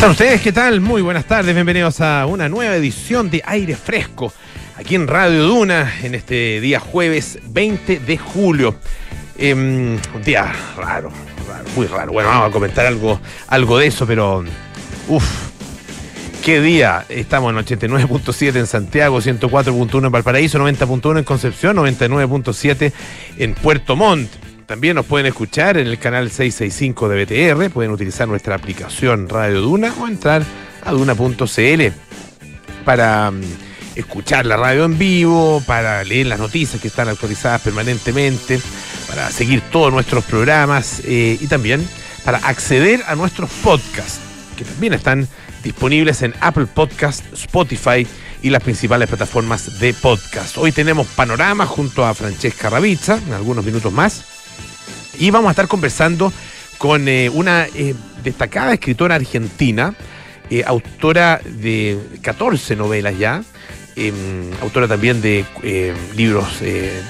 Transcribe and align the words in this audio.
están 0.00 0.12
ustedes? 0.12 0.40
¿Qué 0.40 0.50
tal? 0.50 0.80
Muy 0.80 1.02
buenas 1.02 1.26
tardes, 1.26 1.54
bienvenidos 1.54 2.00
a 2.00 2.24
una 2.24 2.48
nueva 2.48 2.74
edición 2.74 3.28
de 3.28 3.42
Aire 3.44 3.76
Fresco, 3.76 4.32
aquí 4.76 4.94
en 4.94 5.06
Radio 5.06 5.42
Duna, 5.42 5.92
en 6.02 6.14
este 6.14 6.58
día 6.62 6.80
jueves 6.80 7.38
20 7.50 8.00
de 8.00 8.16
julio. 8.16 8.76
Em, 9.36 9.98
un 10.14 10.22
día 10.24 10.50
raro, 10.74 11.10
raro, 11.46 11.68
muy 11.76 11.86
raro. 11.86 12.12
Bueno, 12.12 12.30
vamos 12.30 12.48
a 12.48 12.50
comentar 12.50 12.86
algo, 12.86 13.20
algo 13.48 13.76
de 13.76 13.88
eso, 13.88 14.06
pero 14.06 14.42
uff, 15.06 15.50
qué 16.42 16.62
día. 16.62 17.04
Estamos 17.10 17.52
en 17.52 17.58
89.7 17.58 18.56
en 18.56 18.66
Santiago, 18.66 19.20
104.1 19.20 20.06
en 20.06 20.12
Valparaíso, 20.12 20.58
90.1 20.58 21.18
en 21.18 21.24
Concepción, 21.24 21.76
99.7 21.76 22.90
en 23.36 23.52
Puerto 23.52 23.96
Montt. 23.96 24.30
También 24.70 24.94
nos 24.94 25.06
pueden 25.06 25.26
escuchar 25.26 25.78
en 25.78 25.88
el 25.88 25.98
canal 25.98 26.30
665 26.30 27.08
de 27.08 27.24
BTR, 27.24 27.70
pueden 27.70 27.90
utilizar 27.90 28.28
nuestra 28.28 28.54
aplicación 28.54 29.28
Radio 29.28 29.62
Duna 29.62 29.92
o 29.98 30.06
entrar 30.06 30.44
a 30.84 30.92
duna.cl 30.92 31.82
para 32.84 33.32
mm, 33.32 33.40
escuchar 33.96 34.46
la 34.46 34.56
radio 34.56 34.84
en 34.84 34.96
vivo, 34.96 35.60
para 35.66 36.04
leer 36.04 36.28
las 36.28 36.38
noticias 36.38 36.80
que 36.80 36.86
están 36.86 37.08
actualizadas 37.08 37.62
permanentemente, 37.62 38.60
para 39.08 39.28
seguir 39.32 39.60
todos 39.72 39.92
nuestros 39.92 40.22
programas 40.22 41.02
eh, 41.04 41.36
y 41.40 41.48
también 41.48 41.84
para 42.24 42.38
acceder 42.38 43.02
a 43.08 43.16
nuestros 43.16 43.50
podcasts, 43.64 44.20
que 44.56 44.62
también 44.62 44.92
están 44.92 45.26
disponibles 45.64 46.22
en 46.22 46.32
Apple 46.40 46.66
Podcast, 46.66 47.24
Spotify 47.32 48.06
y 48.40 48.50
las 48.50 48.62
principales 48.62 49.08
plataformas 49.08 49.80
de 49.80 49.94
podcast. 49.94 50.56
Hoy 50.58 50.70
tenemos 50.70 51.08
Panorama 51.08 51.66
junto 51.66 52.06
a 52.06 52.14
Francesca 52.14 52.70
Ravizza, 52.70 53.18
en 53.26 53.32
algunos 53.32 53.64
minutos 53.64 53.92
más. 53.92 54.29
Y 55.20 55.30
vamos 55.30 55.48
a 55.48 55.50
estar 55.50 55.68
conversando 55.68 56.32
con 56.78 57.06
eh, 57.06 57.28
una 57.28 57.66
eh, 57.66 57.94
destacada 58.24 58.72
escritora 58.72 59.16
argentina, 59.16 59.94
eh, 60.48 60.64
autora 60.66 61.42
de 61.44 61.98
14 62.22 62.74
novelas 62.74 63.18
ya, 63.18 63.42
em, 63.96 64.50
autora 64.62 64.88
también 64.88 65.20
de 65.20 65.44
libros 66.16 66.60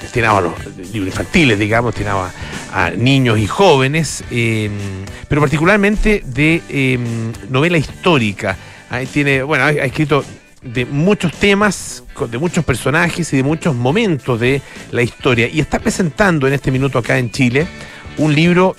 destinados 0.03 0.39
a 0.39 0.41
los 0.41 0.77
libros 0.93 1.13
infantiles, 1.15 1.57
digamos, 1.57 1.95
destinados 1.95 2.33
a, 2.73 2.91
niños 2.91 3.39
y 3.39 3.47
jóvenes, 3.47 4.25
em, 4.33 4.73
pero 5.29 5.41
particularmente 5.41 6.25
de 6.27 6.63
em, 6.69 7.33
novela 7.49 7.79
histórica. 7.79 8.57
Ahí 8.91 9.07
tiene, 9.07 9.45
bueno, 9.45 9.67
ha 9.67 9.71
escrito 9.71 10.25
de 10.63 10.85
muchos 10.85 11.33
temas, 11.33 12.03
de 12.29 12.39
muchos 12.39 12.65
personajes 12.65 13.33
y 13.33 13.37
de 13.37 13.45
muchos 13.45 13.75
momentos 13.75 14.41
de 14.41 14.61
la 14.91 15.03
historia. 15.03 15.49
Y 15.49 15.61
está 15.61 15.79
presentando 15.79 16.49
en 16.49 16.55
este 16.55 16.73
minuto 16.73 16.99
acá 16.99 17.17
en 17.17 17.31
Chile 17.31 17.69
un 18.21 18.35
libro 18.35 18.77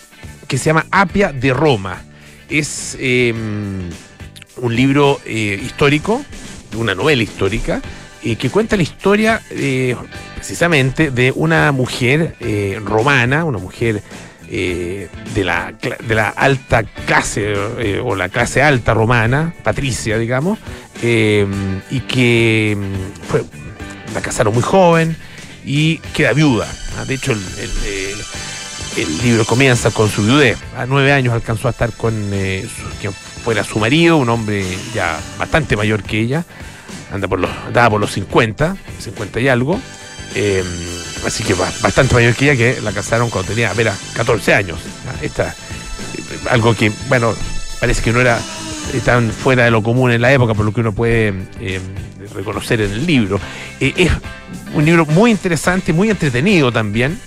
que 0.47 0.57
se 0.57 0.65
llama 0.65 0.85
Apia 0.91 1.33
de 1.33 1.53
Roma. 1.53 2.01
Es 2.49 2.95
em, 2.99 3.89
un 4.57 4.75
libro 4.75 5.19
eh, 5.25 5.59
histórico, 5.63 6.23
una 6.77 6.93
novela 6.93 7.23
histórica, 7.23 7.81
eh, 8.23 8.35
que 8.35 8.49
cuenta 8.49 8.77
la 8.77 8.83
historia 8.83 9.41
eh, 9.49 9.95
precisamente 10.35 11.09
de 11.09 11.33
una 11.35 11.71
mujer 11.71 12.35
romana, 12.83 13.45
una 13.45 13.57
mujer 13.57 14.01
de, 14.47 15.09
la, 15.43 15.73
de 15.73 16.15
la 16.15 16.29
alta 16.29 16.83
clase 16.83 17.53
o 18.03 18.15
la 18.15 18.27
clase 18.29 18.61
alta 18.61 18.93
romana, 18.93 19.53
patricia, 19.63 20.17
digamos, 20.17 20.59
em, 21.01 21.81
y 21.89 22.01
que 22.01 22.71
em, 22.71 22.93
fue, 23.29 23.43
la 24.13 24.21
casaron 24.21 24.53
muy 24.53 24.63
joven 24.63 25.15
y 25.63 25.97
queda 26.13 26.33
viuda. 26.33 26.67
De 27.07 27.13
hecho, 27.13 27.31
el 27.31 27.39
libro 28.97 29.45
comienza 29.45 29.91
con 29.91 30.09
su 30.09 30.23
viudez. 30.23 30.57
A 30.77 30.85
nueve 30.85 31.11
años 31.11 31.33
alcanzó 31.33 31.67
a 31.67 31.71
estar 31.71 31.91
con 31.93 32.13
eh, 32.33 32.67
quien 32.99 33.13
fuera 33.13 33.63
su 33.63 33.79
marido, 33.79 34.17
un 34.17 34.29
hombre 34.29 34.65
ya 34.93 35.19
bastante 35.37 35.75
mayor 35.75 36.03
que 36.03 36.19
ella. 36.19 36.45
Anda 37.11 37.27
por 37.27 37.39
los, 37.39 37.49
andaba 37.67 37.91
por 37.91 37.99
los 38.01 38.11
50, 38.11 38.75
50 38.99 39.39
y 39.39 39.47
algo. 39.47 39.79
Em, 40.35 40.65
así 41.25 41.43
que 41.43 41.53
bastante 41.53 42.13
mayor 42.13 42.35
que 42.35 42.51
ella, 42.51 42.55
que 42.55 42.81
la 42.81 42.91
casaron 42.91 43.29
cuando 43.29 43.49
tenía, 43.49 43.73
vera, 43.73 43.95
14 44.13 44.53
años. 44.53 44.79
Esta, 45.21 45.53
algo 46.49 46.75
que, 46.75 46.91
bueno, 47.09 47.33
parece 47.79 48.01
que 48.01 48.11
no 48.11 48.21
era 48.21 48.39
tan 49.05 49.31
fuera 49.31 49.65
de 49.65 49.71
lo 49.71 49.83
común 49.83 50.11
en 50.11 50.21
la 50.21 50.31
época, 50.31 50.53
por 50.53 50.65
lo 50.65 50.73
que 50.73 50.81
uno 50.81 50.93
puede 50.93 51.33
reconocer 52.33 52.81
en 52.81 52.91
el 52.91 53.05
libro. 53.05 53.39
Eh, 53.79 53.93
es 53.97 54.11
un 54.73 54.85
libro 54.85 55.05
muy 55.05 55.31
interesante, 55.31 55.93
muy 55.93 56.09
entretenido 56.09 56.71
también 56.71 57.19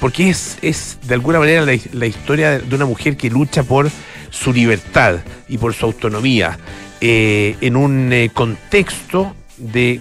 porque 0.00 0.30
es, 0.30 0.58
es 0.62 0.98
de 1.02 1.14
alguna 1.14 1.38
manera 1.38 1.64
la, 1.64 2.06
historia 2.06 2.58
de 2.58 2.74
una 2.74 2.86
mujer 2.86 3.16
que 3.16 3.30
lucha 3.30 3.62
por 3.62 3.90
su 4.30 4.52
libertad 4.52 5.16
y 5.48 5.58
por 5.58 5.74
su 5.74 5.86
autonomía 5.86 6.58
eh, 7.00 7.56
en 7.60 7.76
un 7.76 8.12
eh, 8.12 8.30
contexto 8.32 9.34
de 9.56 10.00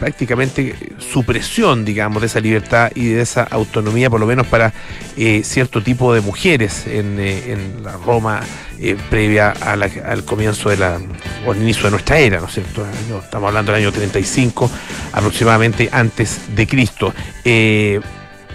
prácticamente 0.00 0.74
supresión, 0.98 1.84
digamos, 1.84 2.22
de 2.22 2.26
esa 2.26 2.40
libertad 2.40 2.90
y 2.94 3.06
de 3.06 3.20
esa 3.20 3.44
autonomía, 3.44 4.10
por 4.10 4.18
lo 4.18 4.26
menos 4.26 4.48
para 4.48 4.72
eh, 5.16 5.42
cierto 5.44 5.80
tipo 5.80 6.12
de 6.12 6.20
mujeres 6.20 6.86
en, 6.88 7.84
la 7.84 7.92
Roma 7.92 8.40
previa 9.10 9.50
al 9.50 10.24
comienzo 10.24 10.70
de 10.70 10.78
la, 10.78 10.98
o 11.46 11.52
al 11.52 11.62
inicio 11.62 11.84
de 11.84 11.90
nuestra 11.92 12.18
era, 12.18 12.40
¿no 12.40 12.46
es 12.46 12.54
cierto? 12.54 12.84
Estamos 13.22 13.46
hablando 13.46 13.70
del 13.70 13.82
año 13.82 13.92
35 13.92 14.68
aproximadamente 15.12 15.88
antes 15.92 16.40
de 16.56 16.66
Cristo 16.66 17.14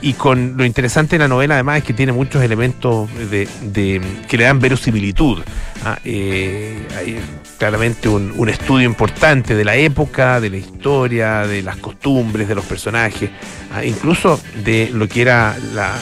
y 0.02 0.14
con 0.14 0.56
lo 0.58 0.66
interesante 0.66 1.16
de 1.16 1.20
la 1.20 1.28
novela 1.28 1.56
además 1.56 1.80
es 1.80 1.84
que 1.84 1.94
tiene 1.94 2.12
muchos 2.12 2.44
elementos 2.44 3.10
que 3.30 4.38
le 4.38 4.44
dan 4.44 4.60
verosimilitud. 4.60 5.40
¿ah? 5.86 5.98
Eh, 6.04 6.88
hay 6.98 7.20
claramente 7.58 8.08
un, 8.08 8.50
estudio 8.50 8.86
importante 8.86 9.56
de 9.56 9.66
la 9.66 9.76
época, 9.76 10.40
de 10.40 10.50
la 10.50 10.58
historia, 10.58 11.48
de 11.48 11.62
las 11.62 11.78
costumbres 11.78 12.48
de 12.48 12.56
los 12.56 12.66
personajes, 12.66 13.30
¿ah? 13.74 13.84
incluso 13.84 14.40
de 14.64 14.90
lo 14.94 15.08
que 15.08 15.22
era 15.22 15.58
la 15.74 15.96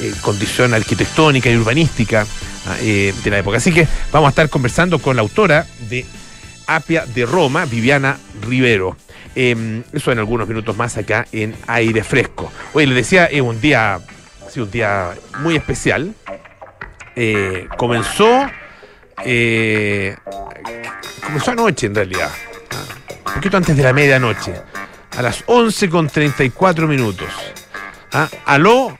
eh, 0.00 0.12
condición 0.22 0.74
arquitectónica 0.74 1.50
y 1.50 1.56
urbanística 1.56 2.26
¿ah? 2.66 2.76
eh, 2.80 3.12
de 3.22 3.30
la 3.30 3.38
época. 3.38 3.58
Así 3.58 3.72
que 3.72 3.86
vamos 4.12 4.28
a 4.28 4.30
estar 4.30 4.48
conversando 4.48 4.98
con 4.98 5.16
la 5.16 5.22
autora 5.22 5.66
de 5.88 6.06
Apia 6.66 7.04
de 7.06 7.26
Roma, 7.26 7.64
Viviana 7.64 8.18
Rivero. 8.42 8.96
Em, 9.40 9.84
eso 9.92 10.10
en 10.10 10.18
algunos 10.18 10.48
minutos 10.48 10.76
más 10.76 10.96
acá 10.96 11.24
en 11.30 11.54
aire 11.68 12.02
fresco. 12.02 12.50
Oye, 12.72 12.88
les 12.88 12.96
decía, 12.96 13.26
es 13.26 13.40
un 13.40 13.60
día, 13.60 14.00
sí, 14.50 14.58
un 14.58 14.68
día 14.68 15.12
muy 15.38 15.54
especial. 15.54 16.12
Eh, 17.14 17.68
comenzó, 17.76 18.50
eh, 19.24 20.16
comenzó 21.24 21.52
anoche 21.52 21.86
en 21.86 21.94
realidad, 21.94 22.32
un 23.26 23.34
poquito 23.34 23.56
antes 23.56 23.76
de 23.76 23.82
la 23.84 23.92
medianoche, 23.92 24.54
a 25.16 25.22
las 25.22 25.44
11 25.46 25.88
con 25.88 26.08
34 26.08 26.88
minutos. 26.88 27.28
¿Ah? 28.12 28.28
Aló, 28.44 28.98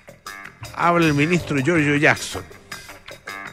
habla 0.77 1.07
el 1.07 1.15
ministro 1.15 1.59
Giorgio 1.59 1.97
Jackson. 1.97 2.45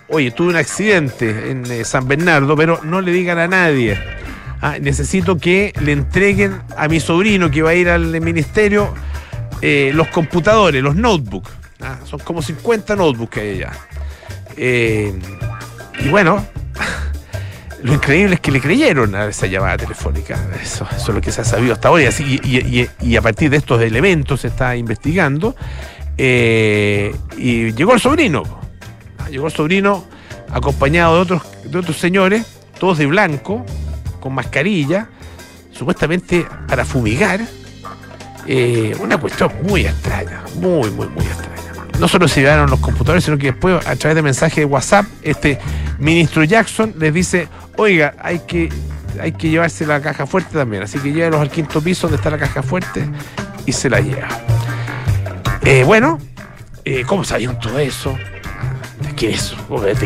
Oye, 0.10 0.30
tuve 0.30 0.50
un 0.50 0.56
accidente 0.56 1.50
en 1.50 1.66
eh, 1.66 1.84
San 1.84 2.08
Bernardo, 2.08 2.56
pero 2.56 2.80
no 2.84 3.02
le 3.02 3.12
digan 3.12 3.40
a 3.40 3.48
nadie. 3.48 4.15
Ah, 4.62 4.78
necesito 4.80 5.38
que 5.38 5.74
le 5.82 5.92
entreguen 5.92 6.62
a 6.78 6.88
mi 6.88 7.00
sobrino 7.00 7.52
que 7.52 7.62
va 7.62 7.72
a 7.72 7.76
ir 7.76 7.90
al 7.90 8.20
ministerio 8.22 8.94
eh, 9.62 9.92
los 9.94 10.08
computadores, 10.08 10.82
los 10.82 10.96
notebooks. 10.96 11.52
Ah, 11.82 11.98
son 12.06 12.20
como 12.20 12.42
50 12.42 12.96
notebooks 12.96 13.34
que 13.34 13.40
hay 13.42 13.50
allá. 13.52 13.72
Eh, 14.58 15.14
y 16.00 16.10
bueno, 16.10 16.46
lo 17.84 17.94
increíble 17.94 18.36
es 18.36 18.42
que 18.42 18.52
le 18.52 18.62
creyeron 18.62 19.16
a 19.16 19.26
esa 19.26 19.48
llamada 19.48 19.78
telefónica. 19.78 20.38
Eso, 20.62 20.88
es 20.96 21.08
lo 21.08 21.22
que 21.22 21.32
se 21.32 21.42
ha 21.42 21.46
sabido 21.46 21.74
hasta 21.74 21.90
ahora. 21.90 22.10
Y, 22.20 23.16
a 23.16 23.22
partir 23.22 23.50
de 23.50 23.58
estos 23.58 23.82
elementos 23.82 24.42
se 24.42 24.48
está 24.48 24.76
investigando. 24.76 25.56
Eh, 26.18 27.14
y 27.38 27.72
llegó 27.74 27.94
el 27.94 28.00
sobrino. 28.00 28.44
Ah, 29.20 29.30
llegó 29.30 29.48
el 29.48 29.54
sobrino 29.54 30.06
acompañado 30.52 31.16
de 31.16 31.22
otros, 31.22 31.42
de 31.66 31.78
otros 31.78 31.98
señores, 31.98 32.46
todos 32.80 32.98
de 32.98 33.06
blanco, 33.06 33.66
con 34.26 34.34
mascarilla, 34.34 35.08
supuestamente 35.72 36.48
para 36.68 36.84
fumigar. 36.84 37.42
Eh, 38.48 38.98
una 39.00 39.20
cuestión 39.20 39.52
muy 39.62 39.86
extraña, 39.86 40.42
muy, 40.56 40.90
muy, 40.90 41.08
muy 41.10 41.24
extraña. 41.24 41.92
No 42.00 42.08
solo 42.08 42.28
se 42.28 42.42
llevaron 42.42 42.72
los 42.72 42.80
computadores, 42.80 43.24
sino 43.24 43.38
que 43.38 43.52
después, 43.52 43.86
a 43.86 43.96
través 43.96 44.16
de 44.16 44.24
mensaje 44.24 44.62
de 44.62 44.66
WhatsApp, 44.66 45.06
este 45.22 45.60
ministro 46.00 46.44
Jackson 46.44 46.96
les 46.98 47.14
dice, 47.14 47.48
oiga, 47.78 48.16
hay 48.20 48.40
que, 48.40 48.70
hay 49.22 49.32
que 49.32 49.48
llevarse 49.48 49.86
la 49.86 50.02
caja 50.02 50.26
fuerte 50.26 50.58
también. 50.58 50.82
Así 50.82 50.98
que 50.98 51.14
llévelos 51.14 51.40
al 51.40 51.52
quinto 51.52 51.80
piso 51.80 52.08
donde 52.08 52.18
está 52.18 52.32
la 52.32 52.40
caja 52.40 52.64
fuerte 52.64 53.08
y 53.68 53.74
se 53.74 53.92
la 53.92 54.00
lleva. 54.00 54.28
Eh, 55.62 55.84
bueno, 55.86 56.18
eh, 56.84 57.04
¿cómo 57.06 57.24
sabían 57.24 57.60
todo 57.60 57.78
eso? 57.78 58.18
¿Qué 59.16 59.30
es 59.30 59.36
eso? 59.36 59.56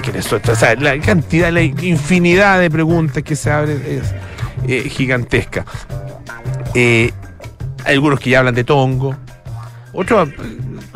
¿qué? 0.02 0.52
O 0.52 0.56
sea, 0.56 0.76
la 0.76 1.00
cantidad, 1.00 1.52
la 1.52 1.62
infinidad 1.62 2.60
de 2.60 2.70
preguntas 2.70 3.24
que 3.24 3.36
se 3.36 3.50
abren 3.52 3.84
es 3.86 4.14
eh, 4.68 4.90
gigantesca. 4.90 5.66
Eh, 6.76 7.12
hay 7.86 7.96
algunos 7.96 8.20
que 8.20 8.30
ya 8.30 8.40
hablan 8.40 8.56
de 8.56 8.64
tongo, 8.64 9.16
otros 9.94 10.30
eh, 10.30 10.34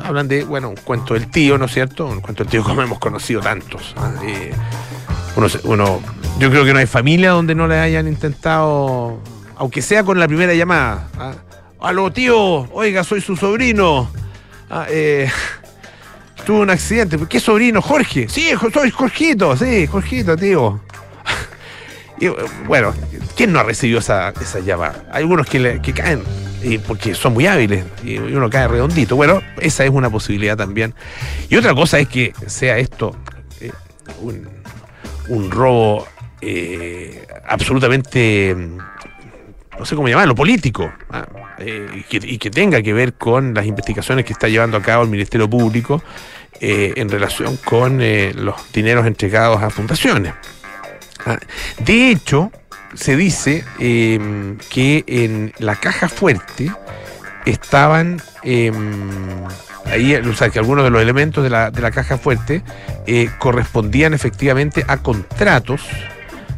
hablan 0.03 0.27
de, 0.27 0.43
bueno, 0.43 0.69
un 0.69 0.75
cuento 0.75 1.15
del 1.15 1.29
tío, 1.29 1.57
¿no 1.57 1.65
es 1.65 1.73
cierto? 1.73 2.05
Un 2.05 2.21
cuento 2.21 2.43
del 2.43 2.51
tío 2.51 2.63
como 2.63 2.81
hemos 2.81 2.99
conocido 2.99 3.41
tantos. 3.41 3.95
¿ah? 3.97 4.11
uno, 5.63 5.99
Yo 6.39 6.49
creo 6.49 6.65
que 6.65 6.73
no 6.73 6.79
hay 6.79 6.85
familia 6.85 7.31
donde 7.31 7.55
no 7.55 7.67
le 7.67 7.79
hayan 7.79 8.07
intentado, 8.07 9.19
aunque 9.55 9.81
sea 9.81 10.03
con 10.03 10.19
la 10.19 10.27
primera 10.27 10.53
llamada. 10.53 11.07
¿ah? 11.17 11.33
Aló, 11.79 12.11
tío, 12.11 12.71
oiga, 12.71 13.03
soy 13.03 13.21
su 13.21 13.35
sobrino. 13.35 14.09
Ah, 14.69 14.85
eh, 14.89 15.29
tuve 16.45 16.59
un 16.59 16.69
accidente. 16.69 17.17
¿Qué 17.29 17.39
sobrino? 17.39 17.81
Jorge. 17.81 18.27
Sí, 18.29 18.51
soy 18.73 18.91
Jorgito, 18.91 19.55
sí, 19.57 19.87
Jorgito, 19.87 20.35
tío. 20.35 20.79
Bueno, 22.67 22.93
¿quién 23.35 23.51
no 23.51 23.59
ha 23.59 23.63
recibido 23.63 23.99
esa, 23.99 24.29
esa 24.39 24.59
llamada? 24.61 25.03
Hay 25.11 25.23
algunos 25.23 25.45
que, 25.45 25.81
que 25.81 25.91
caen 25.91 26.23
porque 26.87 27.13
son 27.15 27.33
muy 27.33 27.47
hábiles 27.47 27.83
y 28.03 28.17
uno 28.17 28.49
cae 28.49 28.67
redondito. 28.67 29.15
Bueno, 29.15 29.41
esa 29.59 29.83
es 29.83 29.89
una 29.89 30.09
posibilidad 30.09 30.55
también. 30.55 30.93
Y 31.49 31.55
otra 31.55 31.73
cosa 31.73 31.99
es 31.99 32.07
que 32.07 32.33
sea 32.47 32.77
esto 32.77 33.15
eh, 33.59 33.71
un, 34.21 34.47
un, 35.27 35.51
robo 35.51 36.07
eh, 36.41 37.25
absolutamente, 37.47 38.55
no 39.77 39.85
sé 39.85 39.95
cómo 39.95 40.07
llamarlo, 40.07 40.35
político. 40.35 40.91
¿ah? 41.09 41.25
Eh, 41.57 41.87
y, 41.95 42.03
que, 42.03 42.27
y, 42.27 42.37
que, 42.37 42.49
tenga 42.49 42.81
que 42.81 42.93
ver 42.93 43.13
con 43.13 43.53
las 43.53 43.65
investigaciones 43.65 44.25
que 44.25 44.33
está 44.33 44.47
llevando 44.47 44.77
a 44.77 44.81
cabo 44.81 45.03
el 45.03 45.09
Ministerio 45.09 45.49
Público 45.49 46.03
eh, 46.59 46.93
en 46.95 47.09
relación 47.09 47.57
con 47.57 47.99
los 47.99 48.73
dineros 48.73 49.05
entregados 49.05 49.61
a 49.61 49.69
fundaciones. 49.69 50.33
¿ah? 51.25 51.37
De 51.79 52.09
hecho, 52.09 52.51
se 52.95 53.15
dice 53.15 53.63
eh, 53.79 54.57
que 54.69 55.03
en 55.07 55.53
la 55.59 55.75
caja 55.75 56.09
fuerte 56.09 56.71
estaban 57.45 58.21
eh, 58.43 58.71
ahí, 59.85 60.15
o 60.15 60.33
sea, 60.33 60.49
que 60.49 60.59
algunos 60.59 60.83
de 60.83 60.89
los 60.89 61.01
elementos 61.01 61.43
de 61.43 61.49
la, 61.49 61.71
de 61.71 61.81
la 61.81 61.91
caja 61.91 62.17
fuerte 62.17 62.63
eh, 63.05 63.29
correspondían 63.39 64.13
efectivamente 64.13 64.85
a 64.87 64.97
contratos 64.97 65.81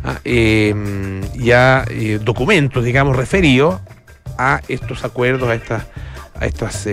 a, 0.05 0.19
y 0.23 1.51
a 1.51 1.85
documentos, 2.21 2.83
digamos, 2.83 3.15
referidos 3.15 3.81
a 4.37 4.61
estos 4.67 5.03
acuerdos, 5.03 5.49
a 5.49 5.55
estas 5.55 5.85
a 6.39 6.45
estas 6.45 6.87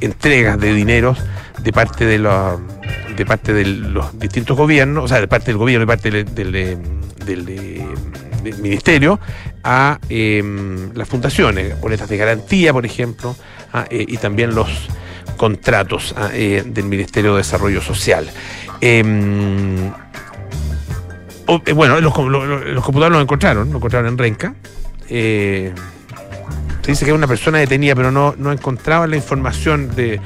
entregas 0.00 0.58
de 0.58 0.74
dineros 0.74 1.18
de 1.62 1.72
parte 1.72 2.04
de 2.04 2.18
los 2.18 2.60
de 3.18 3.26
parte 3.26 3.52
de 3.52 3.64
los 3.64 4.18
distintos 4.18 4.56
gobiernos, 4.56 5.04
o 5.04 5.08
sea, 5.08 5.20
de 5.20 5.26
parte 5.26 5.46
del 5.46 5.56
gobierno, 5.56 5.80
de 5.80 5.86
parte 5.86 6.10
del, 6.10 6.34
del, 6.34 6.52
del, 6.52 8.54
ministerio, 8.62 9.18
a 9.64 9.98
eh, 10.08 10.90
las 10.94 11.08
fundaciones, 11.08 11.78
boletas 11.80 12.08
de 12.08 12.16
garantía, 12.16 12.72
por 12.72 12.86
ejemplo, 12.86 13.36
a, 13.72 13.86
eh, 13.90 14.04
y 14.06 14.16
también 14.18 14.54
los 14.54 14.68
contratos 15.36 16.14
a, 16.16 16.30
eh, 16.32 16.62
del 16.64 16.84
Ministerio 16.84 17.32
de 17.32 17.38
Desarrollo 17.38 17.82
Social. 17.82 18.30
O, 21.48 21.60
bueno, 21.74 22.00
los, 22.00 22.12
computadores 22.12 23.12
los 23.12 23.22
encontraron, 23.22 23.66
los 23.66 23.76
encontraron 23.76 24.12
en 24.12 24.18
Renca. 24.18 24.54
se 25.08 25.72
dice 26.86 27.04
que 27.04 27.10
hay 27.10 27.16
una 27.16 27.26
persona 27.26 27.58
detenida, 27.58 27.94
pero 27.94 28.10
no, 28.10 28.34
no 28.38 28.52
encontraba 28.52 29.06
la 29.06 29.16
información 29.16 29.94
de 29.96 30.20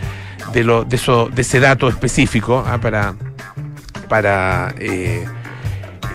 de, 0.52 0.64
lo, 0.64 0.84
de, 0.84 0.96
eso, 0.96 1.28
de 1.28 1.42
ese 1.42 1.60
dato 1.60 1.88
específico 1.88 2.64
¿ah? 2.66 2.78
para, 2.78 3.14
para 4.08 4.74
eh, 4.78 5.24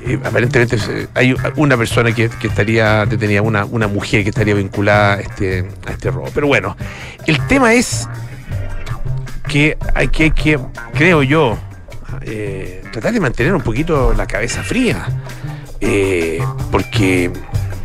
eh, 0.05 0.19
aparentemente 0.23 0.77
hay 1.13 1.35
una 1.55 1.77
persona 1.77 2.11
que, 2.13 2.29
que, 2.29 2.47
estaría 2.47 3.05
detenida, 3.05 3.41
una, 3.41 3.65
una 3.65 3.87
mujer 3.87 4.23
que 4.23 4.29
estaría 4.29 4.53
vinculada 4.53 5.15
a 5.15 5.19
este, 5.21 5.67
a 5.85 5.91
este 5.91 6.11
robo. 6.11 6.29
Pero 6.33 6.47
bueno, 6.47 6.77
el 7.25 7.45
tema 7.47 7.73
es 7.73 8.07
que 9.47 9.77
hay 9.95 10.09
que, 10.09 10.31
que 10.31 10.59
creo 10.93 11.23
yo, 11.23 11.57
eh, 12.21 12.81
tratar 12.91 13.13
de 13.13 13.19
mantener 13.19 13.53
un 13.53 13.61
poquito 13.61 14.13
la 14.13 14.25
cabeza 14.25 14.63
fría. 14.63 15.05
Eh, 15.79 16.39
porque 16.71 17.31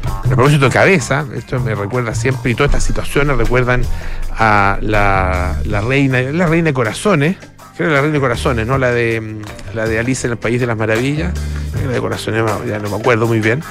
a 0.07 0.23
propósito 0.23 0.67
de 0.67 0.71
cabeza, 0.71 1.27
esto 1.35 1.61
me 1.61 1.75
recuerda 1.75 2.15
siempre, 2.15 2.51
y 2.51 2.55
todas 2.55 2.71
estas 2.71 2.85
situaciones 2.85 3.37
recuerdan 3.37 3.83
a 4.31 4.79
la, 4.81 5.61
la 5.65 5.81
reina, 5.83 6.21
la 6.21 6.47
reina 6.47 6.69
de 6.69 6.75
corazones, 6.75 7.37
creo 7.77 7.91
la 7.91 8.01
reina 8.01 8.15
de 8.15 8.21
corazones, 8.21 8.67
¿no? 8.67 8.79
La 8.79 8.93
de 8.93 9.41
la 9.75 9.87
de 9.87 9.99
Alice 9.99 10.27
en 10.27 10.33
el 10.33 10.39
País 10.39 10.61
de 10.61 10.67
las 10.67 10.77
Maravillas, 10.77 11.33
la 11.85 11.93
de 11.93 12.01
corazones, 12.01 12.45
ya 12.67 12.79
no 12.79 12.89
me 12.91 12.97
acuerdo 12.97 13.27
muy 13.27 13.41
bien, 13.41 13.63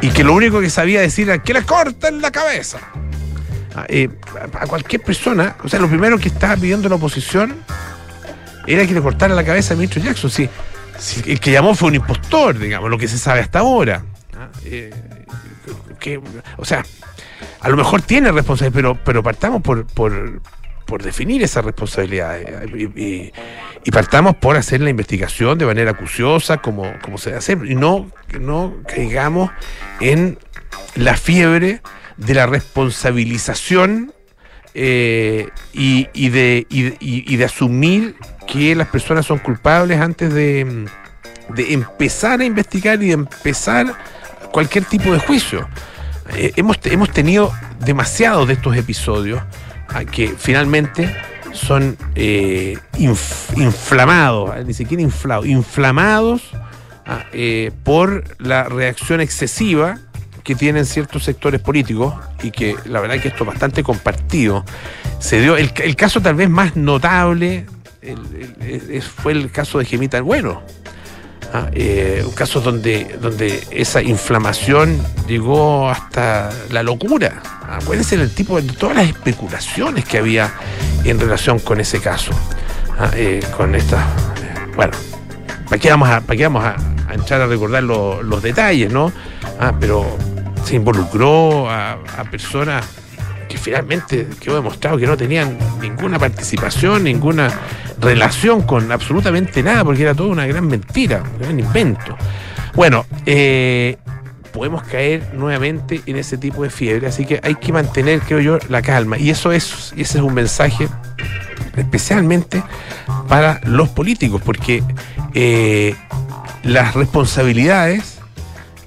y 0.00 0.10
que 0.10 0.22
lo 0.22 0.34
único 0.34 0.60
que 0.60 0.70
sabía 0.70 1.00
decir 1.00 1.28
era 1.28 1.42
que 1.42 1.52
le 1.52 1.62
corten 1.62 2.20
la 2.20 2.30
cabeza. 2.30 2.78
Eh, 3.88 4.08
a 4.58 4.66
cualquier 4.66 5.02
persona, 5.02 5.56
o 5.62 5.68
sea, 5.68 5.78
lo 5.80 5.88
primero 5.88 6.18
que 6.18 6.28
estaba 6.28 6.56
pidiendo 6.56 6.88
la 6.88 6.94
oposición 6.94 7.56
era 8.66 8.86
que 8.86 8.94
le 8.94 9.00
cortara 9.00 9.34
la 9.34 9.44
cabeza 9.44 9.74
a 9.74 9.76
ministro 9.76 10.02
Jackson. 10.02 10.30
Sí, 10.30 10.48
el 11.26 11.40
que 11.40 11.50
llamó 11.52 11.74
fue 11.74 11.88
un 11.88 11.96
impostor, 11.96 12.58
digamos, 12.58 12.90
lo 12.90 12.98
que 12.98 13.08
se 13.08 13.18
sabe 13.18 13.40
hasta 13.40 13.60
ahora. 13.60 14.02
Eh, 14.64 14.90
que, 15.98 16.20
o 16.56 16.64
sea, 16.64 16.84
a 17.60 17.68
lo 17.68 17.76
mejor 17.76 18.02
tiene 18.02 18.30
responsabilidad, 18.32 18.74
pero, 18.74 19.04
pero 19.04 19.22
partamos 19.22 19.62
por, 19.62 19.86
por, 19.86 20.40
por 20.84 21.02
definir 21.02 21.42
esa 21.42 21.62
responsabilidad 21.62 22.38
y, 22.74 22.84
y, 22.84 23.32
y, 23.84 23.90
partamos 23.90 24.36
por 24.36 24.56
hacer 24.56 24.80
la 24.80 24.90
investigación 24.90 25.58
de 25.58 25.66
manera 25.66 25.92
acuciosa, 25.92 26.58
como, 26.58 26.92
como 27.02 27.18
se 27.18 27.30
debe 27.30 27.38
hacer, 27.38 27.58
y 27.66 27.74
no, 27.74 28.10
no 28.38 28.74
caigamos 28.86 29.50
en 30.00 30.38
la 30.94 31.16
fiebre 31.16 31.80
de 32.16 32.34
la 32.34 32.46
responsabilización 32.46 34.12
eh, 34.78 35.48
y, 35.72 36.28
de, 36.28 36.66
y, 36.68 37.36
de 37.36 37.44
asumir 37.44 38.14
que 38.46 38.74
las 38.74 38.88
personas 38.88 39.24
son 39.24 39.38
culpables 39.38 39.98
antes 39.98 40.32
de, 40.34 40.86
de 41.54 41.72
empezar 41.72 42.40
a 42.40 42.44
investigar 42.44 43.02
y 43.02 43.06
de 43.06 43.14
empezar 43.14 43.94
cualquier 44.52 44.84
tipo 44.84 45.12
de 45.12 45.18
juicio. 45.18 45.66
Eh, 46.34 46.52
hemos, 46.56 46.78
hemos 46.84 47.10
tenido 47.10 47.52
demasiados 47.80 48.48
de 48.48 48.54
estos 48.54 48.76
episodios 48.76 49.40
a 49.88 50.04
que 50.04 50.34
finalmente 50.36 51.14
son 51.52 51.96
eh, 52.14 52.76
inf, 52.98 53.56
inflamados, 53.56 54.50
ni 54.66 54.74
siquiera 54.74 55.02
inflados, 55.02 55.46
inflamados 55.46 56.50
ah, 57.06 57.24
eh, 57.32 57.70
por 57.82 58.24
la 58.38 58.64
reacción 58.64 59.22
excesiva 59.22 59.98
que 60.46 60.54
tienen 60.54 60.86
ciertos 60.86 61.24
sectores 61.24 61.60
políticos 61.60 62.14
y 62.42 62.52
que 62.52 62.76
la 62.84 63.00
verdad 63.00 63.20
que 63.20 63.28
esto 63.28 63.42
es 63.42 63.48
bastante 63.48 63.82
compartido. 63.82 64.64
Se 65.18 65.40
dio 65.40 65.56
el, 65.56 65.72
el 65.82 65.96
caso 65.96 66.20
tal 66.22 66.36
vez 66.36 66.48
más 66.48 66.76
notable 66.76 67.66
fue 69.00 69.32
el 69.32 69.50
caso 69.50 69.78
de 69.78 69.84
Gemita 69.84 70.20
Bueno, 70.20 70.62
¿ah? 71.52 71.68
eh, 71.72 72.24
casos 72.34 72.62
donde, 72.62 73.18
donde 73.20 73.66
esa 73.70 74.02
inflamación 74.02 75.02
llegó 75.26 75.90
hasta 75.90 76.50
la 76.70 76.84
locura. 76.84 77.42
ser 78.02 78.20
el 78.20 78.30
tipo 78.30 78.60
de 78.60 78.72
todas 78.72 78.96
las 78.96 79.08
especulaciones 79.08 80.04
que 80.04 80.18
había 80.18 80.54
en 81.04 81.18
relación 81.18 81.58
con 81.58 81.80
ese 81.80 82.00
caso. 82.00 82.30
¿ah? 82.98 83.10
Eh, 83.14 83.40
con 83.56 83.74
esta. 83.74 84.06
Bueno, 84.76 84.92
¿para 85.64 85.78
qué 85.78 85.90
vamos 85.90 86.08
a, 86.08 86.20
para 86.20 86.36
qué 86.36 86.44
vamos 86.44 86.64
a, 86.64 86.76
a 87.08 87.14
entrar 87.14 87.40
a 87.40 87.46
recordar 87.46 87.82
lo, 87.82 88.22
los 88.22 88.42
detalles, 88.42 88.92
no? 88.92 89.12
Ah, 89.58 89.74
pero 89.80 90.16
se 90.66 90.76
involucró 90.76 91.70
a, 91.70 91.96
personas 92.30 92.84
que 93.48 93.56
finalmente 93.56 94.26
quedó 94.40 94.56
demostrado 94.56 94.98
que 94.98 95.06
no 95.06 95.16
tenían 95.16 95.56
ninguna 95.80 96.18
participación, 96.18 97.04
ninguna 97.04 97.48
relación 98.00 98.62
con 98.62 98.90
absolutamente 98.90 99.62
nada, 99.62 99.84
porque 99.84 100.02
era 100.02 100.14
toda 100.14 100.30
una 100.30 100.46
gran 100.46 100.66
mentira, 100.66 101.22
un 101.22 101.38
gran 101.38 101.60
invento. 101.60 102.16
Bueno, 102.74 103.06
eh, 103.24 103.96
podemos 104.52 104.82
caer 104.82 105.34
nuevamente 105.34 106.02
en 106.06 106.16
ese 106.16 106.36
tipo 106.36 106.64
de 106.64 106.70
fiebre, 106.70 107.06
así 107.06 107.24
que 107.24 107.38
hay 107.44 107.54
que 107.54 107.72
mantener, 107.72 108.20
creo 108.20 108.40
yo, 108.40 108.58
la 108.68 108.82
calma. 108.82 109.18
Y 109.18 109.30
eso 109.30 109.52
es, 109.52 109.92
ese 109.96 110.18
es 110.18 110.24
un 110.24 110.34
mensaje 110.34 110.88
especialmente 111.76 112.62
para 113.28 113.60
los 113.64 113.88
políticos, 113.90 114.42
porque 114.44 114.82
eh, 115.34 115.94
las 116.64 116.94
responsabilidades, 116.94 118.15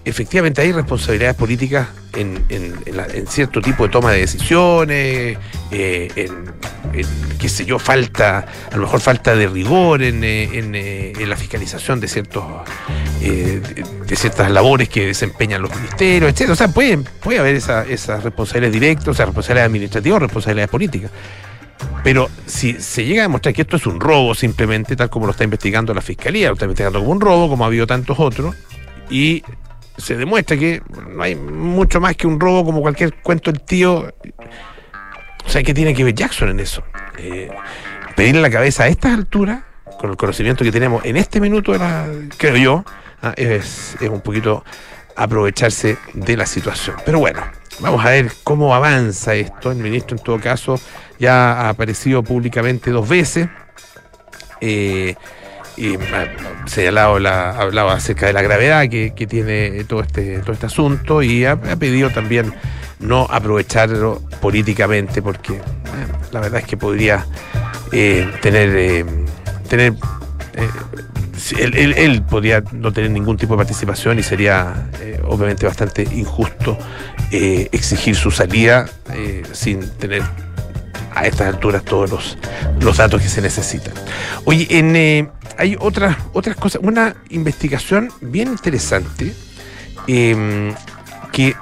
efectivamente 0.10 0.62
hay 0.62 0.72
responsabilidades 0.72 1.36
políticas 1.36 1.88
en, 2.14 2.44
en, 2.50 3.28
cierto 3.28 3.62
tipo 3.62 3.84
de 3.84 3.90
toma 3.90 4.12
de 4.12 4.20
decisiones, 4.20 5.38
eh, 5.72 6.08
en, 6.16 7.00
qué 7.38 7.50
sé 7.50 7.66
yo, 7.66 7.80
falta, 7.80 8.46
a 8.72 8.76
lo 8.76 8.84
mejor 8.84 9.00
falta 9.00 9.36
de 9.36 9.48
rigor 9.48 10.02
en, 10.02 10.22
eh, 10.24 11.14
la 11.26 11.38
fiscalización 11.38 12.00
de 12.00 12.08
ciertos 12.08 12.44
eh, 13.22 13.62
de, 14.06 14.16
ciertas 14.16 14.50
labores 14.52 14.90
que 14.90 15.08
desempeñan 15.08 15.62
los 15.62 15.74
ministerios, 15.76 16.32
etc. 16.32 16.50
O 16.50 16.56
sea, 16.56 16.70
puede, 16.70 16.98
puede 16.98 17.40
haber 17.40 17.56
esa, 17.56 17.84
esas 17.84 18.24
responsabilidades 18.24 18.74
directas, 18.74 19.08
o 19.10 19.14
sea, 19.14 19.26
responsabilidades 19.26 19.68
administrativas, 19.68 20.22
responsabilidades 20.22 20.70
políticas. 20.70 21.12
Pero 22.04 22.30
si 22.46 22.74
se 22.74 23.06
llega 23.06 23.22
a 23.22 23.28
demostrar 23.28 23.54
que 23.54 23.62
esto 23.62 23.78
es 23.78 23.86
un 23.86 24.00
robo 24.00 24.34
simplemente, 24.34 24.96
tal 24.96 25.10
como 25.10 25.26
lo 25.26 25.32
está 25.32 25.44
investigando 25.44 25.94
la 25.94 26.02
Fiscalía, 26.02 26.48
lo 26.48 26.54
está 26.54 26.66
investigando 26.66 27.00
como 27.00 27.12
un 27.12 27.22
robo, 27.22 27.50
como 27.50 27.64
ha 27.64 27.68
habido 27.68 27.88
tantos 27.88 28.20
otros, 28.20 28.56
y 29.10 29.44
se 30.00 30.16
demuestra 30.16 30.58
que 30.58 30.82
no 31.10 31.22
hay 31.22 31.36
mucho 31.36 32.00
más 32.00 32.16
que 32.16 32.28
un 32.28 32.40
robo 32.40 32.66
como 32.66 32.82
cualquier 32.82 33.14
cuento 33.16 33.52
del 33.52 33.62
tío. 33.62 34.14
O 35.46 35.50
sea, 35.50 35.64
¿qué 35.64 35.74
tiene 35.74 35.94
que 35.94 36.04
ver 36.04 36.14
Jackson 36.14 36.50
en 36.50 36.60
eso? 36.60 36.84
Eh, 37.18 37.50
pedirle 38.16 38.42
la 38.42 38.50
cabeza 38.50 38.84
a 38.84 38.88
estas 38.88 39.14
alturas, 39.14 39.62
con 40.00 40.12
el 40.12 40.18
conocimiento 40.18 40.64
que 40.64 40.72
tenemos 40.72 41.04
en 41.06 41.18
este 41.18 41.42
minuto, 41.42 41.74
creo 42.38 42.56
yo, 42.56 42.86
ah, 43.22 43.34
es, 43.36 43.98
es 44.00 44.10
un 44.10 44.22
poquito 44.22 44.64
aprovecharse 45.16 45.98
de 46.14 46.38
la 46.38 46.46
situación. 46.46 46.96
Pero 47.06 47.20
bueno, 47.20 47.42
vamos 47.80 48.06
a 48.06 48.10
ver 48.10 48.32
cómo 48.44 48.74
avanza 48.74 49.36
esto. 49.36 49.72
El 49.72 49.80
ministro, 49.80 50.18
en 50.18 50.24
todo 50.24 50.40
caso, 50.40 50.80
ya 51.20 51.54
ha 51.54 51.70
aparecido 51.70 52.24
públicamente 52.24 52.92
dos 52.92 53.08
veces. 53.08 53.50
Eh, 54.62 55.16
y 55.78 55.96
ha 55.96 56.68
señalado, 56.68 57.20
la, 57.20 57.52
ha 57.52 57.62
hablado 57.62 57.90
acerca 57.90 58.28
de 58.28 58.34
la 58.34 58.42
gravedad 58.42 58.90
que, 58.90 59.12
tiene 59.28 59.84
todo 59.86 60.02
este, 60.02 60.40
todo 60.40 60.54
este 60.54 60.66
asunto 60.66 61.22
y 61.22 61.46
ha, 61.46 61.58
pedido 61.58 62.10
también 62.10 62.54
no 63.00 63.28
aprovecharlo 63.30 64.22
políticamente 64.42 65.22
porque 65.22 65.54
eh, 65.54 65.62
la 66.32 66.42
verdad 66.42 66.62
es 66.62 66.68
que 66.68 66.78
podría 66.78 67.26
eh, 67.92 68.30
tener, 68.42 69.06
tener 69.70 69.94
él, 71.58 72.24
podría 72.24 72.62
no 72.74 72.92
tener 72.92 73.12
ningún 73.12 73.38
tipo 73.38 73.54
de 73.54 73.58
participación 73.58 74.20
y 74.20 74.24
sería 74.24 74.90
obviamente 75.28 75.66
bastante 75.66 76.04
injusto 76.04 76.78
exigir 77.32 78.16
su 78.16 78.32
salida 78.32 78.88
sin 79.54 79.90
tener 79.98 80.24
a 81.20 81.28
estas 81.28 81.48
alturas 81.48 81.84
todos 81.84 82.10
los, 82.10 82.38
los 82.80 82.98
datos 82.98 83.22
que 83.22 83.30
se 83.30 83.42
necesitan. 83.42 83.94
Oye, 84.46 84.68
en, 84.70 84.96
eh, 84.96 85.30
hay 85.58 85.76
otras, 85.80 86.18
otras 86.34 86.56
cosas, 86.56 86.82
una 86.84 87.16
investigación 87.30 88.10
bien 88.22 88.48
interesante 88.48 89.34
em, 90.08 90.74
que 91.32 91.56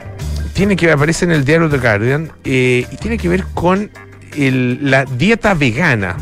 tiene 0.53 0.75
que 0.75 0.91
aparece 0.91 1.25
en 1.25 1.31
el 1.31 1.43
diario 1.43 1.69
The 1.69 1.77
Guardian 1.79 2.31
eh, 2.43 2.85
y 2.91 2.95
tiene 2.97 3.17
que 3.17 3.29
ver 3.29 3.43
con 3.53 3.89
la 4.35 5.05
dieta 5.05 5.55
vegana. 5.55 6.15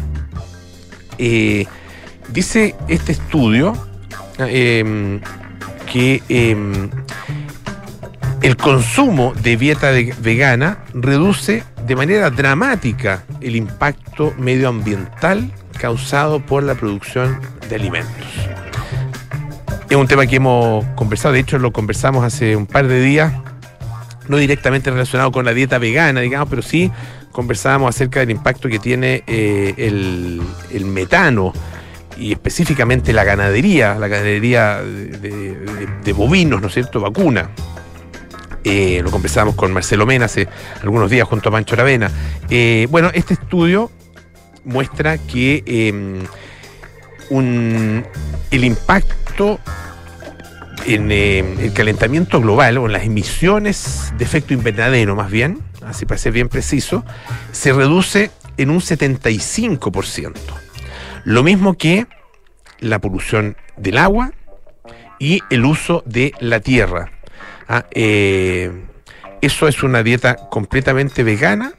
Eh, 1.17 1.65
dice 2.29 2.75
este 2.87 3.11
estudio 3.11 3.73
em, 4.39 5.19
que 5.91 6.23
em, 6.29 6.89
el 8.41 8.55
consumo 8.55 9.33
de 9.41 9.57
dieta 9.57 9.91
vegana 10.19 10.79
reduce 10.93 11.63
de 11.85 11.95
manera 11.95 12.29
dramática 12.31 13.23
el 13.41 13.55
impacto 13.55 14.33
medioambiental 14.37 15.51
causado 15.79 16.39
por 16.39 16.63
la 16.63 16.75
producción 16.75 17.39
de 17.69 17.75
alimentos. 17.75 18.25
Es 19.89 19.95
un 19.95 20.07
tema 20.07 20.25
que 20.25 20.37
hemos 20.37 20.83
conversado, 20.95 21.33
de 21.33 21.41
hecho 21.41 21.59
lo 21.59 21.71
conversamos 21.71 22.23
hace 22.23 22.55
un 22.55 22.65
par 22.65 22.87
de 22.87 23.01
días, 23.01 23.33
no 24.27 24.37
directamente 24.37 24.89
relacionado 24.89 25.31
con 25.31 25.45
la 25.45 25.53
dieta 25.53 25.77
vegana, 25.77 26.21
digamos, 26.21 26.49
pero 26.49 26.63
sí 26.63 26.91
conversábamos 27.31 27.95
acerca 27.95 28.21
del 28.21 28.31
impacto 28.31 28.67
que 28.67 28.79
tiene 28.79 29.23
eh, 29.27 29.75
el, 29.77 30.85
metano 30.85 31.53
y 32.17 32.31
específicamente 32.31 33.13
la 33.13 33.23
ganadería, 33.23 33.95
la 33.95 34.07
ganadería 34.07 34.81
de 34.81 36.13
bovinos, 36.13 36.61
¿no 36.61 36.67
es 36.67 36.73
cierto?, 36.73 36.99
vacuna. 36.99 37.51
Eh, 38.65 39.01
lo 39.03 39.11
conversábamos 39.11 39.53
con 39.53 39.71
Marcelo 39.71 40.07
Mena 40.07 40.25
hace 40.25 40.47
algunos 40.81 41.11
días 41.11 41.27
junto 41.27 41.49
a 41.49 41.51
Mancho 41.51 41.75
Aravena. 41.75 42.09
Eh, 42.49 42.87
bueno, 42.89 43.11
este 43.13 43.35
estudio 43.35 43.91
muestra 44.63 45.19
que 45.19 45.63
em, 45.67 46.23
el 48.49 48.63
impacto 48.63 49.59
en 50.87 51.11
em, 51.11 51.59
el 51.59 51.73
calentamiento 51.73 52.41
global 52.41 52.79
o 52.79 52.87
en 52.87 52.93
las 52.93 53.03
emisiones 53.03 54.11
de 54.17 54.25
efecto 54.25 54.55
invernadero 54.55 55.15
más 55.15 55.29
bien, 55.29 55.59
así 55.85 56.07
para 56.07 56.17
ser 56.17 56.31
bien 56.33 56.49
preciso, 56.49 57.05
se 57.51 57.71
reduce 57.71 58.31
en 58.57 58.71
un 58.71 58.79
75%. 58.79 60.33
Lo 61.23 61.43
mismo 61.43 61.77
que 61.77 62.07
la 62.79 62.97
polución 62.97 63.57
del 63.77 63.99
agua 63.99 64.31
y 65.19 65.41
el 65.51 65.65
uso 65.65 66.03
de 66.07 66.33
la 66.39 66.59
tierra. 66.61 67.11
Ah, 67.67 67.85
eh, 67.91 68.71
eso 69.41 69.67
es 69.67 69.83
una 69.83 70.03
dieta 70.03 70.35
completamente 70.49 71.23
vegana, 71.23 71.73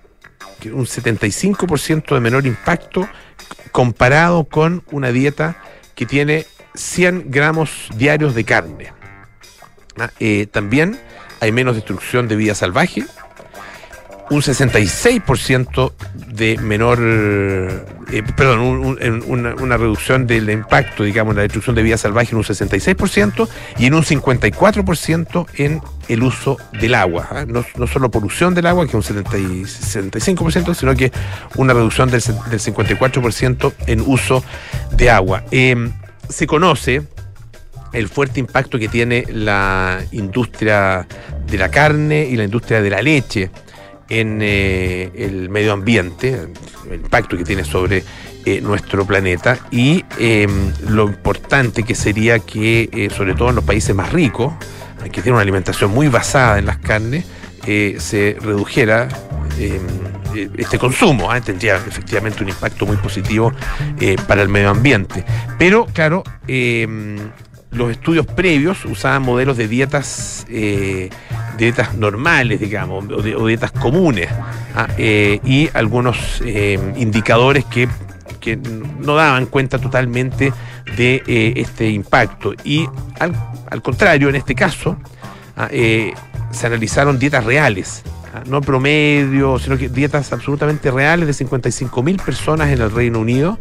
un 0.65 0.87
75% 0.87 2.15
de 2.15 2.21
menor 2.21 2.47
impacto 2.47 3.09
comparado 3.73 4.45
con 4.45 4.83
una 4.91 5.13
dieta 5.13 5.63
que 5.95 6.07
tiene 6.07 6.47
100 6.75 7.31
gramos 7.31 7.89
diarios 7.97 8.35
de 8.35 8.45
carne. 8.45 8.93
Ah, 9.99 10.11
eh, 10.21 10.47
también 10.51 10.99
hay 11.41 11.53
menos 11.53 11.77
destrucción 11.77 12.29
de 12.29 12.37
vida 12.37 12.55
salvaje, 12.55 13.05
un 14.31 14.43
66% 14.43 15.93
de 16.29 16.59
menor, 16.59 16.99
eh, 17.01 18.23
perdón, 18.37 18.99
una, 19.27 19.77
reducción 19.77 20.27
del 20.27 20.51
impacto, 20.51 21.05
digamos, 21.05 21.33
en 21.33 21.37
la 21.37 21.43
destrucción 21.43 21.77
de 21.77 21.83
vida 21.83 21.97
salvaje 21.97 22.33
en 22.33 22.39
un 22.39 22.45
66% 22.45 23.49
y 23.79 23.87
en 23.87 23.95
un 23.95 24.03
54% 24.03 25.47
en 25.57 25.81
el 26.09 26.23
uso 26.23 26.57
del 26.73 26.95
agua. 26.95 27.29
¿ah? 27.31 27.45
No, 27.47 27.65
solo 27.87 28.11
polución 28.11 28.55
del 28.55 28.67
agua, 28.67 28.85
que 28.87 28.97
es 28.97 29.11
un 29.11 29.25
65%, 29.25 30.75
sino 30.75 30.95
que 30.97 31.13
una 31.55 31.73
reducción 31.73 32.11
del, 32.11 32.21
54% 32.21 33.73
en 33.87 34.01
uso 34.01 34.43
de 34.93 35.11
agua. 35.11 35.45
Em, 35.53 35.93
se 36.29 36.49
conoce 36.49 37.03
el 37.93 38.09
fuerte 38.09 38.41
impacto 38.41 38.79
que 38.79 38.89
tiene 38.89 39.25
la 39.29 40.01
industria 40.11 41.07
de 41.47 41.59
la 41.59 41.71
carne 41.71 42.27
y 42.29 42.37
la 42.37 42.45
industria 42.45 42.83
de 42.83 42.91
la 42.91 43.01
leche 43.01 43.51
en 44.09 44.39
eh, 44.43 45.11
el 45.15 45.49
medio 45.49 45.73
ambiente, 45.73 46.49
el 46.91 47.01
impacto 47.01 47.37
que 47.37 47.45
tiene 47.45 47.65
sobre 47.65 48.05
eh, 48.45 48.61
nuestro 48.61 49.05
planeta 49.05 49.59
y 49.71 50.05
em, 50.19 50.73
lo 50.89 51.05
importante 51.05 51.83
que 51.83 51.95
sería 51.95 52.39
que, 52.39 52.89
eh, 52.93 53.11
sobre 53.15 53.35
todo 53.35 53.51
en 53.51 53.57
los 53.57 53.65
países 53.65 53.95
más 53.95 54.13
ricos, 54.13 54.53
que 55.05 55.23
tienen 55.23 55.35
una 55.35 55.43
alimentación 55.43 55.91
muy 55.91 56.09
basada 56.09 56.59
en 56.59 56.67
las 56.67 56.79
carnes, 56.79 57.25
se 57.65 58.37
redujera 58.41 59.09
em, 59.59 59.83
este 60.57 60.79
consumo. 60.79 61.31
¿ah? 61.31 61.41
Tendría 61.41 61.77
efectivamente 61.77 62.43
un 62.43 62.49
impacto 62.49 62.87
muy 62.87 62.97
positivo 62.97 63.53
para 64.27 64.43
el 64.43 64.49
medio 64.49 64.71
ambiente. 64.71 65.25
Pero, 65.59 65.87
claro, 65.93 66.23
em, 66.47 67.19
los 67.71 67.91
estudios 67.91 68.27
previos 68.27 68.85
usaban 68.85 69.23
modelos 69.23 69.57
de 69.57 69.69
dietas, 69.69 70.47
eh, 70.49 71.11
dietas 71.59 71.95
normales, 71.95 72.61
digamos, 72.61 73.05
o, 73.11 73.47
dietas 73.47 73.73
comunes, 73.73 74.29
¿ah? 74.75 74.89
eh, 74.99 75.41
y 75.45 75.69
algunos 75.75 76.43
eh, 76.45 76.79
indicadores 76.97 77.65
que, 77.65 77.89
no 79.01 79.17
daban 79.17 79.47
cuenta 79.47 79.81
totalmente 79.81 80.53
de 80.97 81.21
este 81.57 81.91
impacto. 81.91 82.55
Y 82.63 82.87
al, 83.19 83.83
contrario, 83.83 84.29
en 84.29 84.37
este 84.37 84.55
caso, 84.55 84.97
¿ah? 85.57 85.69
se 85.69 86.67
analizaron 86.69 87.19
dietas 87.19 87.43
reales, 87.43 88.05
¿ah? 88.33 88.45
no 88.47 88.61
promedio, 88.61 89.59
sino 89.59 89.77
que 89.77 89.89
dietas 89.89 90.33
absolutamente 90.33 90.93
reales 90.93 91.27
de 91.27 91.33
55 91.33 92.05
mil 92.05 92.19
personas 92.19 92.69
en 92.69 92.81
el 92.81 92.93
Reino 92.93 93.19
Unido, 93.19 93.59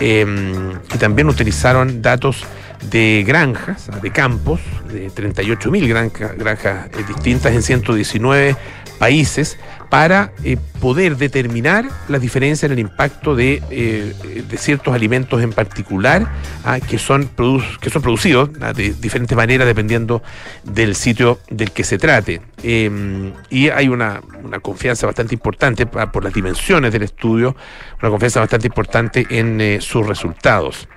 em, 0.00 0.72
y 0.92 0.98
también 0.98 1.28
utilizaron 1.28 2.02
datos 2.02 2.44
de 2.90 3.24
granjas, 3.26 3.90
de 4.02 4.10
campos, 4.10 4.60
de 4.92 5.10
38.000 5.10 5.88
granjas, 5.88 6.36
granjas 6.36 6.86
eh, 6.86 7.04
distintas 7.06 7.52
en 7.54 7.62
119 7.62 8.56
países, 8.98 9.58
para 9.90 10.32
eh, 10.44 10.58
poder 10.80 11.16
determinar 11.16 11.88
las 12.08 12.20
diferencias 12.20 12.64
en 12.64 12.72
el 12.72 12.78
impacto 12.78 13.34
de, 13.34 13.62
eh, 13.70 14.44
de 14.48 14.58
ciertos 14.58 14.94
alimentos 14.94 15.42
en 15.42 15.52
particular 15.52 16.30
ah, 16.64 16.78
que, 16.80 16.98
son 16.98 17.26
producidos 17.28 18.50
ah, 18.60 18.72
de 18.72 18.92
diferentes 18.92 19.36
maneras 19.36 19.66
dependiendo 19.66 20.22
del 20.64 20.94
sitio 20.94 21.38
del 21.48 21.70
que 21.70 21.84
se 21.84 21.96
trate. 21.96 22.42
Em, 22.62 23.32
y 23.48 23.70
hay 23.70 23.88
una, 23.88 24.20
una, 24.42 24.58
confianza 24.60 25.06
bastante 25.06 25.34
importante 25.34 25.86
por 25.86 26.22
las 26.24 26.34
dimensiones 26.34 26.92
del 26.92 27.04
estudio, 27.04 27.56
una 28.02 28.10
confianza 28.10 28.40
bastante 28.40 28.66
importante 28.66 29.26
en 29.30 29.80
sus 29.80 30.06
resultados. 30.06 30.88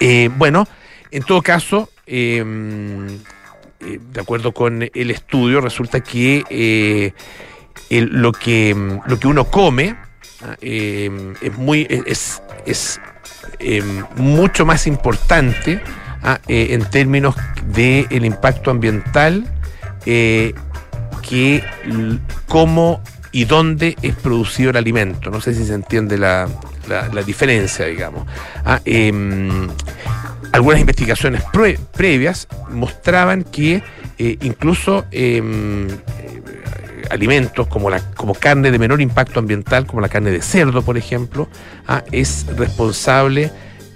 Eh, 0.00 0.30
bueno, 0.36 0.66
en 1.10 1.22
todo 1.22 1.42
caso, 1.42 1.90
em, 2.06 3.06
eh, 3.80 3.98
de 4.12 4.20
acuerdo 4.20 4.52
con 4.52 4.82
el 4.82 5.10
estudio, 5.10 5.60
resulta 5.60 6.00
que 6.00 6.44
eh, 6.50 7.12
lo 7.90 8.32
que 8.32 8.74
lo 9.06 9.18
que 9.18 9.26
uno 9.26 9.44
come 9.44 9.96
ah, 10.42 10.56
es 10.60 11.58
muy 11.58 11.86
es, 11.88 13.00
em, 13.58 14.04
mucho 14.16 14.66
más 14.66 14.86
importante 14.86 15.80
ah, 16.22 16.40
en 16.48 16.84
términos 16.90 17.36
del 17.68 18.24
impacto 18.24 18.70
ambiental 18.70 19.44
que 20.04 21.64
cómo 22.46 23.02
y 23.32 23.44
dónde 23.44 23.96
es 24.02 24.14
producido 24.14 24.70
el 24.70 24.76
alimento. 24.76 25.30
No 25.30 25.40
sé 25.40 25.54
si 25.54 25.66
se 25.66 25.74
entiende 25.74 26.16
la, 26.16 26.48
la, 26.88 27.08
diferencia, 27.22 27.86
digamos. 27.86 28.26
Ah, 28.64 28.80
em, 28.84 29.68
algunas 30.52 30.80
investigaciones 30.80 31.42
previas 31.92 32.48
mostraban 32.70 33.44
que 33.44 33.82
eh, 34.18 34.38
incluso 34.42 35.04
em, 35.10 35.88
eh, 35.88 36.42
alimentos 37.10 37.66
como, 37.66 37.90
la, 37.90 38.00
como 38.14 38.34
carne 38.34 38.70
de 38.70 38.78
menor 38.78 39.00
impacto 39.00 39.40
ambiental, 39.40 39.86
como 39.86 40.00
la 40.00 40.08
carne 40.08 40.30
de 40.30 40.42
cerdo, 40.42 40.82
por 40.82 40.96
ejemplo, 40.96 41.48
ah, 41.86 42.02
es 42.12 42.46
responsable 42.56 43.50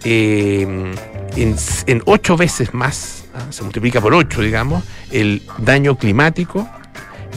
em, 0.05 0.93
en, 1.37 2.03
ocho 2.07 2.37
veces 2.37 2.75
más 2.75 3.25
se 3.51 3.63
multiplica 3.63 4.01
por 4.01 4.13
8, 4.13 4.43
digamos, 4.43 4.85
el 5.11 5.43
daño 5.59 5.97
climático 5.97 6.69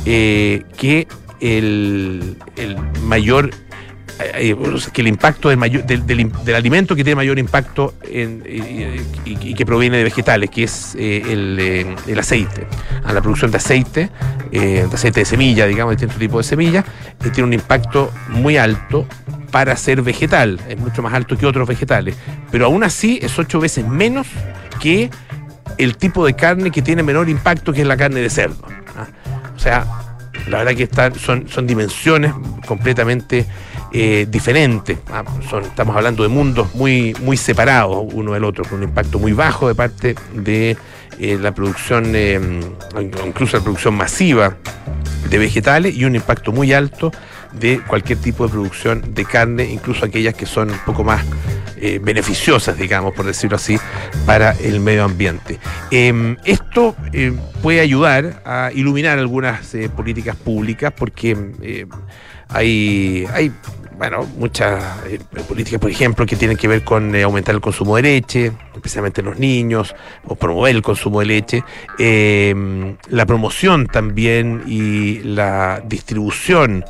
eh, 0.05 0.63
que 0.75 1.07
el, 1.39 2.37
el 2.55 2.77
mayor 3.03 3.51
eh, 4.19 4.55
que 4.91 5.01
el 5.01 5.07
impacto 5.07 5.49
del, 5.49 6.55
alimento 6.55 6.95
que 6.95 7.03
tiene 7.03 7.15
mayor 7.15 7.39
impacto 7.39 7.95
y, 8.03 9.53
que 9.55 9.65
proviene 9.65 9.97
de 9.97 10.03
vegetales, 10.03 10.49
que 10.49 10.63
es 10.63 10.95
eh, 10.97 11.23
el, 11.29 11.57
eh, 11.59 11.95
el, 12.07 12.19
aceite. 12.19 12.67
A 13.03 13.13
la 13.13 13.21
producción 13.21 13.51
de 13.51 13.57
aceite, 13.57 14.09
eh, 14.51 14.85
de 14.87 14.95
aceite 14.95 15.21
de 15.21 15.25
semilla, 15.25 15.65
digamos, 15.65 15.91
de 15.91 15.95
distintos 15.95 16.19
tipos 16.19 16.45
de 16.45 16.49
semillas, 16.49 16.85
tiene 17.33 17.43
un 17.43 17.53
impacto 17.53 18.11
muy 18.29 18.57
alto 18.57 19.07
para 19.51 19.75
ser 19.75 20.01
vegetal, 20.01 20.59
es 20.67 20.77
mucho 20.77 21.01
más 21.01 21.13
alto 21.13 21.37
que 21.37 21.45
otros 21.45 21.67
vegetales, 21.67 22.15
pero 22.51 22.65
aún 22.65 22.83
así 22.83 23.19
es 23.21 23.37
ocho 23.37 23.59
veces 23.59 23.87
menos 23.87 24.27
que 24.79 25.11
el 25.77 25.95
tipo 25.97 26.25
de 26.25 26.33
carne 26.33 26.71
que 26.71 26.81
tiene 26.81 27.03
menor 27.03 27.29
impacto, 27.29 27.71
que 27.71 27.81
es 27.81 27.87
la 27.87 27.97
carne 27.97 28.19
de 28.19 28.29
cerdo. 28.29 28.65
¿ah? 28.97 29.07
O 29.55 29.59
sea, 29.59 29.85
la 30.47 30.59
verdad 30.59 30.75
que 30.75 30.83
están, 30.83 31.15
son, 31.15 31.47
son 31.47 31.67
dimensiones 31.67 32.33
completamente 32.67 33.45
eh, 33.93 34.25
diferentes. 34.29 34.97
¿ah? 35.11 35.23
Estamos 35.61 35.95
hablando 35.95 36.23
de 36.23 36.29
mundos 36.29 36.73
muy, 36.75 37.15
muy 37.21 37.37
separados 37.37 38.05
uno 38.13 38.33
del 38.33 38.43
otro, 38.43 38.65
con 38.65 38.79
un 38.79 38.83
impacto 38.83 39.19
muy 39.19 39.33
bajo 39.33 39.67
de 39.67 39.75
parte 39.75 40.15
de 40.33 40.75
eh, 41.19 41.37
la 41.39 41.53
producción, 41.53 42.11
eh, 42.15 42.39
incluso 43.25 43.57
la 43.57 43.63
producción 43.63 43.93
masiva 43.93 44.57
de 45.29 45.37
vegetales 45.37 45.95
y 45.95 46.05
un 46.05 46.15
impacto 46.15 46.51
muy 46.51 46.73
alto 46.73 47.11
de 47.53 47.79
cualquier 47.81 48.17
tipo 48.17 48.45
de 48.45 48.51
producción 48.51 49.13
de 49.13 49.25
carne, 49.25 49.65
incluso 49.65 50.05
aquellas 50.05 50.33
que 50.33 50.45
son 50.45 50.71
un 50.71 50.79
poco 50.79 51.03
más 51.03 51.23
eh, 51.77 51.99
beneficiosas, 52.01 52.77
digamos, 52.77 53.13
por 53.13 53.25
decirlo 53.25 53.57
así, 53.57 53.77
para 54.25 54.51
el 54.51 54.79
medio 54.79 55.03
ambiente. 55.03 55.59
Eh, 55.91 56.35
esto 56.45 56.95
eh, 57.11 57.33
puede 57.61 57.81
ayudar 57.81 58.41
a 58.45 58.71
iluminar 58.73 59.19
algunas 59.19 59.75
políticas 59.95 60.35
públicas 60.35 60.93
porque 60.95 61.37
eh, 61.61 61.85
hay, 62.47 63.27
hay 63.33 63.51
bueno, 63.97 64.27
muchas 64.37 64.83
eh, 65.05 65.19
políticas, 65.47 65.79
por 65.79 65.89
ejemplo, 65.89 66.25
que 66.25 66.35
tienen 66.35 66.57
que 66.57 66.67
ver 66.67 66.83
con 66.83 67.15
eh, 67.15 67.23
aumentar 67.23 67.55
el 67.55 67.61
consumo 67.61 67.95
de 67.95 68.03
leche, 68.03 68.51
especialmente 68.73 69.21
en 69.21 69.27
los 69.27 69.39
niños, 69.39 69.95
o 70.25 70.35
promover 70.35 70.75
el 70.75 70.81
consumo 70.81 71.19
de 71.19 71.25
leche, 71.25 71.63
eh, 71.99 72.95
la 73.09 73.25
promoción 73.25 73.87
también 73.87 74.63
y 74.67 75.19
la 75.19 75.81
distribución 75.85 76.83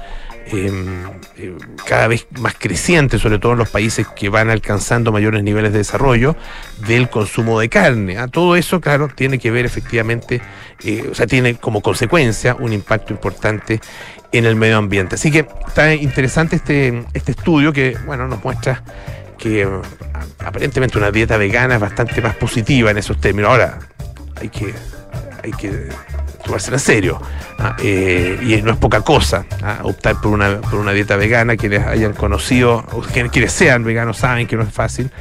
eh, 0.48 1.56
cada 1.86 2.08
vez 2.08 2.28
más 2.40 2.56
creciente, 2.58 3.18
sobre 3.20 3.40
todo 3.40 3.54
en 3.54 3.60
los 3.60 3.70
países 3.70 4.08
que 4.08 4.30
van 4.30 4.50
alcanzando 4.50 5.12
mayores 5.12 5.44
niveles 5.44 5.72
de 5.72 5.80
desarrollo, 5.80 6.36
del 6.88 7.10
consumo 7.10 7.60
de 7.60 7.70
carne. 7.70 8.18
¿ah? 8.18 8.28
Todo 8.28 8.56
eso, 8.56 8.82
claro, 8.82 9.10
tiene 9.14 9.40
que 9.40 9.52
ver 9.52 9.66
efectivamente, 9.66 10.42
eh, 10.84 11.08
o 11.12 11.16
sea, 11.16 11.28
tiene 11.28 11.56
como 11.56 11.82
consecuencia 11.82 12.56
un 12.56 12.74
impacto 12.74 13.14
importante 13.14 13.80
en 14.32 14.46
el 14.46 14.56
medio 14.56 14.78
ambiente. 14.78 15.16
Así 15.16 15.32
que 15.32 15.48
está 15.68 15.94
interesante 15.94 16.56
este, 16.56 17.06
este 17.14 17.32
estudio 17.32 17.72
que, 17.72 17.98
bueno, 18.06 18.28
nos 18.28 18.44
muestra 18.44 18.84
que 19.38 19.68
aparentemente 20.40 20.98
una 20.98 21.12
dieta 21.12 21.38
vegana 21.38 21.76
es 21.76 21.82
bastante 21.82 22.22
más 22.22 22.36
positiva 22.36 22.92
en 22.92 22.98
esos 22.98 23.20
términos. 23.20 23.52
Ahora, 23.52 23.80
hay 24.40 24.50
que, 24.50 24.74
hay 25.44 25.52
que 25.52 25.90
tomársela 26.44 26.78
en 26.78 26.80
serio. 26.80 27.22
¿ah? 27.60 27.76
Eh, 27.82 28.40
y 28.42 28.62
no 28.62 28.72
es 28.72 28.78
poca 28.78 29.02
cosa 29.02 29.46
¿ah? 29.62 29.80
optar 29.84 30.20
por 30.22 30.32
una, 30.32 30.62
por 30.62 30.80
una 30.80 30.92
dieta 30.92 31.16
vegana. 31.16 31.58
Quienes 31.58 31.86
hayan 31.86 32.14
conocido, 32.14 32.84
quienes, 33.12 33.32
quienes 33.32 33.52
sean 33.52 33.84
veganos 33.84 34.18
saben 34.18 34.48
que 34.48 34.56
no 34.56 34.64
es 34.64 34.74
fácil. 34.74 35.12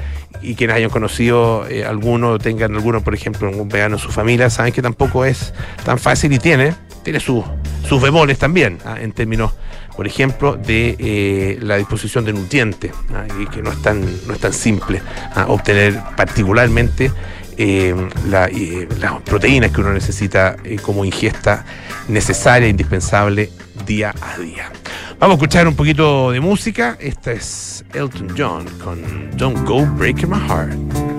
Y 0.40 0.54
quienes 0.54 0.76
hayan 0.76 0.90
conocido 0.90 1.68
eh, 1.68 1.84
alguno, 1.84 2.38
tengan 2.38 2.74
alguno, 2.74 3.00
por 3.02 3.14
ejemplo, 3.14 3.48
un 3.50 3.68
vegano 3.68 3.96
en 3.96 4.00
su 4.00 4.10
familia, 4.10 4.50
saben 4.50 4.72
que 4.72 4.82
tampoco 4.82 5.24
es 5.24 5.54
tan 5.84 5.98
fácil 5.98 6.32
y 6.32 6.40
tiene, 6.40 6.74
tiene 7.04 7.20
su, 7.20 7.44
sus 7.88 8.02
bemoles 8.02 8.38
también, 8.38 8.78
¿ah? 8.84 8.96
en 9.00 9.12
términos, 9.12 9.52
por 9.96 10.04
ejemplo, 10.04 10.56
de 10.56 10.96
eh, 10.98 11.58
la 11.60 11.76
disposición 11.76 12.24
de 12.24 12.32
nutrientes, 12.32 12.90
y 13.40 13.46
que 13.46 13.62
no 13.62 13.70
es 13.70 13.80
tan, 13.82 14.00
no 14.26 14.34
es 14.34 14.40
tan 14.40 14.52
simple 14.52 15.00
obtener 15.46 16.00
particularmente 16.16 17.12
eh, 17.56 17.94
la, 18.28 18.46
eh, 18.46 18.88
las 19.00 19.20
proteínas 19.22 19.70
que 19.70 19.80
uno 19.80 19.92
necesita 19.92 20.56
eh, 20.64 20.76
como 20.76 21.04
ingesta 21.04 21.64
necesaria 22.08 22.68
indispensable 22.68 23.50
día 23.86 24.14
a 24.20 24.38
día. 24.38 24.70
Vamos 25.18 25.34
a 25.34 25.36
escuchar 25.36 25.68
un 25.68 25.76
poquito 25.76 26.32
de 26.32 26.40
música. 26.40 26.96
Esta 27.00 27.32
es 27.32 27.84
Elton 27.94 28.34
John 28.36 28.66
con 28.82 29.30
Don't 29.36 29.66
Go 29.66 29.86
Breaking 29.86 30.30
My 30.30 30.40
Heart. 30.48 31.11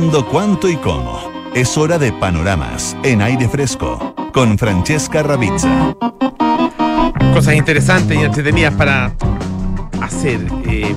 Cuándo, 0.00 0.24
cuánto 0.26 0.68
y 0.70 0.76
cómo? 0.76 1.20
Es 1.54 1.76
hora 1.76 1.98
de 1.98 2.10
panoramas 2.10 2.96
en 3.02 3.20
aire 3.20 3.46
fresco 3.50 4.14
con 4.32 4.56
Francesca 4.56 5.22
Ravizza. 5.22 5.94
Cosas 7.34 7.54
interesantes 7.54 8.16
y 8.18 8.22
entretenidas 8.22 8.72
para 8.74 9.12
hacer 10.00 10.40
eh, 10.66 10.94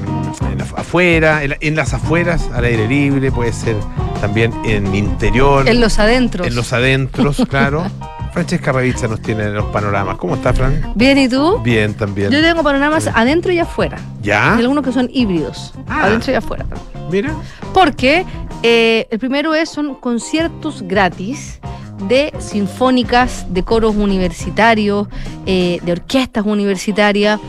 en 0.51 0.57
la- 0.57 0.63
afuera, 0.77 1.43
en, 1.43 1.49
la- 1.49 1.57
en 1.59 1.75
las 1.75 1.93
afueras, 1.93 2.49
al 2.53 2.63
aire 2.63 2.87
libre, 2.87 3.29
puede 3.29 3.51
ser 3.51 3.75
también 4.21 4.53
en 4.63 4.95
interior, 4.95 5.67
En 5.67 5.81
los 5.81 5.99
adentros. 5.99 6.47
en 6.47 6.55
los 6.55 6.71
adentros, 6.71 7.43
claro. 7.49 7.83
Francesca 8.31 8.71
Ravizza 8.71 9.07
nos 9.09 9.21
tiene 9.21 9.49
los 9.49 9.65
panoramas. 9.65 10.15
¿Cómo 10.17 10.35
está, 10.35 10.53
Fran? 10.53 10.93
Bien, 10.95 11.17
¿y 11.19 11.27
tú? 11.27 11.59
Bien, 11.59 11.93
también. 11.93 12.31
Yo 12.31 12.41
tengo 12.41 12.63
panoramas 12.63 13.07
adentro 13.13 13.51
y 13.51 13.59
afuera. 13.59 13.97
¿Ya? 14.23 14.53
Hay 14.55 14.61
algunos 14.61 14.83
que 14.83 14.91
son 14.93 15.07
híbridos. 15.13 15.73
Ah. 15.87 16.05
Adentro 16.05 16.31
y 16.31 16.35
afuera. 16.35 16.65
Mira. 17.11 17.31
Porque 17.75 18.25
eh, 18.63 19.07
el 19.11 19.19
primero 19.19 19.53
es, 19.53 19.69
son 19.69 19.95
conciertos 19.95 20.81
gratis 20.81 21.59
de 22.07 22.33
sinfónicas, 22.39 23.53
de 23.53 23.63
coros 23.63 23.95
universitarios, 23.95 25.07
eh, 25.45 25.79
de 25.83 25.91
orquestas 25.91 26.45
universitarias, 26.45 27.39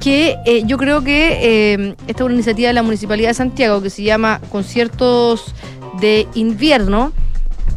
que 0.00 0.36
eh, 0.46 0.62
yo 0.66 0.78
creo 0.78 1.02
que 1.02 1.74
eh, 1.74 1.94
esta 2.08 2.22
es 2.22 2.26
una 2.26 2.34
iniciativa 2.34 2.68
de 2.68 2.74
la 2.74 2.82
Municipalidad 2.82 3.28
de 3.28 3.34
Santiago 3.34 3.80
que 3.82 3.90
se 3.90 4.02
llama 4.02 4.40
Conciertos 4.50 5.54
de 6.00 6.26
Invierno, 6.34 7.12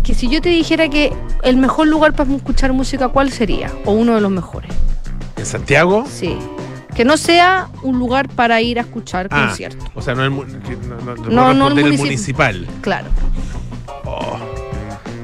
que 0.04 0.16
si 0.16 0.30
yo 0.30 0.42
te 0.42 0.50
dijera 0.50 0.90
que 0.90 1.14
el 1.44 1.58
mejor 1.58 1.88
lugar 1.88 2.14
para 2.14 2.34
escuchar 2.34 2.74
música, 2.74 3.10
¿cuál 3.10 3.32
sería? 3.32 3.72
O 3.86 3.92
uno 3.92 4.16
de 4.16 4.22
los 4.22 4.32
mejores. 4.32 4.72
¿En 5.38 5.46
Santiago? 5.46 6.06
Sí. 6.10 6.38
Que 6.96 7.04
no 7.06 7.18
sea 7.18 7.68
un 7.84 8.00
lugar 8.00 8.30
para 8.30 8.62
ir 8.62 8.78
a 8.80 8.82
escuchar 8.84 9.28
Ah, 9.30 9.48
conciertos. 9.48 9.88
o 9.94 10.02
sea, 10.02 10.16
no 10.16 10.24
el, 10.24 10.32
no, 10.32 10.44
no, 10.46 11.16
no 11.16 11.30
No, 11.30 11.54
no 11.54 11.68
el 11.80 11.98
municipal. 11.98 12.66
Claro. 12.82 13.08
Oh, 14.06 14.38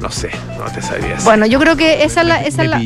no 0.01 0.09
sé, 0.11 0.31
no 0.57 0.65
te 0.65 0.81
sabrías. 0.81 1.23
Bueno, 1.23 1.45
yo 1.45 1.59
creo 1.59 1.75
que 1.77 2.03
esa 2.03 2.21
es 2.21 2.27
la, 2.27 2.41
esa 2.43 2.81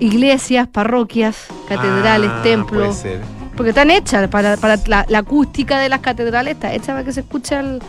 iglesias, 0.00 0.66
parroquias, 0.68 1.36
catedrales, 1.68 2.30
Ah, 2.32 2.40
templos, 2.42 2.96
Puede 3.00 3.16
ser. 3.16 3.20
porque 3.56 3.70
están 3.70 3.90
hechas 3.90 4.28
para, 4.28 4.56
para 4.56 4.76
la, 4.86 5.04
la 5.08 5.18
acústica 5.18 5.78
de 5.78 5.88
las 5.88 6.00
catedrales 6.00 6.54
está 6.54 6.72
hecha 6.72 6.92
para 6.92 7.04
que 7.04 7.12
se 7.12 7.20
escuche 7.20 7.54
al, 7.54 7.82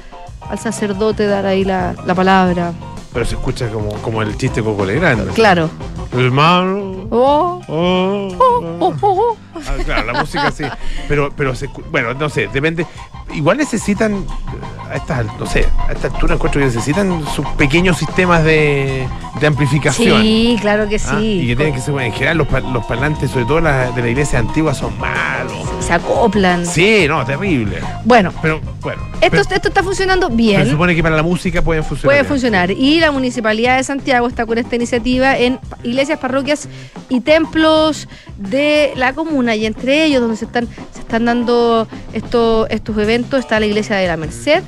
al 0.50 0.60
sacerdote 0.60 1.26
dar 1.28 1.46
ahí 1.46 1.64
la, 1.64 1.96
la 2.06 2.14
palabra. 2.16 2.74
Pero 3.14 3.26
se 3.26 3.36
escucha 3.36 3.70
como, 3.70 3.90
como 4.02 4.22
el 4.22 4.38
chiste 4.38 4.62
Coco 4.64 4.86
Legrand. 4.86 5.34
Claro. 5.34 5.70
Hermano. 6.14 7.08
Oh, 7.10 7.62
Oh, 7.68 8.28
oh, 8.38 8.78
oh, 8.80 8.96
oh. 9.02 9.38
Ah, 9.56 9.76
claro, 9.84 10.12
la 10.12 10.20
música 10.22 10.52
sí. 10.52 10.64
Pero, 11.08 11.32
pero 11.36 11.56
se 11.56 11.68
bueno, 11.92 12.14
no 12.14 12.30
sé, 12.30 12.48
depende. 12.52 12.86
Igual 13.34 13.58
necesitan, 13.58 14.14
eh, 14.14 14.90
a 14.92 14.96
estas, 14.96 15.26
no 15.40 15.46
sé, 15.46 15.66
a 15.88 15.94
esta 15.94 16.08
altura 16.08 16.36
encuentro 16.36 16.60
que 16.60 16.66
necesitan 16.66 17.24
sus 17.34 17.46
pequeños 17.50 17.98
sistemas 17.98 18.44
de, 18.44 19.08
de 19.40 19.48
amplificación. 19.48 20.22
Sí, 20.22 20.58
claro 20.60 20.90
que 20.90 20.96
¿ah? 20.98 21.18
sí. 21.20 21.42
Y 21.44 21.48
que 21.48 21.56
tienen 21.56 21.74
que 21.76 21.80
ser, 21.82 21.94
bueno, 21.94 22.08
en 22.08 22.14
general 22.14 22.38
los, 22.40 22.48
los 22.74 22.86
parlantes, 22.86 23.32
sobre 23.32 23.46
todo 23.46 23.62
las 23.62 23.96
de 23.96 24.02
la 24.02 24.10
iglesia 24.10 24.40
antigua, 24.40 24.74
son 24.74 24.98
malos. 25.00 25.54
Se 25.80 25.94
acoplan. 25.94 26.66
Sí, 26.66 27.06
no, 27.08 27.24
terrible. 27.26 27.80
Bueno, 28.04 28.34
Pero 28.42 28.60
bueno. 28.82 29.02
esto, 29.22 29.30
pero- 29.30 29.42
esto 29.56 29.68
está 29.70 29.82
funcionando 29.84 30.28
pero 30.28 30.38
bien. 30.38 30.66
se 30.66 30.72
supone 30.72 30.94
que 30.94 31.02
para 31.04 31.16
la 31.16 31.24
música 31.24 31.62
pueden 31.62 31.84
funcionar. 31.86 32.14
Puede 32.18 32.28
funcionar. 32.28 32.72
Y 32.72 33.00
la 33.00 33.12
Municipalidad 33.12 33.78
de 33.78 33.84
Santiago 33.86 34.28
está 34.28 34.46
con 34.46 34.58
esta 34.58 34.76
iniciativa 34.76 35.38
en 35.38 35.58
iglesias, 35.84 36.20
parroquias 36.20 36.68
y 37.08 37.22
templos 37.22 38.10
de 38.38 38.92
la 38.96 39.14
comuna. 39.14 39.41
Y 39.50 39.66
entre 39.66 40.06
ellos, 40.06 40.22
donde 40.22 40.38
se 40.38 40.46
están, 40.46 40.68
se 40.94 41.00
están 41.00 41.26
dando 41.26 41.88
estos, 42.14 42.68
estos 42.70 42.98
eventos, 42.98 43.40
está 43.40 43.60
la 43.60 43.66
iglesia 43.66 43.96
de 43.98 44.08
la 44.08 44.18
Merced 44.18 44.64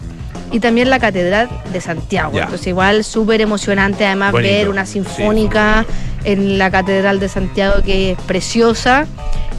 y 0.52 0.60
también 0.60 0.90
la 0.90 1.00
Catedral 1.00 1.50
de 1.72 1.82
Santiago. 1.82 2.38
Entonces, 2.40 2.68
igual 2.68 3.04
súper 3.04 3.42
emocionante 3.42 4.06
además 4.06 4.32
Bonito, 4.34 4.54
ver 4.54 4.70
una 4.70 4.86
sí. 4.86 4.94
sinfónica 4.94 5.86
en 6.24 6.58
la 6.58 6.70
Catedral 6.72 7.20
de 7.20 7.28
Santiago 7.30 7.82
que 7.84 8.12
es 8.12 8.18
preciosa. 8.22 9.06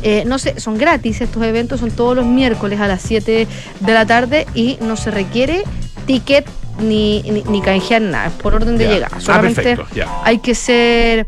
Eh, 0.03 0.25
no 0.27 0.39
sé, 0.39 0.61
son 0.61 0.77
gratis 0.77 1.21
estos 1.23 1.43
eventos, 1.43 1.81
son 1.81 1.91
todos 1.91 2.15
los 2.15 2.27
miércoles 2.27 2.79
a 2.81 2.87
las 2.87 3.01
7 3.03 3.47
de 3.81 3.93
la 3.93 4.05
tarde 4.07 4.47
y 4.55 4.77
no 4.83 4.97
se 4.97 5.11
requiere 5.11 5.63
ticket 6.07 6.47
ni, 6.81 7.23
ni, 7.23 7.43
ni 7.45 7.61
canjear 7.63 8.03
nada, 8.03 8.27
es 8.27 8.33
por 8.35 8.55
orden 8.55 8.77
de 8.77 8.85
Ya. 8.85 8.91
llegada. 8.93 9.17
Ah, 9.17 9.21
Solamente 9.21 9.63
perfecto, 9.63 9.95
ya. 9.95 10.09
hay 10.25 10.39
que 10.39 10.55
ser 10.55 11.27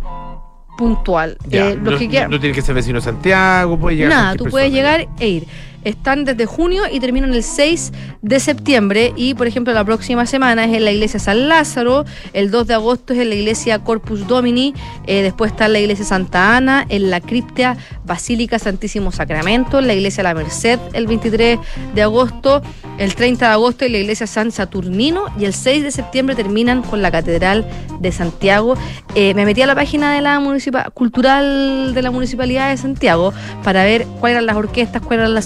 puntual. 0.76 1.36
Ya, 1.48 1.70
Eh, 1.70 1.76
los 1.82 1.94
no, 1.94 1.98
que 1.98 2.28
no 2.28 2.40
tiene 2.40 2.54
que 2.54 2.62
ser 2.62 2.74
vecino 2.74 2.98
de 2.98 3.04
Santiago, 3.04 3.78
puede 3.78 3.96
llegar 3.96 4.12
Nada, 4.12 4.36
tú 4.36 4.44
puedes 4.46 4.72
llegar 4.72 5.06
e 5.18 5.28
ir. 5.28 5.46
Están 5.86 6.24
desde 6.24 6.46
junio 6.46 6.82
y 6.90 6.98
terminan 6.98 7.32
el 7.32 7.44
6 7.44 7.92
de 8.20 8.40
septiembre. 8.40 9.12
Y, 9.14 9.34
por 9.34 9.46
ejemplo, 9.46 9.72
la 9.72 9.84
próxima 9.84 10.26
semana 10.26 10.64
es 10.64 10.74
en 10.74 10.84
la 10.84 10.90
iglesia 10.90 11.20
San 11.20 11.48
Lázaro. 11.48 12.04
El 12.32 12.50
2 12.50 12.66
de 12.66 12.74
agosto 12.74 13.12
es 13.12 13.20
en 13.20 13.28
la 13.28 13.36
iglesia 13.36 13.78
Corpus 13.78 14.26
Domini. 14.26 14.74
eh, 15.06 15.22
después 15.22 15.52
está 15.52 15.66
en 15.66 15.74
la 15.74 15.78
iglesia 15.78 16.04
Santa 16.04 16.56
Ana. 16.56 16.84
En 16.88 17.08
la 17.08 17.20
cripta 17.20 17.76
Basílica 18.04 18.58
Santísimo 18.58 19.12
Sacramento. 19.12 19.78
En 19.78 19.86
la 19.86 19.94
iglesia 19.94 20.24
La 20.24 20.34
Merced 20.34 20.80
el 20.92 21.06
23 21.06 21.60
de 21.94 22.02
agosto. 22.02 22.62
El 22.98 23.14
30 23.14 23.46
de 23.46 23.52
agosto 23.52 23.84
en 23.84 23.92
la 23.92 23.98
iglesia 23.98 24.26
San 24.26 24.50
Saturnino. 24.50 25.26
Y 25.38 25.44
el 25.44 25.54
6 25.54 25.84
de 25.84 25.92
septiembre 25.92 26.34
terminan 26.34 26.82
con 26.82 27.00
la 27.00 27.12
Catedral 27.12 27.64
de 28.00 28.10
Santiago. 28.10 28.74
Eh, 29.14 29.34
me 29.34 29.44
metí 29.44 29.62
a 29.62 29.66
la 29.68 29.76
página 29.76 30.12
de 30.12 30.20
la 30.20 30.40
municipal, 30.40 30.90
cultural 30.92 31.94
de 31.94 32.02
la 32.02 32.10
Municipalidad 32.10 32.70
de 32.70 32.76
Santiago 32.76 33.32
para 33.62 33.84
ver 33.84 34.04
cuáles 34.20 34.36
eran 34.36 34.46
las 34.46 34.56
orquestas, 34.56 35.00
cuáles 35.00 35.22
eran 35.22 35.34
las 35.34 35.44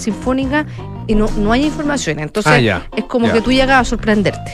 y 1.07 1.15
no, 1.15 1.29
no 1.37 1.51
hay 1.51 1.65
información. 1.65 2.19
Entonces 2.19 2.51
Ah, 2.71 2.83
es 2.95 3.03
como 3.05 3.27
ya. 3.27 3.33
que 3.33 3.41
tú 3.41 3.51
llegas 3.51 3.81
a 3.81 3.85
sorprenderte. 3.85 4.51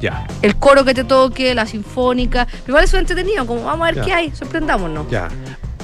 Ya, 0.00 0.26
El 0.42 0.54
coro 0.56 0.84
que 0.84 0.94
te 0.94 1.02
toque, 1.02 1.54
la 1.56 1.66
sinfónica, 1.66 2.46
eso 2.66 2.78
es 2.78 2.94
entretenido, 2.94 3.44
como 3.46 3.64
vamos 3.64 3.82
a 3.88 3.90
ver 3.90 3.96
Ya. 3.96 4.04
qué 4.04 4.12
hay, 4.12 4.30
sorprendámonos. 4.32 5.10
ya. 5.10 5.28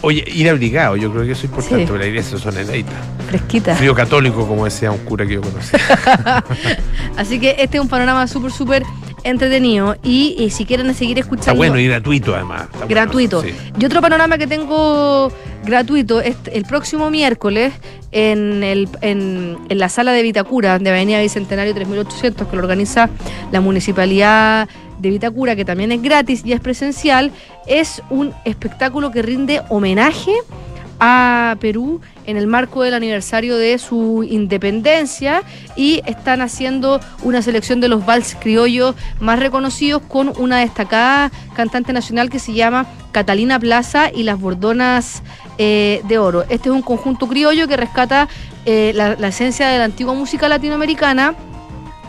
Oye, 0.03 0.23
ir 0.29 0.49
abrigado, 0.51 0.97
yo 0.97 1.11
creo 1.11 1.25
que 1.25 1.33
eso 1.33 1.47
es 1.47 1.51
importante, 1.51 1.87
Sí. 1.91 1.99
la 1.99 2.07
iglesia 2.07 2.37
son 2.39 2.57
heladita. 2.57 2.93
Fresquita. 3.29 3.75
Frío 3.75 3.95
católico, 3.95 4.47
como 4.47 4.67
decía 4.67 4.93
un 4.93 4.99
cura 4.99 5.27
que 5.27 5.35
yo 5.35 5.41
conocí. 5.41 5.75
Así 7.17 7.41
que 7.41 7.57
este 7.59 7.79
es 7.79 7.83
un 7.83 7.89
panorama 7.89 8.27
súper, 8.27 8.51
súper 8.53 8.83
entretenido. 9.25 9.97
Y, 10.03 10.37
y 10.39 10.51
si 10.51 10.65
quieren 10.65 10.95
seguir 10.95 11.19
escuchando. 11.19 11.51
Está 11.51 11.55
bueno 11.55 11.79
y 11.79 11.89
gratuito 11.89 12.35
además. 12.35 12.69
bueno, 12.73 12.87
gratuito. 12.89 13.43
sí. 13.43 13.55
Y 13.79 13.85
otro 13.85 14.01
panorama 14.01 14.39
que 14.39 14.47
tengo 14.47 15.33
gratuito 15.65 16.21
es 16.21 16.37
el 16.53 16.65
próximo 16.65 17.11
miércoles 17.11 17.73
en, 18.13 18.63
el, 18.63 18.89
en, 19.01 19.59
en 19.69 19.79
la 19.79 19.89
sala 19.89 20.13
de 20.13 20.23
Vitacura 20.23 20.79
de 20.79 20.91
Avenida 20.91 21.21
Bicentenario 21.21 21.75
3800 21.75 22.47
que 22.47 22.57
lo 22.57 22.63
organiza 22.63 23.09
la 23.51 23.61
Municipalidad 23.61 24.69
de 24.99 25.11
Vitacura, 25.11 25.57
que 25.57 25.65
también 25.65 25.93
es 25.93 26.03
gratis 26.03 26.43
y 26.45 26.53
es 26.53 26.61
presencial, 26.61 27.33
es 27.67 28.03
un 28.11 28.33
espectáculo 28.45 29.11
que 29.11 29.23
rinde 29.23 29.61
homenaje 29.69 30.33
a 31.01 31.57
Perú 31.61 32.01
en 32.27 32.37
el 32.37 32.47
marco 32.47 32.83
del 32.83 32.95
aniversario 32.95 33.57
de 33.57 33.79
su 33.79 34.25
independencia 34.29 35.43
y 35.77 36.03
están 36.07 36.41
haciendo 36.41 37.01
una 37.23 37.43
selección 37.43 37.81
de 37.81 37.89
los 37.89 38.05
vals 38.05 38.37
criollos 38.39 38.95
más 39.21 39.39
reconocidos 39.39 40.03
con 40.03 40.33
una 40.39 40.59
destacada 40.59 41.31
cantante 41.55 41.93
nacional 41.93 42.31
que 42.31 42.39
se 42.39 42.53
llama 42.53 42.87
Catalina 43.13 43.59
Plaza 43.59 44.11
y 44.13 44.23
las 44.23 44.41
Bordonas 44.41 45.23
eh, 45.59 46.03
de 46.09 46.19
Oro. 46.19 46.43
Este 46.49 46.69
es 46.69 46.75
un 46.75 46.83
conjunto 46.83 47.29
criollo 47.29 47.69
que 47.69 47.77
rescata 47.77 48.29
eh, 48.65 48.93
la, 48.95 49.17
la 49.17 49.29
esencia 49.29 49.69
de 49.69 49.79
la 49.79 49.85
antigua 49.85 50.15
música 50.15 50.49
latinoamericana 50.49 51.35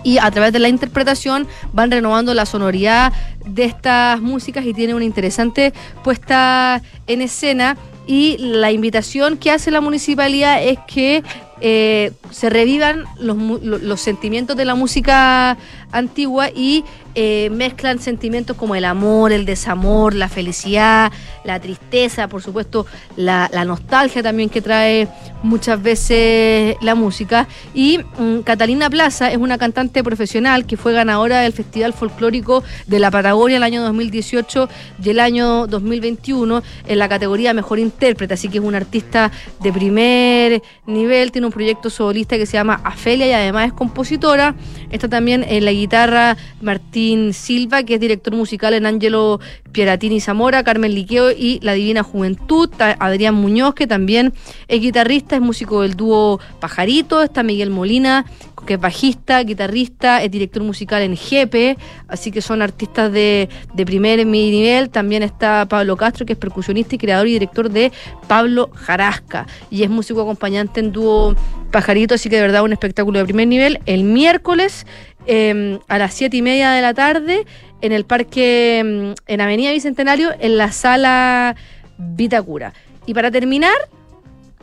y 0.03 0.19
a 0.19 0.29
través 0.29 0.53
de 0.53 0.59
la 0.59 0.69
interpretación 0.69 1.47
van 1.73 1.89
renovando 1.91 2.33
la 2.33 2.45
sonoridad 2.45 3.11
de 3.45 3.65
estas 3.65 4.21
músicas 4.21 4.63
y 4.65 4.73
tiene 4.73 4.93
una 4.93 5.03
interesante 5.03 5.73
puesta 6.03 6.81
en 7.07 7.21
escena 7.21 7.75
y 8.07 8.37
la 8.37 8.71
invitación 8.71 9.37
que 9.37 9.51
hace 9.51 9.71
la 9.71 9.81
municipalidad 9.81 10.63
es 10.63 10.79
que 10.87 11.23
eh, 11.61 12.11
se 12.31 12.49
revivan 12.49 13.05
los, 13.19 13.37
los 13.61 14.01
sentimientos 14.01 14.57
de 14.57 14.65
la 14.65 14.75
música 14.75 15.57
antigua 15.91 16.49
y 16.49 16.83
eh, 17.17 17.49
mezclan 17.49 17.99
sentimientos 17.99 18.57
como 18.57 18.75
el 18.75 18.83
amor, 18.83 19.31
el 19.31 19.45
desamor, 19.45 20.13
la 20.13 20.27
felicidad, 20.27 21.13
la 21.45 21.61
tristeza, 21.61 22.27
por 22.27 22.41
supuesto, 22.41 22.85
la, 23.15 23.47
nostalgia 23.65 24.21
también 24.21 24.49
que 24.49 24.61
trae 24.61 25.07
muchas 25.41 25.81
veces 25.81 26.75
la 26.81 26.93
música. 26.93 27.47
Y 27.73 27.99
mm, 27.99 28.39
Catalina 28.41 28.89
Plaza 28.89 29.31
es 29.31 29.37
una 29.37 29.57
cantante 29.57 30.03
profesional 30.03 30.65
que 30.65 30.75
fue 30.75 30.91
ganadora 30.91 31.39
del 31.39 31.53
Festival 31.53 31.93
Folclórico 31.93 32.65
de 32.85 32.99
la 32.99 33.09
Patagonia 33.11 33.57
el 33.57 33.63
año 33.63 33.81
2018 33.83 34.67
y 35.01 35.09
el 35.09 35.21
año 35.21 35.67
2021 35.67 36.63
en 36.85 36.99
la 36.99 37.07
categoría 37.07 37.53
Mejor 37.53 37.79
Intérprete, 37.79 38.33
así 38.33 38.49
que 38.49 38.57
es 38.57 38.63
una 38.63 38.77
artista 38.77 39.31
de 39.61 39.71
primer 39.71 40.61
nivel, 40.85 41.31
tiene 41.31 41.47
un 41.47 41.53
proyecto 41.53 41.89
solista 41.89 42.35
que 42.37 42.45
se 42.45 42.57
llama 42.57 42.81
Afelia 42.83 43.27
y 43.27 43.31
además 43.31 43.67
es 43.67 43.73
compositora. 43.73 44.53
Está 44.91 45.07
también 45.07 45.45
en 45.47 45.63
la 45.63 45.71
guitarra 45.71 46.35
Martín 46.61 47.04
Silva, 47.33 47.83
que 47.83 47.95
es 47.95 47.99
director 47.99 48.33
musical 48.33 48.73
en 48.73 48.85
Angelo 48.85 49.39
Pieratini 49.71 50.19
Zamora, 50.19 50.63
Carmen 50.63 50.93
Liqueo 50.93 51.31
y 51.31 51.59
La 51.61 51.73
Divina 51.73 52.03
Juventud. 52.03 52.69
Adrián 52.79 53.35
Muñoz, 53.35 53.75
que 53.75 53.87
también 53.87 54.33
es 54.67 54.81
guitarrista, 54.81 55.35
es 55.35 55.41
músico 55.41 55.81
del 55.81 55.95
dúo 55.95 56.39
Pajarito. 56.59 57.21
Está 57.21 57.43
Miguel 57.43 57.69
Molina, 57.69 58.25
que 58.65 58.73
es 58.73 58.79
bajista, 58.79 59.41
guitarrista, 59.43 60.23
es 60.23 60.31
director 60.31 60.63
musical 60.63 61.03
en 61.03 61.15
Jepe, 61.15 61.77
así 62.07 62.31
que 62.31 62.41
son 62.41 62.61
artistas 62.61 63.11
de, 63.11 63.49
de 63.73 63.85
primer 63.85 64.19
y 64.19 64.25
nivel. 64.25 64.89
También 64.89 65.23
está 65.23 65.67
Pablo 65.67 65.95
Castro, 65.95 66.25
que 66.25 66.33
es 66.33 66.39
percusionista 66.39 66.95
y 66.95 66.97
creador 66.97 67.27
y 67.27 67.33
director 67.33 67.69
de 67.69 67.91
Pablo 68.27 68.69
Jarasca, 68.73 69.45
y 69.69 69.83
es 69.83 69.89
músico 69.89 70.21
acompañante 70.21 70.79
en 70.79 70.91
dúo 70.91 71.35
Pajarito, 71.71 72.15
así 72.15 72.29
que 72.29 72.37
de 72.37 72.41
verdad 72.41 72.63
un 72.63 72.73
espectáculo 72.73 73.19
de 73.19 73.25
primer 73.25 73.47
nivel. 73.47 73.79
El 73.85 74.03
miércoles 74.03 74.85
eh, 75.25 75.79
a 75.87 75.97
las 75.97 76.13
siete 76.13 76.37
y 76.37 76.41
media 76.41 76.71
de 76.71 76.81
la 76.81 76.93
tarde 76.93 77.45
en 77.81 77.91
el 77.91 78.05
parque, 78.05 78.79
em, 78.79 79.15
en 79.27 79.41
Avenida 79.41 79.71
Bicentenario, 79.71 80.31
en 80.39 80.57
la 80.57 80.71
sala 80.71 81.55
Vitacura. 81.97 82.73
Y 83.05 83.13
para 83.13 83.31
terminar, 83.31 83.75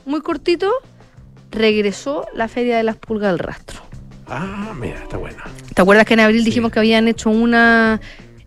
muy 0.04 0.20
cortito, 0.20 0.72
regresó 1.50 2.26
la 2.34 2.48
Feria 2.48 2.76
de 2.76 2.82
las 2.82 2.96
Pulgas 2.96 3.30
del 3.32 3.38
Rastro. 3.38 3.80
Ah, 4.26 4.72
mira, 4.78 4.96
está 5.02 5.16
buena. 5.18 5.44
¿Te 5.74 5.82
acuerdas 5.82 6.06
que 6.06 6.14
en 6.14 6.20
abril 6.20 6.44
dijimos 6.44 6.72
que 6.72 6.78
habían 6.78 7.06
hecho 7.06 7.30
una 7.30 8.00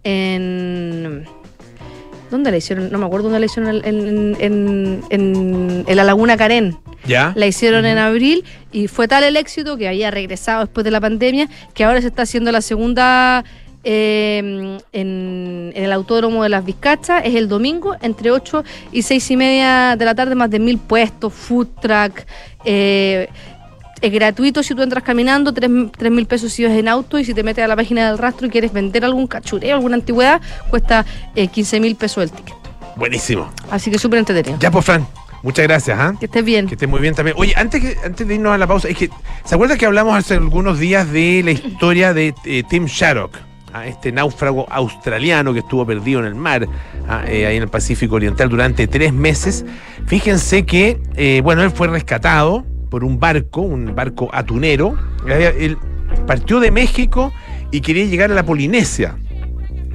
en... 0.03 1.25
¿Dónde 2.35 2.51
la 2.51 2.57
hicieron? 2.57 2.91
No 2.91 2.97
me 2.99 3.05
acuerdo 3.05 3.23
dónde 3.29 3.39
la 3.39 3.45
hicieron 3.45 3.81
en, 3.83 4.35
en, 4.39 5.01
en, 5.09 5.83
en 5.87 5.95
la 5.95 6.03
Laguna 6.03 6.37
Carén. 6.37 6.77
¿Ya? 7.07 7.33
La 7.35 7.45
hicieron 7.47 7.85
en 7.85 7.97
abril 7.97 8.43
y 8.71 8.87
fue 8.87 9.07
tal 9.07 9.23
el 9.23 9.35
éxito 9.37 9.77
que 9.77 9.87
había 9.87 10.11
regresado 10.11 10.61
después 10.61 10.83
de 10.83 10.91
la 10.91 10.99
pandemia 10.99 11.47
que 11.73 11.83
ahora 11.83 12.01
se 12.01 12.07
está 12.07 12.23
haciendo 12.23 12.51
la 12.51 12.61
segunda 12.61 13.43
eh, 13.83 14.39
en, 14.39 15.71
en 15.75 15.83
el 15.83 15.91
Autódromo 15.91 16.41
de 16.43 16.49
las 16.49 16.65
Vizcachas. 16.65 17.21
Es 17.23 17.35
el 17.35 17.47
domingo 17.47 17.95
entre 18.01 18.31
8 18.31 18.63
y 18.91 19.03
6 19.03 19.31
y 19.31 19.37
media 19.37 19.95
de 19.95 20.05
la 20.05 20.15
tarde, 20.15 20.33
más 20.35 20.49
de 20.49 20.59
mil 20.59 20.77
puestos, 20.79 21.31
food 21.33 21.67
truck. 21.79 22.25
eh, 22.65 23.27
es 24.05 24.13
gratuito 24.13 24.63
si 24.63 24.75
tú 24.75 24.81
entras 24.81 25.03
caminando, 25.03 25.53
3 25.53 25.69
mil 26.11 26.25
pesos 26.25 26.53
si 26.53 26.63
vas 26.63 26.73
en 26.73 26.87
auto 26.87 27.19
y 27.19 27.25
si 27.25 27.33
te 27.33 27.43
metes 27.43 27.63
a 27.63 27.67
la 27.67 27.75
página 27.75 28.07
del 28.07 28.17
rastro 28.17 28.47
y 28.47 28.49
quieres 28.49 28.71
vender 28.73 29.03
algún 29.05 29.27
cachureo, 29.27 29.75
alguna 29.75 29.95
antigüedad, 29.95 30.41
cuesta 30.69 31.05
eh, 31.35 31.47
15 31.47 31.79
mil 31.79 31.95
pesos 31.95 32.23
el 32.23 32.31
ticket. 32.31 32.55
Buenísimo. 32.95 33.51
Así 33.69 33.91
que 33.91 33.99
súper 33.99 34.19
entretenido. 34.19 34.59
Ya, 34.59 34.71
pues, 34.71 34.85
Fran. 34.85 35.05
Muchas 35.43 35.67
gracias, 35.67 35.99
¿ah? 35.99 36.15
Que 36.19 36.25
estés 36.25 36.43
bien. 36.43 36.65
Que 36.65 36.73
esté 36.73 36.87
muy 36.87 36.99
bien 36.99 37.13
también. 37.13 37.37
Oye, 37.37 37.53
antes, 37.55 37.79
que, 37.79 37.95
antes 38.03 38.27
de 38.27 38.33
irnos 38.33 38.51
a 38.51 38.57
la 38.57 38.65
pausa, 38.65 38.87
es 38.87 38.97
que, 38.97 39.11
¿se 39.43 39.53
acuerda 39.53 39.77
que 39.77 39.85
hablamos 39.85 40.17
hace 40.17 40.33
algunos 40.33 40.79
días 40.79 41.11
de 41.11 41.43
la 41.43 41.51
historia 41.51 42.15
de 42.15 42.33
eh, 42.45 42.63
Tim 42.67 42.85
Sharrock? 42.85 43.37
ah, 43.71 43.85
Este 43.85 44.11
náufrago 44.11 44.65
australiano 44.71 45.53
que 45.53 45.59
estuvo 45.59 45.85
perdido 45.85 46.21
en 46.21 46.25
el 46.25 46.33
mar, 46.33 46.67
ah, 47.07 47.25
eh, 47.27 47.45
ahí 47.45 47.57
en 47.57 47.63
el 47.63 47.69
Pacífico 47.69 48.15
Oriental, 48.15 48.49
durante 48.49 48.87
tres 48.87 49.13
meses. 49.13 49.65
Fíjense 50.07 50.65
que, 50.65 50.99
eh, 51.15 51.41
bueno, 51.43 51.61
él 51.61 51.69
fue 51.69 51.89
rescatado 51.89 52.65
por 52.89 53.03
un 53.03 53.19
barco, 53.19 53.61
un 53.61 53.93
barco 53.95 54.29
atunero. 54.33 54.95
Él 55.27 55.77
partió 56.27 56.59
de 56.59 56.71
México 56.71 57.31
y 57.71 57.81
quería 57.81 58.05
llegar 58.05 58.31
a 58.31 58.35
la 58.35 58.43
Polinesia. 58.45 59.17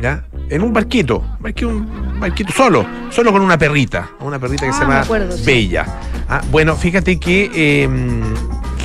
¿Ya? 0.01 0.25
En 0.49 0.63
un 0.63 0.73
barquito, 0.73 1.23
barquito, 1.41 1.69
un 1.69 2.19
barquito 2.19 2.53
solo, 2.53 2.87
solo 3.11 3.31
con 3.33 3.43
una 3.43 3.59
perrita, 3.59 4.11
una 4.21 4.39
perrita 4.39 4.65
que 4.65 4.71
Ah, 4.71 4.73
se 4.73 4.81
me 4.81 4.85
llama 4.87 5.01
acuerdo, 5.03 5.37
sí. 5.37 5.45
Bella. 5.45 5.87
Ah, 6.29 6.41
bueno, 6.51 6.75
fíjate 6.75 7.21
que 7.21 7.51
eh, 7.55 7.89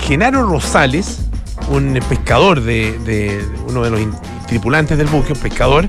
Genaro 0.03 0.43
Rosales, 0.45 1.21
un 1.69 1.97
pescador 2.09 2.61
de, 2.61 2.99
de 3.05 3.41
uno 3.69 3.83
de 3.83 3.89
los 3.91 4.01
tripulantes 4.47 4.97
del 4.97 5.07
buque, 5.07 5.31
un 5.33 5.39
pescador, 5.39 5.87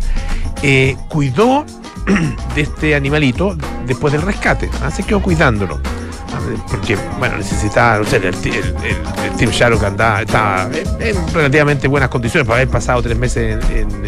eh, 0.63 0.97
cuidó 1.09 1.67
de 2.55 2.61
este 2.63 2.95
animalito 2.95 3.57
después 3.87 4.13
del 4.13 4.23
rescate. 4.23 4.71
ah, 4.83 4.91
Se 4.93 5.03
quedó 5.03 5.21
cuidándolo. 5.21 5.81
Porque, 6.71 6.97
bueno, 7.19 7.39
necesitaba, 7.39 7.99
no 7.99 8.05
sé, 8.05 8.17
el, 8.17 8.25
el, 8.27 8.35
el- 8.45 9.37
Team 9.37 9.51
Sharrock 9.51 9.85
andaba, 9.85 10.23
estaba 10.23 10.69
en, 10.73 10.87
en 11.17 11.35
relativamente 11.35 11.89
buenas 11.89 12.09
condiciones 12.09 12.47
para 12.47 12.61
haber 12.63 12.69
pasado 12.73 13.03
tres 13.03 13.19
meses 13.19 13.59
en, 13.71 14.05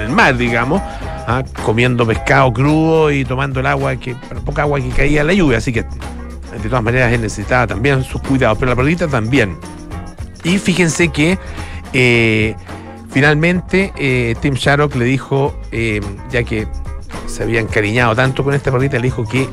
el 0.00 0.08
mar, 0.10 0.36
digamos, 0.36 0.80
ah, 1.26 1.42
comiendo 1.64 2.06
pescado 2.06 2.52
crudo 2.52 3.10
y 3.10 3.24
tomando 3.24 3.60
el 3.60 3.66
agua, 3.66 3.96
que, 3.96 4.14
poca 4.44 4.62
agua 4.62 4.80
que 4.80 4.88
caía 4.90 5.22
en 5.22 5.26
la 5.26 5.32
lluvia, 5.32 5.58
así 5.58 5.72
que 5.72 5.82
de 5.82 6.68
todas 6.68 6.82
maneras 6.82 7.12
él 7.12 7.20
necesitaba 7.20 7.66
también 7.66 8.02
sus 8.04 8.22
cuidados, 8.22 8.56
pero 8.58 8.70
la 8.70 8.76
perrita 8.76 9.06
también. 9.08 9.56
Y 10.44 10.58
fíjense 10.58 11.08
que 11.08 11.38
eh, 11.92 12.54
finalmente 13.10 13.92
eh, 13.96 14.34
Tim 14.40 14.54
Sharrock 14.54 14.94
le 14.94 15.04
dijo, 15.04 15.58
eh, 15.72 16.00
ya 16.30 16.42
que 16.44 16.66
se 17.26 17.42
había 17.42 17.60
encariñado 17.60 18.14
tanto 18.14 18.44
con 18.44 18.54
esta 18.54 18.70
perrita, 18.70 18.96
le 18.96 19.02
dijo 19.04 19.24
que 19.26 19.48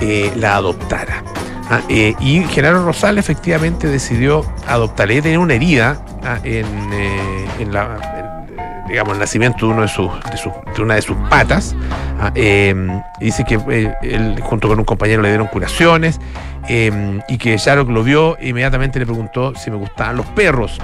eh, 0.00 0.32
la 0.36 0.56
adoptara. 0.56 1.22
Ah, 1.68 1.80
eh, 1.88 2.14
y 2.20 2.42
Genaro 2.44 2.84
Rosales 2.84 3.24
efectivamente 3.24 3.88
decidió 3.88 4.44
adoptarla. 4.68 5.14
Ella 5.14 5.22
tenía 5.22 5.40
una 5.40 5.54
herida 5.54 6.00
ah, 6.22 6.38
en, 6.44 6.66
eh, 6.92 7.46
el 7.58 9.18
nacimiento 9.18 9.66
de, 9.66 9.72
uno 9.72 9.82
de, 9.82 9.88
sus, 9.88 10.08
una 10.78 10.94
de 10.94 11.02
sus 11.02 11.16
patas. 11.28 11.74
Ah, 12.20 12.30
y 12.36 13.24
dice 13.24 13.44
que 13.44 13.54
él 14.02 14.40
junto 14.42 14.68
con 14.68 14.78
un 14.78 14.84
compañero 14.84 15.22
le 15.22 15.28
dieron 15.30 15.48
curaciones 15.48 16.20
eh, 16.68 17.20
y 17.28 17.36
que 17.36 17.56
Sharrock 17.56 17.88
lo 17.88 18.04
vio 18.04 18.38
e 18.38 18.48
inmediatamente 18.50 19.00
le 19.00 19.06
preguntó 19.06 19.52
si 19.56 19.70
me 19.70 19.76
gustaban 19.76 20.16
los 20.16 20.26
perros. 20.26 20.80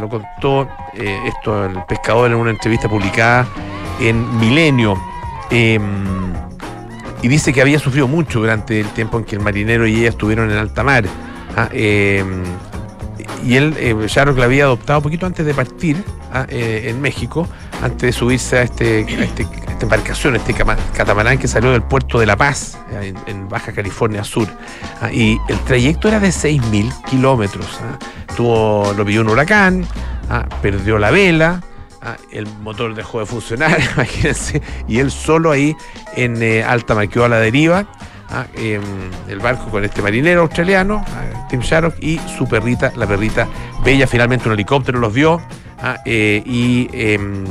Lo 0.00 0.08
contó 0.08 0.68
esto 0.94 1.66
el 1.66 1.84
pescador 1.84 2.32
en 2.32 2.36
una 2.36 2.50
entrevista 2.50 2.88
publicada 2.88 3.46
en 4.00 4.40
Milenio. 4.40 5.00
Y 7.26 7.28
dice 7.28 7.52
que 7.52 7.60
había 7.60 7.80
sufrido 7.80 8.06
mucho 8.06 8.38
durante 8.38 8.78
el 8.78 8.86
tiempo 8.90 9.18
en 9.18 9.24
que 9.24 9.34
el 9.34 9.42
marinero 9.42 9.84
y 9.84 9.96
ella 9.96 10.10
estuvieron 10.10 10.48
en 10.48 10.58
alta 10.58 10.84
mar. 10.84 11.06
Ah, 11.56 11.68
eh, 11.72 12.24
y 13.44 13.56
él, 13.56 13.74
eh, 13.80 13.96
Sharrock 14.06 14.38
la 14.38 14.44
había 14.44 14.62
adoptado 14.62 15.00
poquito 15.02 15.26
antes 15.26 15.44
de 15.44 15.52
partir 15.52 16.04
ah, 16.32 16.46
eh, 16.48 16.84
en 16.86 17.00
México, 17.00 17.48
antes 17.82 18.02
de 18.02 18.12
subirse 18.12 18.58
a, 18.58 18.62
este, 18.62 19.04
a, 19.08 19.24
este- 19.24 19.42
esta 19.42 19.82
embarcación, 19.82 20.36
este 20.36 20.54
catamarán 20.54 21.36
que 21.36 21.48
salió 21.48 21.72
del 21.72 21.82
puerto 21.82 22.20
de 22.20 22.26
La 22.26 22.36
Paz, 22.36 22.78
eh, 22.92 23.12
en, 23.26 23.48
Baja 23.48 23.72
California 23.72 24.22
Sur. 24.22 24.46
Ah, 25.00 25.10
y 25.10 25.36
el 25.48 25.58
trayecto 25.64 26.06
era 26.06 26.20
de 26.20 26.28
6.000 26.28 26.92
kilómetros. 27.10 27.66
ah. 27.82 27.98
Tuvo, 28.36 28.94
lo 28.96 29.04
pilló 29.04 29.22
un 29.22 29.30
huracán, 29.30 29.84
ah, 30.30 30.46
perdió 30.62 30.96
la 30.96 31.10
vela, 31.10 31.60
ah, 32.06 32.16
el 32.30 32.46
motor 32.62 32.94
dejó 32.94 33.20
de 33.20 33.26
funcionar, 33.26 33.78
imagínense, 33.94 34.62
y 34.88 34.98
él 34.98 35.10
solo 35.10 35.50
ahí 35.50 35.76
en 36.14 36.42
eh, 36.42 36.62
alta 36.62 36.94
mar 36.94 37.08
quedó 37.08 37.24
a 37.24 37.28
la 37.28 37.38
deriva. 37.38 37.86
ah, 38.30 38.46
em, 38.54 38.82
el 39.28 39.38
barco 39.40 39.70
con 39.70 39.84
este 39.84 40.02
marinero 40.02 40.42
australiano, 40.42 41.04
ah, 41.08 41.46
Tim 41.48 41.60
Sharrock, 41.60 41.96
y 42.00 42.18
su 42.38 42.48
perrita, 42.48 42.92
la 42.96 43.06
perrita 43.06 43.48
Bella. 43.84 44.06
Finalmente 44.06 44.48
un 44.48 44.54
helicóptero 44.54 44.98
los 44.98 45.12
vio 45.12 45.40
eh, 46.04 46.42
y 46.44 46.88
em, 46.92 47.44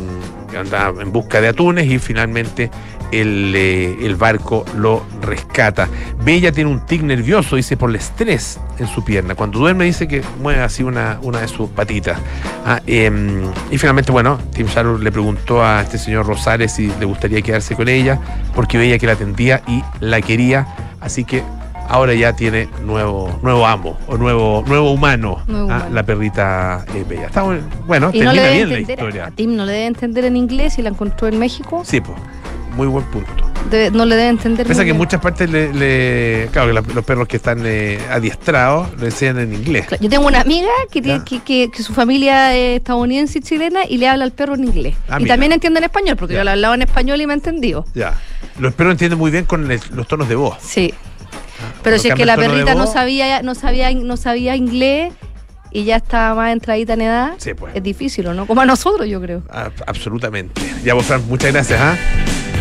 andaba 0.58 1.02
en 1.02 1.12
busca 1.12 1.42
de 1.42 1.50
atunes 1.50 1.86
y 1.86 2.00
finalmente 2.00 2.72
el, 3.22 3.54
eh, 3.56 3.98
el 4.02 4.16
barco 4.16 4.66
lo 4.78 5.04
rescata. 5.22 5.88
Bella 6.24 6.52
tiene 6.52 6.70
un 6.70 6.86
tic 6.86 7.02
nervioso, 7.02 7.56
dice, 7.56 7.78
por 7.78 7.90
el 7.90 7.96
estrés 7.98 8.60
en 8.80 8.88
su 8.88 9.04
pierna. 9.04 9.36
Cuando 9.36 9.60
duerme 9.60 9.86
dice 9.86 10.08
que 10.08 10.22
mueve 10.42 10.62
así 10.62 10.84
una, 10.84 11.20
una 11.22 11.42
de 11.42 11.48
sus 11.48 11.70
patitas. 11.70 12.20
Ah, 12.66 12.82
em, 12.88 13.44
y 13.72 13.78
finalmente, 13.78 14.12
bueno, 14.12 14.40
Tim 14.54 14.68
Sharrock 14.68 15.02
le 15.02 15.12
preguntó 15.12 15.64
a 15.64 15.82
este 15.82 15.98
señor 15.98 16.26
Rosales 16.26 16.72
si 16.74 16.92
le 17.00 17.06
gustaría 17.06 17.42
quedarse 17.42 17.76
con 17.76 17.88
ella, 17.88 18.20
porque 18.56 18.78
veía 18.78 18.98
que 19.00 19.06
la 19.08 19.14
atendía 19.14 19.62
y 19.68 19.84
la 20.00 20.22
quería. 20.22 20.68
Así 21.02 21.24
que 21.26 21.44
ahora 21.88 22.16
ya 22.16 22.34
tiene 22.36 22.68
nuevo, 22.84 23.40
nuevo 23.44 23.68
amo 23.68 23.96
o 24.08 24.18
nuevo, 24.18 24.64
nuevo 24.66 24.92
humano, 24.92 25.38
Nuevo 25.46 25.72
ah, 25.72 25.76
humano. 25.76 25.86
la 25.94 26.04
perrita 26.04 26.84
eh, 26.96 27.06
Bella. 27.08 27.28
Está 27.28 27.44
bu- 27.44 27.62
bueno, 27.86 28.10
Y 28.12 28.22
no 28.22 28.34
le 28.34 28.42
termina 28.42 28.44
debe 28.44 28.66
bien 28.66 28.70
la 28.88 28.92
historia. 28.94 29.26
a 29.28 29.32
Tim 29.32 29.56
no 29.56 29.66
le 29.66 29.72
debe 29.74 29.86
entender 29.86 30.26
en 30.26 30.36
inglés 30.36 30.80
y 30.80 30.82
la 30.82 30.90
encontró 30.90 31.28
en 31.28 31.38
México. 31.38 31.84
Sí, 31.86 32.02
pues, 32.02 32.18
muy 32.76 32.88
buen 32.88 33.06
punto. 33.06 33.32
Debe- 33.72 33.92
no 33.92 34.06
le 34.06 34.16
debe 34.16 34.30
entender. 34.30 34.68
Muy 34.68 34.84
que 34.86 34.92
en 34.92 34.98
muchas 34.98 35.20
partes 35.20 35.50
le, 35.50 35.74
le- 35.74 36.50
claro 36.52 36.68
que 36.84 36.94
los 36.94 37.04
perros 37.04 37.28
que 37.28 37.38
están 37.38 37.64
eh, 37.66 38.00
adiestrados 38.12 38.90
lo 39.00 39.06
enseñan 39.06 39.40
en 39.40 39.54
inglés. 39.56 39.88
Yo 40.00 40.08
tengo 40.10 40.28
una 40.28 40.42
amiga 40.42 40.70
que, 40.92 41.02
tiene, 41.02 41.24
que, 41.24 41.40
que- 41.40 41.72
que 41.72 41.82
su 41.84 41.94
familia 41.94 42.56
es 42.56 42.78
estadounidense 42.78 43.40
y 43.40 43.42
chilena 43.42 43.80
y 43.90 43.98
le 43.98 44.08
habla 44.08 44.24
al 44.26 44.32
perro 44.34 44.54
en 44.56 44.66
inglés. 44.66 44.96
Ah, 45.10 45.18
y 45.20 45.24
mira. 45.24 45.34
también 45.34 45.52
entiende 45.52 45.80
en 45.80 45.86
español, 45.86 46.16
porque 46.16 46.34
Ya. 46.36 46.42
yo 46.42 46.44
le 46.44 46.52
hablaba 46.52 46.76
en 46.76 46.84
español 46.84 47.20
y 47.22 47.26
me 47.26 47.34
ha 47.34 47.36
entendido. 47.36 47.86
Ya. 47.96 48.14
Los 48.60 48.74
perros 48.76 48.92
entienden 48.92 49.18
muy 49.18 49.32
bien 49.32 49.46
con 49.46 49.72
el- 49.72 49.82
los 49.96 50.08
tonos 50.08 50.30
de 50.30 50.36
voz. 50.36 50.58
Sí. 50.62 50.94
Cuando 51.58 51.80
Pero 51.84 51.98
si 52.00 52.10
es 52.10 52.16
que 52.16 52.26
la 52.26 52.36
perrita 52.36 52.76
no 52.76 52.86
sabía, 52.86 53.42
no 53.42 53.56
sabía, 53.56 53.92
no 53.94 54.18
sabía 54.18 54.56
inglés 54.56 55.14
y 55.72 55.86
ya 55.86 55.96
estaba 55.96 56.36
más 56.36 56.54
entradita 56.54 56.94
en 56.94 57.02
edad, 57.02 57.34
Sí, 57.38 57.54
pues. 57.56 57.76
es 57.76 57.82
difícil, 57.82 58.28
¿o 58.28 58.34
no? 58.36 58.46
Como 58.46 58.62
a 58.62 58.66
nosotros, 58.66 59.08
yo 59.08 59.20
creo. 59.22 59.42
a- 59.50 59.72
absolutamente. 59.88 60.62
Ya 60.84 60.94
vos, 60.94 61.06
Fran, 61.06 61.28
muchas 61.28 61.52
gracias. 61.52 61.80
¿ah? 61.82 61.96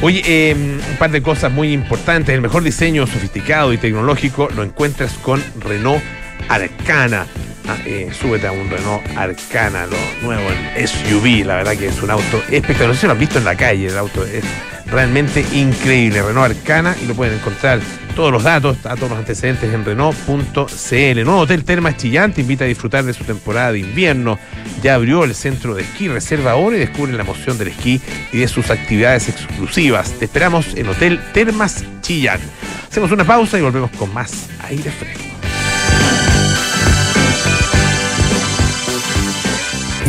Oye, 0.03 0.23
eh, 0.27 0.55
un 0.55 0.97
par 0.99 1.11
de 1.11 1.23
cosas 1.23 1.51
muy 1.51 1.73
importantes. 1.73 2.35
El 2.35 2.43
mejor 2.43 2.63
diseño 2.63 3.07
sofisticado 3.07 3.73
y 3.73 3.79
tecnológico 3.79 4.49
lo 4.55 4.63
encuentras 4.63 5.13
con 5.15 5.43
Renault 5.61 6.03
Arcana. 6.49 7.27
Ah, 7.67 7.79
eh, 7.87 8.11
súbete 8.13 8.47
a 8.47 8.53
un 8.53 8.69
Renault 8.69 9.03
Arcana, 9.17 9.87
lo 9.87 9.97
nuevo 10.27 10.43
en 10.51 10.87
SUV. 10.87 11.47
La 11.47 11.57
verdad 11.57 11.77
que 11.77 11.87
es 11.87 12.03
un 12.03 12.11
auto 12.11 12.43
espectacular. 12.51 12.95
No 12.95 13.09
lo 13.09 13.13
has 13.13 13.19
visto 13.19 13.39
en 13.39 13.45
la 13.45 13.57
calle. 13.57 13.87
El 13.87 13.97
auto 13.97 14.25
es 14.25 14.45
realmente 14.87 15.45
increíble. 15.53 16.23
Renault 16.23 16.57
Arcana 16.57 16.95
y 17.03 17.07
lo 17.07 17.15
pueden 17.15 17.35
encontrar 17.39 17.81
todos 18.15 18.31
los 18.31 18.43
datos, 18.43 18.79
todos 18.79 19.11
los 19.11 19.19
antecedentes 19.19 19.73
en 19.73 19.85
Renault.cl. 19.85 21.25
Nuevo 21.25 21.39
Hotel 21.39 21.65
Termas 21.65 21.97
Chillán 21.97 22.33
te 22.33 22.43
invita 22.43 22.65
a 22.65 22.69
disfrutar 22.69 23.05
de 23.05 23.13
su 23.13 23.25
temporada 23.25 23.73
de 23.73 23.81
invierno. 23.81 24.39
Ya 24.83 24.95
abrió 24.95 25.25
el 25.25 25.35
centro 25.35 25.75
de 25.75 25.83
esquí. 25.83 26.09
Reserva 26.09 26.53
ahora 26.53 26.77
y 26.77 26.81
descubre 26.81 27.13
la 27.13 27.23
emoción 27.23 27.59
del 27.59 27.69
esquí 27.69 28.01
y 28.33 28.39
de 28.39 28.49
sus 28.49 28.71
actividades 28.71 29.29
exclusivas. 29.29 30.13
Te 30.13 30.27
esperamos 30.27 30.75
en 30.77 30.89
Hotel 30.89 31.21
Termas 31.33 31.85
Chillán. 32.03 32.41
Hacemos 32.89 33.11
una 33.11 33.25
pausa 33.25 33.59
y 33.59 33.63
volvemos 33.63 33.91
con 33.93 34.13
más 34.13 34.49
aire 34.69 34.91
fresco. 34.91 35.34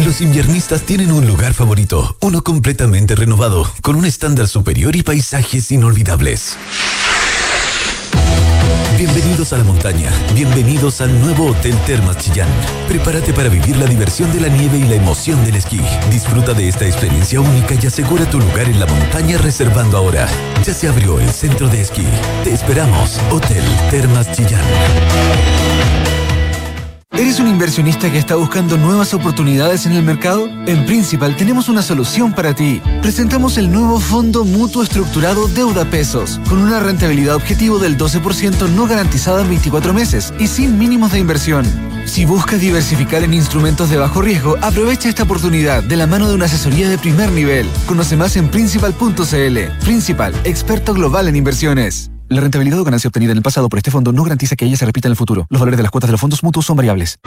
Los 0.06 0.22
inviernistas 0.22 0.84
tienen 0.84 1.12
un 1.12 1.26
lugar 1.26 1.56
favorito, 1.56 2.16
uno 2.22 2.44
completamente 2.44 3.16
renovado, 3.16 3.68
con 3.82 3.96
un 3.96 4.06
estándar 4.06 4.48
superior 4.48 4.96
y 4.96 5.02
paisajes 5.02 5.72
inolvidables. 5.72 6.58
Bienvenidos 9.00 9.52
a 9.52 9.58
la 9.58 9.64
montaña, 9.64 10.12
bienvenidos 10.36 11.02
al 11.02 11.20
nuevo 11.22 11.48
Hotel 11.48 11.76
Termas 11.88 12.20
Chillán. 12.20 12.48
Prepárate 12.88 13.34
para 13.34 13.50
vivir 13.50 13.78
la 13.78 13.88
diversión 13.88 14.32
de 14.32 14.42
la 14.42 14.48
nieve 14.48 14.78
y 14.78 14.84
la 14.84 14.94
emoción 14.94 15.44
del 15.44 15.56
esquí. 15.56 15.82
Disfruta 16.12 16.54
de 16.54 16.68
esta 16.70 16.86
experiencia 16.86 17.42
única 17.42 17.74
y 17.74 17.88
asegura 17.88 18.30
tu 18.30 18.40
lugar 18.40 18.70
en 18.70 18.80
la 18.80 18.86
montaña 18.86 19.40
reservando 19.40 19.98
ahora. 19.98 20.28
Ya 20.64 20.74
se 20.76 20.88
abrió 20.88 21.20
el 21.20 21.32
centro 21.32 21.68
de 21.68 21.82
esquí. 21.82 22.06
Te 22.44 22.54
esperamos, 22.54 23.20
Hotel 23.32 23.64
Termas 23.90 24.32
Chillán. 24.34 24.62
¿Eres 27.18 27.40
un 27.40 27.48
inversionista 27.48 28.12
que 28.12 28.18
está 28.18 28.36
buscando 28.36 28.78
nuevas 28.78 29.14
oportunidades 29.14 29.86
en 29.86 29.94
el 29.94 30.04
mercado? 30.04 30.50
En 30.68 30.86
Principal 30.86 31.38
tenemos 31.38 31.70
una 31.70 31.82
solución 31.82 32.34
para 32.34 32.54
ti. 32.54 32.82
Presentamos 33.02 33.58
el 33.58 33.72
nuevo 33.72 34.02
Fondo 34.02 34.44
Mutuo 34.44 34.84
Estructurado 34.84 35.48
Deuda 35.48 35.86
Pesos, 35.86 36.42
con 36.50 36.58
una 36.58 36.82
rentabilidad 36.82 37.36
objetivo 37.36 37.80
del 37.80 37.98
12% 37.98 38.70
no 38.70 38.86
garantizada 38.86 39.44
en 39.44 39.48
24 39.48 39.94
meses 39.94 40.34
y 40.40 40.48
sin 40.48 40.78
mínimos 40.78 41.14
de 41.14 41.20
inversión. 41.20 41.66
Si 42.06 42.26
buscas 42.26 42.60
diversificar 42.60 43.24
en 43.24 43.34
instrumentos 43.34 43.90
de 43.90 43.96
bajo 43.96 44.22
riesgo, 44.22 44.58
aprovecha 44.62 45.08
esta 45.08 45.24
oportunidad 45.24 45.84
de 45.84 45.96
la 45.96 46.08
mano 46.08 46.28
de 46.28 46.36
una 46.36 46.46
asesoría 46.46 46.90
de 46.90 46.98
primer 46.98 47.32
nivel. 47.32 47.66
Conoce 47.88 48.18
más 48.18 48.36
en 48.36 48.50
principal.cl. 48.50 49.86
Principal, 49.86 50.34
experto 50.44 50.94
global 50.94 51.30
en 51.30 51.38
inversiones. 51.38 52.12
La 52.28 52.42
rentabilidad 52.42 52.80
o 52.80 52.84
ganancia 52.84 53.08
obtenida 53.08 53.32
en 53.32 53.38
el 53.38 53.44
pasado 53.44 53.70
por 53.70 53.78
este 53.78 53.92
fondo 53.92 54.12
no 54.12 54.24
garantiza 54.24 54.56
que 54.56 54.66
ella 54.66 54.78
se 54.78 54.86
repita 54.86 55.08
en 55.08 55.12
el 55.12 55.16
futuro. 55.16 55.46
Los 55.50 55.60
valores 55.60 55.78
de 55.78 55.84
las 55.84 55.92
cuotas 55.92 56.08
de 56.08 56.14
los 56.14 56.22
fondos 56.22 56.44
mutuos 56.44 56.66
son 56.66 56.76
variables. 56.76 57.20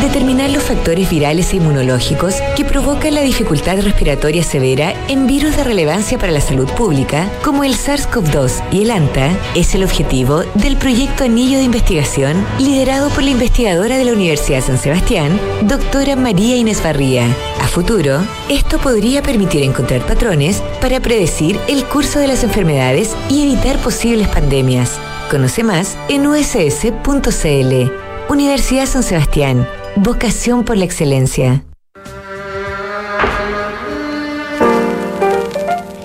Determinar 0.00 0.50
los 0.50 0.62
factores 0.62 1.08
virales 1.08 1.52
e 1.52 1.56
inmunológicos 1.56 2.34
que 2.54 2.66
provocan 2.66 3.14
la 3.14 3.22
dificultad 3.22 3.80
respiratoria 3.80 4.42
severa 4.42 4.92
en 5.08 5.26
virus 5.26 5.56
de 5.56 5.64
relevancia 5.64 6.18
para 6.18 6.32
la 6.32 6.42
salud 6.42 6.68
pública, 6.72 7.30
como 7.42 7.64
el 7.64 7.74
SARS-CoV-2 7.74 8.62
y 8.72 8.82
el 8.82 8.90
ANTA, 8.90 9.30
es 9.54 9.74
el 9.74 9.82
objetivo 9.82 10.42
del 10.54 10.76
proyecto 10.76 11.24
Anillo 11.24 11.56
de 11.56 11.64
Investigación 11.64 12.46
liderado 12.58 13.08
por 13.08 13.22
la 13.22 13.30
investigadora 13.30 13.96
de 13.96 14.04
la 14.04 14.12
Universidad 14.12 14.58
de 14.58 14.66
San 14.66 14.78
Sebastián, 14.78 15.40
doctora 15.62 16.14
María 16.14 16.56
Inés 16.56 16.82
Barría. 16.82 17.26
A 17.62 17.66
futuro, 17.66 18.20
esto 18.50 18.78
podría 18.78 19.22
permitir 19.22 19.62
encontrar 19.62 20.06
patrones 20.06 20.62
para 20.82 21.00
predecir 21.00 21.58
el 21.68 21.84
curso 21.84 22.18
de 22.18 22.26
las 22.26 22.44
enfermedades 22.44 23.16
y 23.30 23.42
evitar 23.42 23.78
posibles 23.78 24.28
pandemias. 24.28 24.98
Conoce 25.30 25.62
más 25.62 25.96
en 26.10 26.26
uss.cl. 26.26 27.90
Universidad 28.28 28.86
San 28.86 29.02
Sebastián. 29.02 29.66
Vocación 29.98 30.62
por 30.62 30.76
la 30.76 30.84
excelencia. 30.84 31.64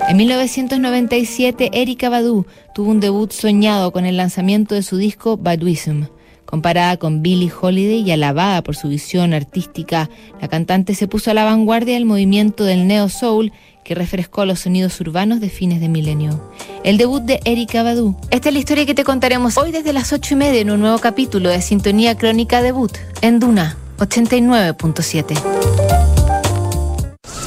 En 0.08 0.15
1997, 0.15 1.71
Erika 1.73 2.10
Badu 2.10 2.45
tuvo 2.73 2.89
un 2.89 3.01
debut 3.01 3.34
soñado 3.34 3.91
con 3.91 4.06
el 4.06 4.15
lanzamiento 4.15 4.75
de 4.75 4.84
su 4.84 4.95
disco 4.95 5.36
Baduism. 5.36 6.06
Comparada 6.45 6.95
con 6.95 7.21
Billie 7.21 7.51
Holiday 7.51 8.01
y 8.01 8.12
alabada 8.12 8.63
por 8.63 8.77
su 8.77 8.88
visión 8.88 9.34
artística, 9.34 10.10
la 10.41 10.47
cantante 10.47 10.95
se 10.95 11.10
puso 11.10 11.32
a 11.32 11.34
la 11.34 11.43
vanguardia 11.43 11.95
del 11.95 12.06
movimiento 12.06 12.63
del 12.63 12.88
neo 12.88 13.10
soul 13.10 13.51
que 13.84 13.95
refrescó 13.95 14.45
los 14.45 14.62
sonidos 14.62 14.99
urbanos 15.01 15.41
de 15.41 15.49
fines 15.49 15.82
de 15.82 15.89
milenio. 15.89 16.41
El 16.86 16.97
debut 16.97 17.23
de 17.23 17.41
Erika 17.43 17.84
Badu. 17.84 18.15
Esta 18.30 18.49
es 18.49 18.54
la 18.54 18.60
historia 18.60 18.86
que 18.86 18.95
te 18.95 19.04
contaremos 19.04 19.58
hoy 19.58 19.71
desde 19.71 19.91
las 19.91 20.13
ocho 20.13 20.34
y 20.34 20.38
media 20.38 20.62
en 20.62 20.71
un 20.71 20.80
nuevo 20.80 20.99
capítulo 20.99 21.49
de 21.49 21.62
Sintonía 21.62 22.17
Crónica 22.17 22.62
Debut 22.62 22.97
en 23.21 23.39
Duna 23.39 23.77
89.7. 24.01 25.37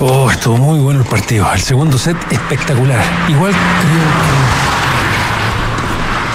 Oh, 0.01 0.31
estuvo 0.31 0.57
muy 0.57 0.79
bueno 0.79 1.01
el 1.01 1.07
partido. 1.07 1.53
El 1.53 1.61
segundo 1.61 1.99
set 1.99 2.17
espectacular. 2.31 3.05
Igual 3.29 3.53
creo 3.53 4.05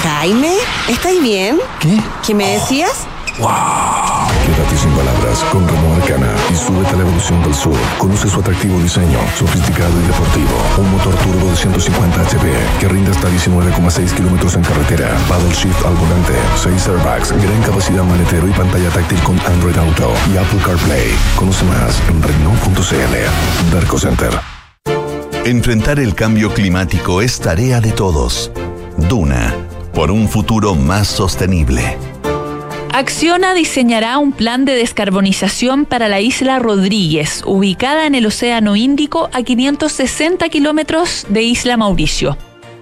Jaime, 0.04 0.58
¿estáis 0.90 1.22
bien? 1.22 1.60
¿Qué? 1.80 2.02
¿Qué 2.26 2.34
me 2.34 2.54
decías? 2.54 3.08
¡Wow! 3.40 4.09
Quédate 4.60 4.78
sin 4.78 4.92
palabras 4.92 5.40
con 5.54 5.66
Renault 5.66 6.02
Arcana 6.02 6.28
y 6.52 6.56
súbete 6.56 6.90
a 6.90 6.98
la 6.98 7.04
evolución 7.04 7.42
del 7.44 7.56
sur. 7.56 7.78
Conoce 7.98 8.28
su 8.28 8.42
atractivo 8.42 8.78
diseño, 8.80 9.18
sofisticado 9.38 9.98
y 9.98 10.08
deportivo. 10.08 10.52
Un 10.78 10.92
motor 10.92 11.16
turbo 11.16 11.50
de 11.50 11.56
150 11.56 12.22
HP 12.22 12.52
que 12.82 12.90
rinde 12.90 13.12
hasta 13.12 13.30
19,6 13.30 14.14
kilómetros 14.18 14.56
en 14.56 14.64
carretera. 14.64 15.18
Paddle 15.30 15.54
shift 15.54 15.86
al 15.86 15.96
volante, 15.96 16.34
6 16.62 16.88
airbags, 16.90 17.32
gran 17.42 17.62
capacidad 17.62 18.04
maletero 18.04 18.50
y 18.50 18.52
pantalla 18.52 18.90
táctil 18.90 19.20
con 19.24 19.40
Android 19.48 19.78
Auto 19.78 20.12
y 20.34 20.36
Apple 20.36 20.60
CarPlay. 20.66 21.08
Conoce 21.38 21.64
más 21.64 22.02
en 22.10 22.22
Renault.cl. 22.22 23.74
Darko 23.74 23.98
Center. 23.98 24.42
Enfrentar 25.46 26.02
el 26.02 26.16
cambio 26.16 26.54
climático 26.54 27.22
es 27.22 27.40
tarea 27.40 27.80
de 27.80 27.94
todos. 27.94 28.52
Duna, 28.98 29.56
por 29.94 30.12
un 30.12 30.28
futuro 30.28 30.76
más 30.76 31.08
sostenible. 31.08 32.09
Acciona 32.92 33.54
diseñará 33.54 34.18
un 34.18 34.32
plan 34.32 34.66
de 34.66 34.74
descarbonización 34.74 35.86
para 35.86 36.08
la 36.08 36.22
isla 36.22 36.58
Rodríguez, 36.58 37.44
ubicada 37.46 38.08
en 38.08 38.16
el 38.16 38.26
Océano 38.26 38.76
Índico 38.76 39.30
a 39.32 39.44
560 39.44 40.50
kilómetros 40.50 41.28
de 41.30 41.44
Isla 41.44 41.78
Mauricio. 41.78 42.36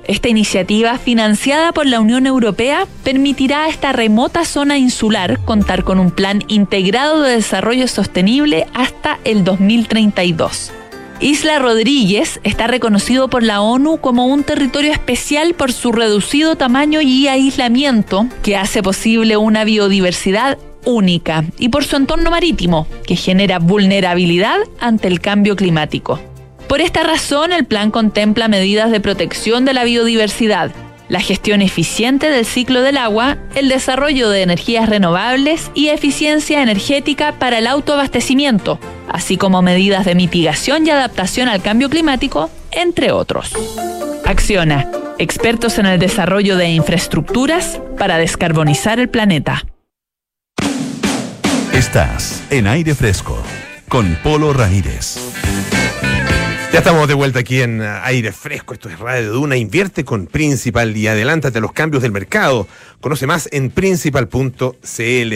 Esta 0.05 0.29
iniciativa, 0.29 0.97
financiada 0.97 1.73
por 1.73 1.85
la 1.85 1.99
Unión 1.99 2.25
Europea, 2.25 2.87
permitirá 3.03 3.65
a 3.65 3.67
esta 3.67 3.91
remota 3.91 4.45
zona 4.45 4.77
insular 4.77 5.39
contar 5.43 5.83
con 5.83 5.99
un 5.99 6.11
plan 6.11 6.41
integrado 6.47 7.21
de 7.21 7.33
desarrollo 7.33 7.89
sostenible 7.89 8.65
hasta 8.73 9.19
el 9.25 9.43
2032. 9.43 10.71
Isla 11.19 11.57
Rodríguez 11.57 12.39
está 12.43 12.67
reconocido 12.67 13.27
por 13.27 13.41
la 13.41 13.61
ONU 13.61 13.97
como 13.97 14.27
un 14.27 14.43
territorio 14.43 14.91
especial 14.91 15.55
por 15.55 15.73
su 15.73 15.91
reducido 15.91 16.55
tamaño 16.55 17.01
y 17.01 17.27
aislamiento, 17.27 18.27
que 18.43 18.55
hace 18.55 18.83
posible 18.83 19.35
una 19.35 19.63
biodiversidad 19.63 20.59
única, 20.85 21.43
y 21.57 21.69
por 21.69 21.85
su 21.85 21.95
entorno 21.95 22.29
marítimo, 22.29 22.87
que 23.07 23.15
genera 23.15 23.57
vulnerabilidad 23.57 24.59
ante 24.79 25.07
el 25.07 25.19
cambio 25.19 25.55
climático. 25.55 26.19
Por 26.67 26.81
esta 26.81 27.01
razón, 27.01 27.51
el 27.51 27.65
plan 27.65 27.89
contempla 27.89 28.47
medidas 28.47 28.91
de 28.91 28.99
protección 28.99 29.65
de 29.65 29.73
la 29.73 29.85
biodiversidad, 29.85 30.71
la 31.09 31.19
gestión 31.19 31.61
eficiente 31.61 32.29
del 32.29 32.45
ciclo 32.45 32.81
del 32.81 32.97
agua, 32.97 33.37
el 33.55 33.69
desarrollo 33.69 34.29
de 34.29 34.41
energías 34.41 34.89
renovables 34.89 35.71
y 35.73 35.89
eficiencia 35.89 36.61
energética 36.61 37.33
para 37.33 37.59
el 37.59 37.67
autoabastecimiento, 37.67 38.79
así 39.09 39.37
como 39.37 39.61
medidas 39.61 40.05
de 40.05 40.15
mitigación 40.15 40.85
y 40.85 40.89
adaptación 40.89 41.47
al 41.47 41.61
cambio 41.61 41.89
climático, 41.89 42.49
entre 42.71 43.11
otros. 43.11 43.53
Acciona, 44.25 44.91
expertos 45.17 45.77
en 45.77 45.85
el 45.85 45.99
desarrollo 45.99 46.57
de 46.57 46.69
infraestructuras 46.69 47.79
para 47.97 48.17
descarbonizar 48.17 48.99
el 48.99 49.09
planeta. 49.09 49.63
Estás 51.73 52.43
en 52.49 52.67
aire 52.67 52.95
fresco 52.95 53.37
con 53.87 54.17
Polo 54.23 54.51
Ramírez. 54.51 55.17
Ya 56.77 56.81
estamos 56.81 57.07
de 57.07 57.15
vuelta 57.15 57.39
aquí 57.39 57.59
en 57.59 57.81
aire 57.81 58.31
fresco. 58.31 58.75
Esto 58.75 58.87
es 58.87 58.99
Radio 58.99 59.33
Duna. 59.33 59.57
Invierte 59.57 60.05
con 60.05 60.27
Principal 60.27 60.95
y 60.95 61.07
adelántate 61.07 61.57
a 61.57 61.61
los 61.61 61.73
cambios 61.73 62.03
del 62.03 62.11
mercado. 62.11 62.67
Conoce 63.01 63.25
más 63.25 63.49
en 63.51 63.71
principal.cl. 63.71 65.33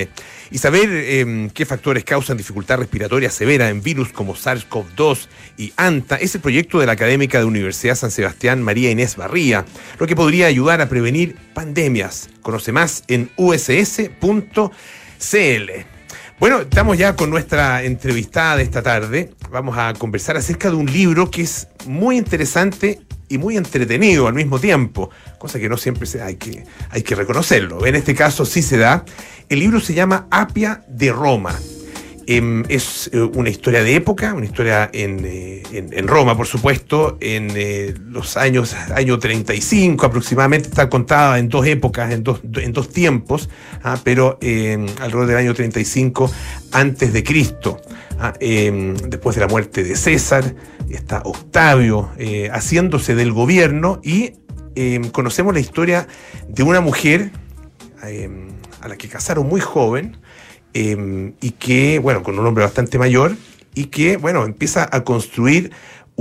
Y 0.51 0.57
saber 0.59 0.89
eh, 0.91 1.49
qué 1.51 1.65
factores 1.65 2.03
causan 2.03 2.37
dificultad 2.37 2.77
respiratoria 2.77 3.31
severa 3.31 3.69
en 3.69 3.81
virus 3.81 4.09
como 4.09 4.35
SARS-CoV-2 4.35 5.29
y 5.57 5.73
ANTA 5.77 6.17
es 6.17 6.35
el 6.35 6.41
proyecto 6.41 6.77
de 6.77 6.85
la 6.85 6.91
académica 6.91 7.39
de 7.39 7.45
Universidad 7.45 7.95
San 7.95 8.11
Sebastián 8.11 8.61
María 8.61 8.91
Inés 8.91 9.15
Barría, 9.15 9.65
lo 9.97 10.05
que 10.05 10.15
podría 10.15 10.45
ayudar 10.45 10.79
a 10.79 10.89
prevenir 10.89 11.35
pandemias. 11.55 12.29
Conoce 12.43 12.71
más 12.71 13.03
en 13.07 13.31
uss.cl. 13.35 14.11
Bueno, 16.41 16.61
estamos 16.61 16.97
ya 16.97 17.15
con 17.15 17.29
nuestra 17.29 17.83
entrevistada 17.83 18.55
de 18.55 18.63
esta 18.63 18.81
tarde. 18.81 19.29
Vamos 19.51 19.77
a 19.77 19.93
conversar 19.93 20.37
acerca 20.37 20.71
de 20.71 20.75
un 20.75 20.91
libro 20.91 21.29
que 21.29 21.43
es 21.43 21.67
muy 21.85 22.17
interesante 22.17 22.99
y 23.29 23.37
muy 23.37 23.57
entretenido 23.57 24.25
al 24.25 24.33
mismo 24.33 24.59
tiempo, 24.59 25.11
cosa 25.37 25.59
que 25.59 25.69
no 25.69 25.77
siempre 25.77 26.07
se, 26.07 26.19
hay, 26.19 26.37
que, 26.37 26.65
hay 26.89 27.03
que 27.03 27.13
reconocerlo. 27.13 27.85
En 27.85 27.93
este 27.93 28.15
caso 28.15 28.43
sí 28.43 28.63
se 28.63 28.79
da. 28.79 29.05
El 29.49 29.59
libro 29.59 29.79
se 29.79 29.93
llama 29.93 30.25
Apia 30.31 30.83
de 30.87 31.11
Roma 31.11 31.59
Em, 32.27 32.63
es 32.69 33.09
eh, 33.13 33.19
una 33.21 33.49
historia 33.49 33.83
de 33.83 33.95
época, 33.95 34.33
una 34.33 34.45
historia 34.45 34.89
en, 34.93 35.25
eh, 35.25 35.63
en- 35.71 36.07
Roma, 36.07 36.37
por 36.37 36.45
supuesto, 36.45 37.17
en 37.19 37.49
eh, 37.55 37.93
los 38.09 38.37
años 38.37 38.75
año 38.93 39.17
35 39.17 40.05
aproximadamente, 40.05 40.69
está 40.69 40.89
contada 40.89 41.39
en 41.39 41.49
dos 41.49 41.65
épocas, 41.65 42.11
en 42.11 42.23
dos, 42.23 42.41
en 42.55 42.73
dos 42.73 42.89
tiempos, 42.89 43.49
ah, 43.83 43.97
pero 44.03 44.37
eh, 44.41 44.77
alrededor 44.99 45.27
del 45.27 45.37
año 45.37 45.53
35 45.53 46.31
antes 46.71 47.11
de 47.11 47.23
Cristo. 47.23 47.81
ah, 48.19 48.33
em, 48.39 48.95
después 48.95 49.35
de 49.35 49.41
la 49.41 49.47
muerte 49.47 49.83
de 49.83 49.95
César, 49.95 50.53
está 50.89 51.21
Octavio 51.25 52.11
haciéndose 52.51 53.15
del 53.15 53.31
gobierno 53.31 53.99
y 54.03 54.33
em, 54.75 55.09
conocemos 55.09 55.53
la 55.53 55.59
historia 55.59 56.07
de 56.47 56.63
una 56.63 56.81
mujer 56.81 57.31
em, 58.03 58.49
a 58.81 58.87
la 58.87 58.95
que 58.97 59.07
casaron 59.07 59.47
muy 59.47 59.59
joven 59.61 60.17
eh, 60.73 61.33
y 61.41 61.51
que, 61.51 61.99
bueno, 61.99 62.23
con 62.23 62.37
un 62.37 62.45
hombre 62.45 62.63
bastante 62.63 62.97
mayor 62.97 63.35
y 63.73 63.85
que, 63.85 64.17
bueno, 64.17 64.45
empieza 64.45 64.87
a 64.91 65.03
construir 65.03 65.71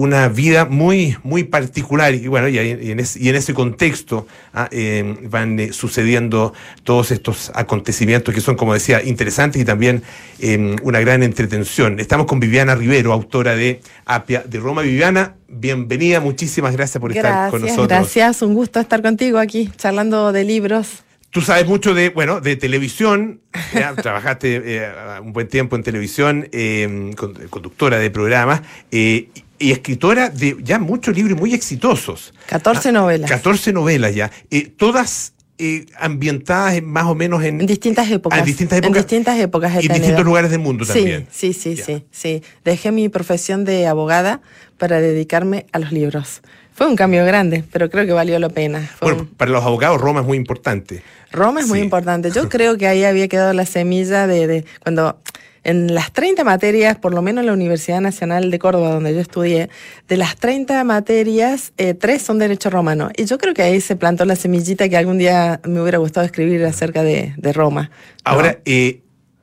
una 0.00 0.28
vida 0.28 0.64
muy, 0.64 1.16
muy 1.24 1.44
particular 1.44 2.14
y 2.14 2.26
bueno, 2.28 2.48
y, 2.48 2.58
en, 2.58 3.00
ese, 3.00 3.22
y 3.22 3.28
en 3.28 3.36
ese 3.36 3.52
contexto 3.52 4.26
ah, 4.54 4.68
eh, 4.70 5.28
van 5.28 5.58
eh, 5.58 5.72
sucediendo 5.72 6.54
todos 6.84 7.10
estos 7.10 7.52
acontecimientos 7.54 8.34
que 8.34 8.40
son, 8.40 8.56
como 8.56 8.72
decía, 8.72 9.02
interesantes 9.02 9.60
y 9.60 9.64
también 9.64 10.02
eh, 10.38 10.76
una 10.82 11.00
gran 11.00 11.22
entretención. 11.22 12.00
Estamos 12.00 12.26
con 12.26 12.40
Viviana 12.40 12.74
Rivero, 12.74 13.12
autora 13.12 13.56
de 13.56 13.80
Apia 14.06 14.42
de 14.46 14.58
Roma. 14.58 14.82
Viviana, 14.82 15.34
bienvenida, 15.48 16.20
muchísimas 16.20 16.74
gracias 16.74 17.00
por 17.00 17.10
estar 17.14 17.50
con 17.50 17.60
Gracias, 17.60 17.76
nosotros. 17.76 17.98
gracias. 17.98 18.42
Un 18.42 18.54
gusto 18.54 18.80
estar 18.80 19.02
contigo 19.02 19.38
aquí, 19.38 19.70
charlando 19.76 20.32
de 20.32 20.44
libros. 20.44 21.02
Tú 21.30 21.40
sabes 21.42 21.66
mucho 21.66 21.94
de, 21.94 22.08
bueno, 22.10 22.40
de 22.40 22.56
televisión, 22.56 23.40
ya, 23.72 23.94
trabajaste 24.02 24.62
eh, 24.64 24.90
un 25.22 25.32
buen 25.32 25.46
tiempo 25.48 25.76
en 25.76 25.82
televisión, 25.82 26.48
eh, 26.52 27.12
con- 27.16 27.34
conductora 27.48 27.98
de 27.98 28.10
programas 28.10 28.62
eh, 28.90 29.28
y, 29.58 29.70
escritora 29.70 30.28
de 30.30 30.56
ya 30.62 30.78
muchos 30.80 31.14
libros 31.14 31.38
muy 31.38 31.54
exitosos. 31.54 32.34
14 32.46 32.90
novelas. 32.92 33.30
14 33.30 33.72
novelas 33.72 34.14
ya, 34.14 34.30
eh, 34.50 34.72
todas 34.76 35.34
eh, 35.58 35.86
ambientadas 35.98 36.74
en 36.74 36.86
más 36.86 37.04
o 37.04 37.14
menos 37.14 37.44
en, 37.44 37.60
En 37.60 37.66
distintas 37.66 38.10
épocas. 38.10 38.38
Ah, 38.38 38.40
en 38.40 38.46
distintas 38.46 38.78
épocas. 38.78 38.96
En 38.96 39.02
distintas 39.04 39.38
épocas 39.38 39.72
y 39.72 39.76
tenido. 39.82 39.94
distintos 39.94 40.24
lugares 40.24 40.50
del 40.50 40.60
mundo 40.60 40.84
Sí, 40.84 40.92
también. 40.94 41.26
Sí, 41.30 41.52
sí, 41.52 41.76
sí, 41.76 42.04
sí. 42.10 42.42
Dejé 42.64 42.90
mi 42.92 43.08
profesión 43.10 43.64
de 43.64 43.86
abogada 43.86 44.40
para 44.78 45.00
dedicarme 45.00 45.66
a 45.72 45.78
los 45.78 45.92
libros. 45.92 46.40
Fue 46.80 46.86
un 46.86 46.96
cambio 46.96 47.26
grande, 47.26 47.62
pero 47.70 47.90
creo 47.90 48.06
que 48.06 48.12
valió 48.14 48.38
la 48.38 48.48
pena. 48.48 48.80
Fue 48.98 49.12
Bueno, 49.12 49.28
para 49.36 49.50
los 49.50 49.62
abogados 49.62 50.00
Roma 50.00 50.20
es 50.20 50.26
muy 50.26 50.38
importante. 50.38 51.02
Roma 51.30 51.60
es 51.60 51.68
muy 51.68 51.80
importante. 51.80 52.30
Yo 52.30 52.48
creo 52.48 52.78
que 52.78 52.86
ahí 52.86 53.04
había 53.04 53.28
quedado 53.28 53.52
la 53.52 53.66
semilla 53.66 54.26
de, 54.26 54.46
de 54.46 54.64
cuando 54.82 55.20
en 55.62 55.94
las 55.94 56.10
30 56.10 56.42
materias, 56.42 56.96
por 56.96 57.12
lo 57.12 57.20
menos 57.20 57.42
en 57.42 57.48
la 57.48 57.52
Universidad 57.52 58.00
Nacional 58.00 58.50
de 58.50 58.58
Córdoba, 58.58 58.92
donde 58.92 59.12
yo 59.12 59.20
estudié, 59.20 59.68
de 60.08 60.16
las 60.16 60.36
30 60.36 60.82
materias, 60.84 61.74
eh, 61.76 61.92
tres 61.92 62.22
son 62.22 62.38
derecho 62.38 62.70
romano. 62.70 63.10
Y 63.14 63.26
yo 63.26 63.36
creo 63.36 63.52
que 63.52 63.60
ahí 63.60 63.82
se 63.82 63.94
plantó 63.96 64.24
la 64.24 64.34
semillita 64.34 64.88
que 64.88 64.96
algún 64.96 65.18
día 65.18 65.60
me 65.64 65.82
hubiera 65.82 65.98
gustado 65.98 66.24
escribir 66.24 66.64
acerca 66.64 67.02
de, 67.02 67.34
de 67.36 67.52
Roma. 67.52 67.90
¿no? 67.90 67.90
Ahora, 68.24 68.58
eh, 68.64 69.02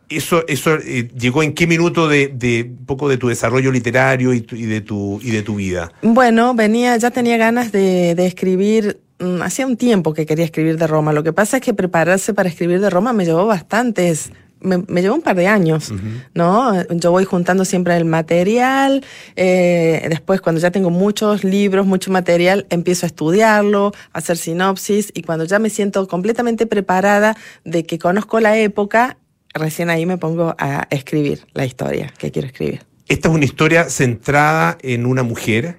eso, 0.10 0.43
eso 0.47 0.76
eh, 0.76 1.10
llegó 1.18 1.43
en 1.43 1.53
qué 1.53 1.68
minuto 1.68 2.08
de, 2.08 2.28
de 2.30 2.64
un 2.80 2.86
poco 2.86 3.10
de 3.10 3.18
tu 3.18 3.28
desarrollo 3.28 3.72
literario 3.72 4.34
y, 4.34 4.41
tu- 4.41 4.55
y 4.55 4.66
de 4.66 4.82
tu 4.82 5.20
y 5.22 5.32
de 5.32 5.41
tu 5.43 5.55
vida. 5.55 5.91
Bueno, 6.01 6.53
venía, 6.55 6.95
ya 6.97 7.12
tenía 7.12 7.38
ganas 7.38 7.72
de, 7.72 8.16
de 8.16 8.26
escribir. 8.26 8.99
mm, 9.20 9.41
Hacía 9.41 9.66
un 9.68 9.78
tiempo 9.78 10.14
que 10.14 10.26
quería 10.26 10.45
escribir 10.45 10.78
de 10.78 10.88
Roma. 10.88 11.12
Lo 11.14 11.24
que 11.24 11.34
pasa 11.34 11.58
es 11.58 11.64
que 11.64 11.74
prepararse 11.74 12.34
para 12.34 12.47
escribir 12.49 12.80
de 12.82 12.89
Roma 12.89 13.14
me 13.14 13.26
llevó 13.26 13.45
bastantes. 13.47 14.32
Me, 14.60 14.80
me 14.88 15.03
llevó 15.03 15.14
un 15.14 15.22
par 15.22 15.36
de 15.36 15.45
años, 15.45 15.93
¿no? 16.34 16.74
Yo 16.89 17.12
voy 17.12 17.26
juntando 17.26 17.64
siempre 17.64 17.95
el 17.95 18.05
material. 18.05 19.03
eh, 19.36 20.08
después, 20.10 20.41
cuando 20.41 20.60
ya 20.60 20.72
tengo 20.72 20.89
muchos 20.89 21.43
libros, 21.43 21.86
mucho 21.86 22.10
material, 22.12 22.66
empiezo 22.72 23.05
a 23.05 23.08
estudiarlo, 23.08 23.91
a 24.14 24.18
hacer 24.18 24.36
sinopsis. 24.38 25.12
Y 25.14 25.22
cuando 25.22 25.45
ya 25.45 25.60
me 25.60 25.70
siento 25.70 26.08
completamente 26.08 26.66
preparada 26.66 27.38
de 27.66 27.86
que 27.86 27.99
conozco 27.99 28.39
la 28.39 28.58
época, 28.58 29.18
recién 29.58 29.89
ahí 29.89 30.05
me 30.05 30.18
pongo 30.18 30.55
a 30.58 30.88
escribir 30.89 31.45
la 31.53 31.66
historia 31.66 32.14
que 32.18 32.32
quiero 32.32 32.47
escribir. 32.47 32.82
Esta 33.08 33.30
es 33.30 33.34
una 33.36 33.45
historia 33.45 33.89
centrada 33.89 34.78
en 34.82 35.05
una 35.05 35.24
mujer. 35.24 35.78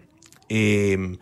eh, 0.48 1.16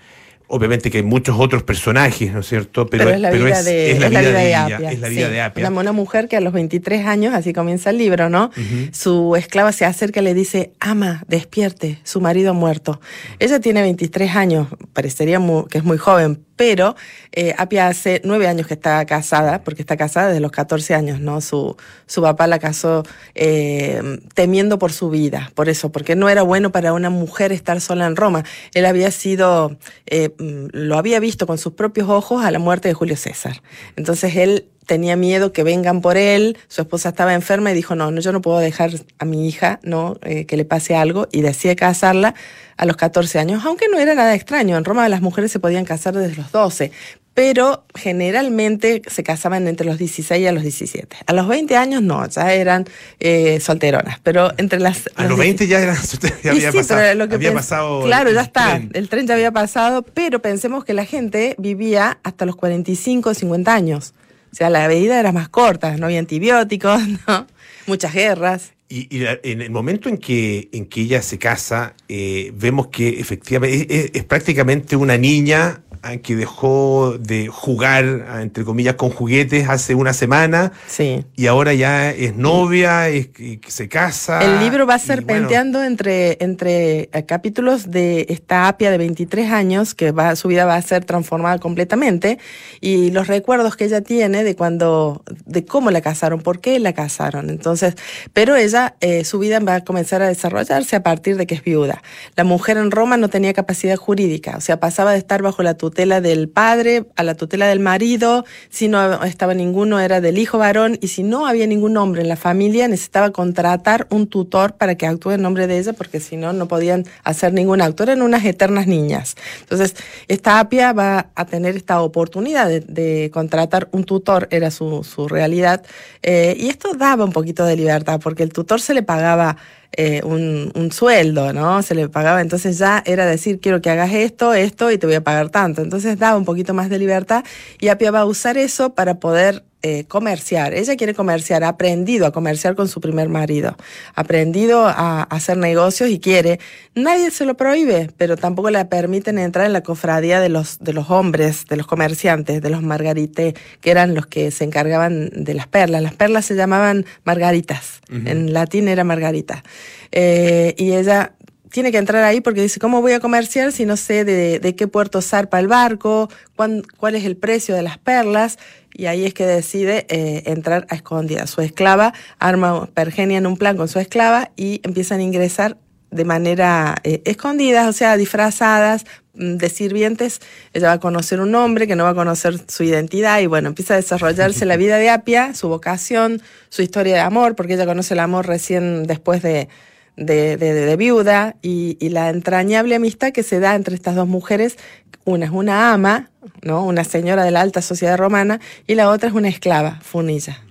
obviamente 0.48 0.92
que 0.92 0.98
hay 0.98 1.02
muchos 1.02 1.34
otros 1.40 1.64
personajes, 1.64 2.32
¿no 2.32 2.38
es 2.38 2.46
cierto? 2.46 2.86
Pero, 2.86 3.10
es 3.10 3.18
la 3.20 3.32
vida, 3.32 3.58
es- 3.58 3.64
de, 3.64 3.90
es 3.90 3.98
la 3.98 4.06
es 4.06 4.12
la 4.12 4.20
vida 4.20 4.30
de 4.32 4.46
ella, 4.46 4.64
Apia. 4.76 4.92
Es 4.92 5.00
la 5.00 5.08
vida 5.08 5.26
sí. 5.26 5.32
de 5.32 5.40
Apia. 5.40 5.68
Una, 5.70 5.90
mujer 5.90 6.28
que 6.28 6.36
a 6.36 6.40
los 6.40 6.52
23 6.52 7.04
años, 7.04 7.34
así 7.34 7.52
comienza 7.52 7.90
el 7.90 7.98
libro, 7.98 8.28
¿no? 8.30 8.52
Ujú. 8.56 8.88
Su 8.92 9.34
esclava 9.34 9.72
se 9.72 9.84
acerca 9.84 10.20
y 10.20 10.22
le 10.22 10.34
dice, 10.34 10.70
ama, 10.78 11.24
despierte, 11.26 11.98
su 12.04 12.20
marido 12.20 12.50
ha 12.50 12.52
muerto. 12.52 13.00
Ella 13.40 13.58
tiene 13.58 13.82
23 13.82 14.36
años, 14.36 14.68
parecería 14.92 15.40
mu- 15.40 15.66
que 15.66 15.78
es 15.78 15.84
muy 15.84 15.98
joven, 15.98 16.45
pero 16.56 16.96
eh, 17.32 17.54
Apia 17.58 17.88
hace 17.88 18.20
nueve 18.24 18.48
años 18.48 18.66
que 18.66 18.74
está 18.74 19.04
casada, 19.04 19.62
porque 19.62 19.82
está 19.82 19.96
casada 19.96 20.28
desde 20.28 20.40
los 20.40 20.50
14 20.50 20.94
años, 20.94 21.20
¿no? 21.20 21.40
Su, 21.40 21.76
su 22.06 22.22
papá 22.22 22.46
la 22.46 22.58
casó 22.58 23.04
eh, 23.34 24.18
temiendo 24.34 24.78
por 24.78 24.92
su 24.92 25.10
vida, 25.10 25.50
por 25.54 25.68
eso, 25.68 25.92
porque 25.92 26.16
no 26.16 26.28
era 26.28 26.42
bueno 26.42 26.72
para 26.72 26.92
una 26.92 27.10
mujer 27.10 27.52
estar 27.52 27.80
sola 27.80 28.06
en 28.06 28.16
Roma. 28.16 28.44
Él 28.74 28.86
había 28.86 29.10
sido, 29.10 29.76
eh, 30.06 30.30
mm, 30.38 30.68
lo 30.72 30.96
había 30.98 31.20
visto 31.20 31.46
con 31.46 31.58
sus 31.58 31.74
propios 31.74 32.08
ojos 32.08 32.44
a 32.44 32.50
la 32.50 32.58
muerte 32.58 32.88
de 32.88 32.94
Julio 32.94 33.16
César. 33.16 33.62
Entonces 33.96 34.36
él 34.36 34.68
tenía 34.86 35.16
miedo 35.16 35.52
que 35.52 35.62
vengan 35.64 36.00
por 36.00 36.16
él, 36.16 36.56
su 36.68 36.80
esposa 36.82 37.10
estaba 37.10 37.34
enferma 37.34 37.70
y 37.72 37.74
dijo, 37.74 37.94
no, 37.94 38.10
no 38.10 38.20
yo 38.20 38.32
no 38.32 38.40
puedo 38.40 38.58
dejar 38.58 38.90
a 39.18 39.24
mi 39.24 39.48
hija, 39.48 39.80
no, 39.82 40.16
Eh, 40.22 40.46
que 40.46 40.56
le 40.56 40.64
pase 40.64 40.94
algo, 40.94 41.28
y 41.32 41.42
decide 41.42 41.76
casarla 41.76 42.34
a 42.76 42.86
los 42.86 42.96
14 42.96 43.38
años, 43.38 43.64
aunque 43.64 43.86
no 43.90 43.98
era 43.98 44.14
nada 44.14 44.34
extraño, 44.34 44.76
en 44.76 44.84
Roma 44.84 45.08
las 45.08 45.20
mujeres 45.22 45.50
se 45.52 45.58
podían 45.60 45.84
casar 45.84 46.14
desde 46.14 46.36
los 46.36 46.52
12, 46.52 46.92
pero 47.34 47.84
generalmente 47.94 49.02
se 49.06 49.22
casaban 49.22 49.68
entre 49.68 49.86
los 49.86 49.98
16 49.98 50.40
y 50.42 50.46
a 50.46 50.52
los 50.52 50.62
17. 50.62 51.16
A 51.26 51.32
los 51.32 51.46
20 51.48 51.76
años 51.76 52.02
no, 52.02 52.26
ya 52.28 52.52
eran 52.52 52.86
eh, 53.20 53.60
solteronas, 53.60 54.20
pero 54.22 54.52
entre 54.56 54.80
las... 54.80 55.08
A 55.16 55.22
los 55.22 55.30
los 55.30 55.38
20 55.40 55.66
ya, 55.66 55.80
era, 55.80 55.94
ya 55.94 56.30
y 56.44 56.48
había, 56.48 56.72
sí, 56.72 56.78
pasado, 56.78 57.00
pero 57.02 57.14
lo 57.14 57.28
que 57.28 57.34
había 57.36 57.50
pens- 57.52 57.54
pasado. 57.56 58.02
Claro, 58.04 58.30
el 58.30 58.36
ya 58.36 58.42
está. 58.42 58.70
tren. 58.76 58.90
El 58.94 59.08
tren 59.08 59.26
ya 59.26 59.34
había 59.34 59.52
pasado, 59.52 60.02
pero 60.02 60.40
pensemos 60.40 60.84
que 60.84 60.94
la 60.94 61.04
gente 61.04 61.54
vivía 61.58 62.18
hasta 62.22 62.46
los 62.46 62.56
45 62.56 63.30
o 63.30 63.34
50 63.34 63.74
años. 63.74 64.14
O 64.52 64.54
sea, 64.56 64.70
la 64.70 64.88
vida 64.88 65.20
era 65.20 65.32
más 65.32 65.48
corta, 65.48 65.96
no 65.96 66.06
había 66.06 66.18
antibióticos, 66.18 67.00
¿no? 67.28 67.46
Muchas 67.86 68.14
guerras. 68.14 68.72
Y, 68.88 69.08
en 69.42 69.62
el 69.62 69.70
momento 69.70 70.08
en 70.08 70.16
que, 70.16 70.68
en 70.72 70.86
que 70.86 71.00
ella 71.02 71.20
se 71.20 71.38
casa, 71.38 71.94
eh, 72.08 72.52
vemos 72.54 72.86
que 72.86 73.20
efectivamente 73.20 74.12
es, 74.16 74.24
prácticamente 74.24 74.94
una 74.94 75.18
niña 75.18 75.82
que 76.22 76.36
dejó 76.36 77.16
de 77.18 77.48
jugar, 77.48 78.26
ah, 78.28 78.42
entre 78.42 78.64
comillas, 78.64 78.94
con 78.94 79.10
juguetes 79.10 79.68
hace 79.68 79.94
una 79.94 80.12
semana. 80.12 80.72
Sí. 80.86 81.24
Y 81.34 81.46
ahora 81.46 81.74
ya 81.74 82.10
es 82.10 82.36
novia, 82.36 83.08
es, 83.08 83.28
que 83.28 83.60
se 83.66 83.88
casa. 83.88 84.40
El 84.40 84.60
libro 84.60 84.86
va 84.86 84.96
y 84.96 84.98
bueno, 84.98 85.04
serpenteando 85.04 85.82
entre, 85.82 86.38
entre 86.40 87.08
eh, 87.12 87.24
capítulos 87.26 87.90
de 87.90 88.26
esta 88.28 88.68
Apia 88.68 88.90
de 88.90 88.98
23 88.98 89.50
años, 89.50 89.94
que 89.94 90.12
va, 90.12 90.36
su 90.36 90.48
vida 90.48 90.64
va 90.64 90.76
a 90.76 90.82
ser 90.82 91.04
transformada 91.04 91.58
completamente, 91.58 92.38
y 92.80 93.10
los 93.10 93.26
recuerdos 93.26 93.76
que 93.76 93.86
ella 93.86 94.00
tiene 94.00 94.44
de 94.44 94.54
cuando, 94.54 95.22
de 95.44 95.64
cómo 95.64 95.90
la 95.90 96.00
casaron, 96.00 96.40
por 96.40 96.60
qué 96.60 96.78
la 96.78 96.92
casaron. 96.92 97.50
Entonces, 97.50 97.94
pero 98.32 98.56
ella, 98.56 98.96
eh, 99.00 99.24
su 99.24 99.38
vida 99.38 99.58
va 99.60 99.76
a 99.76 99.84
comenzar 99.84 100.22
a 100.22 100.28
desarrollarse 100.28 100.96
a 100.96 101.02
partir 101.02 101.36
de 101.36 101.46
que 101.46 101.56
es 101.56 101.64
viuda. 101.64 102.02
La 102.36 102.44
mujer 102.44 102.76
en 102.76 102.90
Roma 102.90 103.16
no 103.16 103.28
tenía 103.28 103.52
capacidad 103.52 103.96
jurídica, 103.96 104.56
o 104.56 104.60
sea, 104.60 104.78
pasaba 104.78 105.12
de 105.12 105.18
estar 105.18 105.42
bajo 105.42 105.62
la 105.62 105.74
tutela 105.74 105.95
del 105.96 106.48
padre 106.48 107.06
a 107.16 107.22
la 107.22 107.34
tutela 107.34 107.66
del 107.68 107.80
marido, 107.80 108.44
si 108.68 108.88
no 108.88 109.24
estaba 109.24 109.54
ninguno 109.54 109.98
era 109.98 110.20
del 110.20 110.36
hijo 110.36 110.58
varón, 110.58 110.98
y 111.00 111.08
si 111.08 111.22
no 111.22 111.46
había 111.46 111.66
ningún 111.66 111.96
hombre 111.96 112.20
en 112.20 112.28
la 112.28 112.36
familia, 112.36 112.86
necesitaba 112.86 113.30
contratar 113.30 114.06
un 114.10 114.26
tutor 114.26 114.74
para 114.74 114.96
que 114.96 115.06
actúe 115.06 115.32
en 115.32 115.42
nombre 115.42 115.66
de 115.66 115.78
ella, 115.78 115.94
porque 115.94 116.20
si 116.20 116.36
no, 116.36 116.52
no 116.52 116.68
podían 116.68 117.06
hacer 117.24 117.54
ningún 117.54 117.80
acto. 117.80 118.02
Eran 118.02 118.20
unas 118.20 118.44
eternas 118.44 118.86
niñas. 118.86 119.36
Entonces, 119.60 119.96
esta 120.28 120.60
Apia 120.60 120.92
va 120.92 121.30
a 121.34 121.46
tener 121.46 121.76
esta 121.76 122.02
oportunidad 122.02 122.68
de, 122.68 122.80
de 122.80 123.30
contratar 123.32 123.88
un 123.92 124.04
tutor, 124.04 124.48
era 124.50 124.70
su, 124.70 125.02
su 125.02 125.28
realidad, 125.28 125.82
eh, 126.22 126.56
y 126.58 126.68
esto 126.68 126.92
daba 126.94 127.24
un 127.24 127.32
poquito 127.32 127.64
de 127.64 127.76
libertad, 127.76 128.20
porque 128.22 128.42
el 128.42 128.52
tutor 128.52 128.80
se 128.80 128.92
le 128.92 129.02
pagaba 129.02 129.56
eh, 129.96 130.20
un, 130.24 130.70
un 130.74 130.92
sueldo, 130.92 131.52
¿no? 131.52 131.82
Se 131.82 131.94
le 131.94 132.08
pagaba, 132.08 132.40
entonces 132.40 132.78
ya 132.78 133.02
era 133.06 133.26
decir, 133.26 133.60
quiero 133.60 133.80
que 133.80 133.90
hagas 133.90 134.12
esto, 134.12 134.54
esto, 134.54 134.90
y 134.90 134.98
te 134.98 135.06
voy 135.06 135.16
a 135.16 135.24
pagar 135.24 135.50
tanto. 135.50 135.82
Entonces 135.82 136.18
daba 136.18 136.36
un 136.36 136.44
poquito 136.44 136.74
más 136.74 136.88
de 136.90 136.98
libertad, 136.98 137.44
y 137.80 137.88
Apia 137.88 138.10
va 138.10 138.20
a 138.20 138.24
usar 138.26 138.58
eso 138.58 138.94
para 138.94 139.20
poder 139.20 139.64
eh, 139.82 140.04
comerciar. 140.08 140.74
Ella 140.74 140.96
quiere 140.96 141.14
comerciar, 141.14 141.62
ha 141.62 141.68
aprendido 141.68 142.26
a 142.26 142.32
comerciar 142.32 142.74
con 142.74 142.88
su 142.88 143.00
primer 143.00 143.28
marido, 143.28 143.76
ha 144.14 144.20
aprendido 144.20 144.86
a, 144.86 145.22
hacer 145.24 145.58
negocios 145.58 146.10
y 146.10 146.18
quiere. 146.18 146.58
Nadie 146.94 147.30
se 147.30 147.44
lo 147.44 147.56
prohíbe, 147.56 148.10
pero 148.16 148.36
tampoco 148.36 148.70
le 148.70 148.84
permiten 148.86 149.38
entrar 149.38 149.66
en 149.66 149.72
la 149.72 149.82
cofradía 149.82 150.40
de 150.40 150.48
los, 150.48 150.78
de 150.80 150.92
los 150.92 151.10
hombres, 151.10 151.66
de 151.66 151.76
los 151.76 151.86
comerciantes, 151.86 152.62
de 152.62 152.70
los 152.70 152.82
margarité, 152.82 153.54
que 153.80 153.90
eran 153.90 154.14
los 154.14 154.26
que 154.26 154.50
se 154.50 154.64
encargaban 154.64 155.30
de 155.32 155.54
las 155.54 155.68
perlas. 155.68 156.02
Las 156.02 156.14
perlas 156.14 156.46
se 156.46 156.56
llamaban 156.56 157.04
margaritas, 157.24 158.00
en 158.08 158.52
latín 158.52 158.88
era 158.88 159.04
margarita. 159.04 159.62
Eh, 160.10 160.74
y 160.78 160.92
ella 160.92 161.32
tiene 161.76 161.92
que 161.92 161.98
entrar 161.98 162.24
ahí 162.24 162.40
porque 162.40 162.62
dice, 162.62 162.80
¿cómo 162.80 163.02
voy 163.02 163.12
a 163.12 163.20
comerciar 163.20 163.70
si 163.70 163.84
no 163.84 163.98
sé 163.98 164.24
de, 164.24 164.74
qué 164.76 164.88
puerto 164.88 165.20
zarpa 165.20 165.60
el 165.60 165.68
barco, 165.68 166.30
cuál 166.56 167.14
es 167.14 167.26
el 167.26 167.36
precio 167.36 167.74
de 167.74 167.82
las 167.82 167.98
perlas? 167.98 168.58
Y 168.94 169.04
ahí 169.04 169.26
es 169.26 169.34
que 169.34 169.44
decide 169.44 170.06
eh, 170.08 170.44
entrar 170.46 170.86
a 170.88 170.94
escondida. 170.94 171.46
Su 171.46 171.60
esclava 171.60 172.14
arma, 172.38 172.86
pergenia 172.94 173.36
en 173.36 173.46
un 173.46 173.58
plan 173.58 173.76
con 173.76 173.88
su 173.88 173.98
esclava 173.98 174.52
y 174.56 174.80
empiezan 174.84 175.20
a 175.20 175.24
ingresar 175.24 175.76
de 176.10 176.24
manera 176.24 176.94
eh, 177.04 177.20
escondida, 177.26 177.90
o 177.90 177.92
sea, 177.92 178.16
disfrazadas 178.16 179.04
mm, 179.34 179.56
de 179.56 179.68
sirvientes. 179.68 180.40
Ella 180.72 180.86
va 180.86 180.92
a 180.94 181.00
conocer 181.00 181.42
un 181.42 181.54
hombre 181.54 181.86
que 181.86 181.94
no 181.94 182.04
va 182.04 182.10
a 182.10 182.14
conocer 182.14 182.58
su 182.68 182.84
identidad 182.84 183.40
y 183.40 183.48
bueno, 183.48 183.68
empieza 183.68 183.92
a 183.92 183.96
desarrollarse 183.98 184.64
la 184.64 184.78
vida 184.78 184.96
de 184.96 185.10
Apia, 185.10 185.52
su 185.52 185.68
vocación, 185.68 186.40
su 186.70 186.80
historia 186.80 187.16
de 187.16 187.20
amor, 187.20 187.54
porque 187.54 187.74
ella 187.74 187.84
conoce 187.84 188.14
el 188.14 188.20
amor 188.20 188.46
recién 188.46 189.02
después 189.02 189.42
de, 189.42 189.68
de, 190.16 190.56
de, 190.56 190.96
viuda 190.96 191.56
y, 191.62 191.96
y, 192.00 192.08
la 192.08 192.30
entrañable 192.30 192.94
amistad 192.94 193.32
que 193.32 193.42
se 193.42 193.60
da 193.60 193.74
entre 193.74 193.94
estas 193.94 194.14
dos 194.14 194.26
mujeres. 194.26 194.76
Una 195.24 195.46
es 195.46 195.50
una 195.50 195.92
ama, 195.92 196.30
¿no? 196.62 196.84
una 196.84 197.04
señora 197.04 197.44
de 197.44 197.50
la 197.50 197.60
alta 197.60 197.82
sociedad 197.82 198.16
romana, 198.16 198.60
y 198.86 198.94
la 198.94 199.10
otra 199.10 199.28
es 199.28 199.34
una 199.34 199.48
esclava, 199.48 200.00
Funilla. 200.02 200.62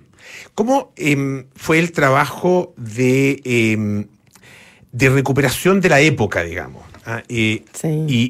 ¿Cómo 0.56 0.94
em, 0.96 1.46
fue 1.56 1.80
el 1.80 1.92
trabajo 1.92 2.74
de, 2.78 3.42
em, 3.44 4.08
de 4.92 5.10
recuperación 5.10 5.82
de 5.82 5.90
la 5.90 6.00
época, 6.00 6.44
digamos? 6.44 6.84
Ah, 7.08 7.22
y, 7.30 7.62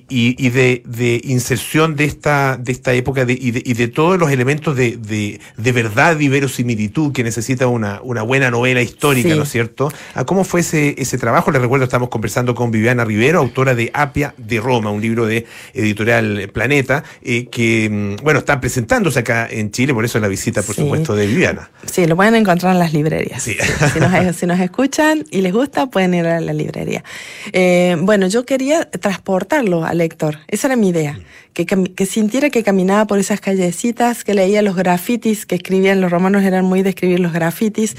y, 0.09 0.49
de, 0.49 1.21
inserción 1.23 1.95
de 1.95 2.03
esta, 2.03 2.57
de 2.57 2.73
esta 2.73 2.91
época 2.91 3.25
y, 3.25 3.51
de, 3.51 3.87
todos 3.87 4.19
los 4.19 4.29
elementos 4.31 4.75
de, 4.75 5.39
verdad 5.57 6.19
y 6.19 6.27
verosimilitud 6.27 7.13
que 7.13 7.23
necesita 7.23 7.67
una, 7.67 8.01
una 8.03 8.21
buena 8.23 8.51
novela 8.51 8.81
histórica, 8.81 9.33
¿no 9.33 9.43
es 9.43 9.49
cierto? 9.49 9.89
Ah, 10.13 10.25
¿Cómo 10.25 10.43
fue 10.43 10.59
ese, 10.59 10.93
ese 10.97 11.17
trabajo? 11.17 11.51
Les 11.51 11.61
recuerdo, 11.61 11.85
estamos 11.85 12.09
conversando 12.09 12.53
con 12.53 12.69
Viviana 12.69 13.05
Rivero, 13.05 13.39
autora 13.39 13.75
de 13.75 13.91
Apia 13.93 14.33
de 14.37 14.59
Roma, 14.59 14.91
un 14.91 15.01
libro 15.01 15.25
de 15.25 15.45
editorial 15.73 16.49
Planeta, 16.51 17.05
eh, 17.21 17.45
que, 17.45 17.89
mm, 17.89 18.23
bueno, 18.25 18.39
está 18.39 18.59
presentándose 18.59 19.19
acá 19.19 19.47
en 19.49 19.71
Chile, 19.71 19.93
por 19.93 20.03
eso 20.03 20.19
la 20.19 20.27
visita, 20.27 20.61
por 20.63 20.75
supuesto, 20.75 21.15
de 21.15 21.27
Viviana. 21.27 21.69
Sí, 21.89 22.05
lo 22.07 22.17
pueden 22.17 22.35
encontrar 22.35 22.73
en 22.73 22.79
las 22.79 22.91
librerías. 22.91 23.41
Si, 23.41 23.55
nos, 24.01 24.35
si 24.35 24.45
nos 24.45 24.59
escuchan 24.59 25.23
y 25.31 25.39
les 25.39 25.53
gusta, 25.53 25.87
pueden 25.87 26.13
ir 26.13 26.25
a 26.25 26.41
la 26.41 26.51
librería. 26.51 27.05
Eh, 27.53 27.95
bueno, 28.01 28.27
yo 28.27 28.45
quería 28.45 28.64
transportarlo 28.99 29.85
al 29.85 29.97
lector. 29.99 30.39
Esa 30.47 30.67
era 30.67 30.75
mi 30.75 30.89
idea. 30.89 31.19
Que, 31.53 31.65
que, 31.65 32.05
sintiera 32.05 32.49
que 32.49 32.63
caminaba 32.63 33.07
por 33.07 33.17
esas 33.17 33.39
callecitas, 33.39 34.25
que 34.25 34.33
leía 34.33 34.61
los 34.61 34.75
grafitis 34.75 35.45
que 35.45 35.55
escribían. 35.55 36.01
Los 36.01 36.11
romanos 36.11 36.43
eran 36.43 36.65
muy 36.65 36.83
de 36.83 36.89
escribir 36.89 37.21
los 37.21 37.31
grafitis. 37.31 37.95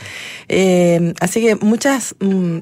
Eh, 0.48 1.14
así 1.20 1.40
que 1.40 1.56
muchas 1.56 2.14
mm, 2.20 2.58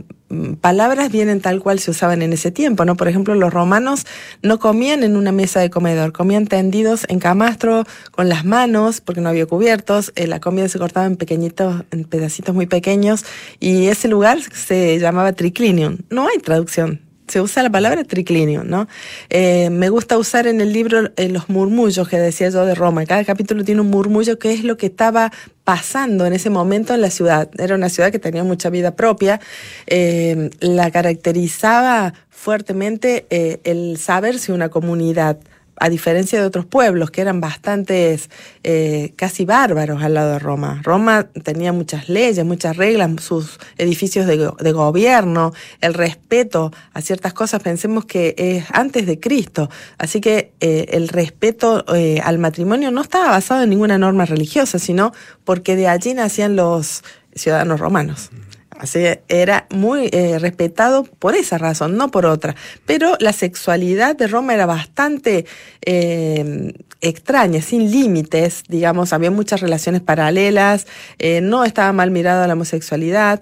palabras 0.61 1.11
vienen 1.11 1.41
tal 1.41 1.61
cual 1.61 1.79
se 1.79 1.91
usaban 1.91 2.23
en 2.23 2.33
ese 2.33 2.51
tiempo, 2.51 2.85
¿no? 2.85 2.97
Por 2.97 3.09
ejemplo, 3.09 3.35
los 3.35 3.53
romanos 3.53 4.07
no 4.43 4.59
comían 4.59 5.03
en 5.03 5.17
una 5.17 5.33
mesa 5.33 5.61
de 5.61 5.71
comedor, 5.71 6.13
comían 6.13 6.47
tendidos 6.47 7.05
en 7.09 7.19
camastro, 7.19 7.85
con 8.11 8.29
las 8.29 8.45
manos, 8.45 9.01
porque 9.01 9.21
no 9.21 9.29
había 9.29 9.47
cubiertos, 9.47 10.13
eh, 10.17 10.27
la 10.27 10.41
comida 10.41 10.69
se 10.69 10.79
cortaba 10.79 11.07
en 11.07 11.17
pequeñitos, 11.17 11.85
en 11.91 12.05
pedacitos 12.05 12.55
muy 12.55 12.67
pequeños, 12.67 13.25
y 13.61 13.87
ese 13.87 14.09
lugar 14.09 14.39
se 14.41 14.99
llamaba 14.99 15.33
triclinium. 15.33 15.99
No 16.11 16.29
hay 16.29 16.39
traducción 16.39 17.04
se 17.27 17.41
usa 17.41 17.63
la 17.63 17.71
palabra 17.71 18.05
triclinio, 18.05 18.65
¿no? 18.65 18.87
Eh, 19.31 19.71
me 19.71 19.89
gusta 19.89 20.19
usar 20.19 20.47
en 20.47 20.61
el 20.61 20.73
libro 20.73 21.11
eh, 21.17 21.29
los 21.29 21.49
murmullos 21.49 22.09
que 22.09 22.19
decía 22.19 22.51
yo 22.51 22.67
de 22.67 22.75
Roma. 22.75 23.07
Cada 23.07 23.25
capítulo 23.25 23.65
tiene 23.65 23.81
un 23.81 23.91
murmullo 23.91 24.39
que 24.39 24.53
es 24.53 24.65
lo 24.65 24.77
que 24.77 24.87
estaba 24.87 25.33
pasando 25.65 26.27
en 26.27 26.35
ese 26.35 26.51
momento 26.51 26.95
en 26.95 27.01
la 27.01 27.11
ciudad. 27.11 27.49
Era 27.59 27.75
una 27.75 27.89
ciudad 27.89 28.13
que 28.13 28.19
tenía 28.19 28.45
mucha 28.45 28.69
vida 28.71 28.95
propia. 28.95 29.41
Eh, 29.87 30.51
la 30.61 30.91
caracterizaba 30.91 32.15
fuertemente 32.29 33.27
el 33.65 33.97
saber 33.97 34.39
si 34.39 34.53
una 34.53 34.69
comunidad 34.69 35.39
a 35.77 35.89
diferencia 35.89 36.41
de 36.41 36.47
otros 36.47 36.67
pueblos 36.67 37.11
que 37.11 37.21
eran 37.21 37.41
bastantes, 37.41 38.31
eh, 38.63 39.13
casi 39.17 39.45
bárbaros 39.45 40.03
al 40.03 40.15
lado 40.15 40.33
de 40.33 40.39
Roma. 40.39 40.81
Roma 40.83 41.29
tenía 41.43 41.73
muchas 41.73 42.09
leyes, 42.09 42.45
muchas 42.45 42.77
reglas, 42.77 43.11
sus 43.23 43.59
edificios 43.79 44.27
de, 44.27 44.73
gobierno, 44.73 45.53
el 45.81 45.95
respeto 45.95 46.73
a 46.93 47.01
ciertas 47.01 47.33
cosas, 47.33 47.63
pensemos 47.63 48.05
que 48.05 48.35
es 48.37 48.65
antes 48.73 49.07
de 49.07 49.21
Cristo. 49.21 49.71
Así 49.99 50.21
que 50.21 50.53
eh, 50.61 50.87
el 50.91 51.09
respeto 51.09 51.85
eh, 51.95 52.21
al 52.23 52.39
matrimonio 52.39 52.91
no 52.91 53.03
estaba 53.03 53.31
basado 53.31 53.63
en 53.63 53.71
ninguna 53.71 53.99
norma 53.99 54.25
religiosa, 54.25 54.79
sino 54.79 55.13
porque 55.45 55.77
de 55.77 55.89
allí 55.89 56.15
nacían 56.15 56.57
los 56.57 57.03
ciudadanos 57.35 57.81
romanos. 57.81 58.31
Así 58.79 59.05
era 59.29 59.67
muy 59.71 60.09
eh, 60.11 60.39
respetado 60.41 61.05
por 61.05 61.37
esa 61.37 61.59
razón, 61.59 61.97
no 61.97 62.11
por 62.11 62.27
otra. 62.27 62.57
Pero 62.87 63.17
la 63.21 63.33
sexualidad 63.33 64.17
de 64.17 64.27
Roma 64.27 64.53
era 64.53 64.67
bastante 64.67 65.47
eh, 65.83 66.75
extraña, 67.01 67.63
sin 67.63 67.91
límites, 67.93 68.65
digamos, 68.69 69.13
había 69.13 69.31
muchas 69.31 69.61
relaciones 69.61 70.01
paralelas, 70.01 70.89
eh, 71.21 71.41
no 71.41 71.65
estaba 71.65 71.93
mal 71.93 72.11
mirada 72.11 72.49
la 72.49 72.55
homosexualidad, 72.55 73.41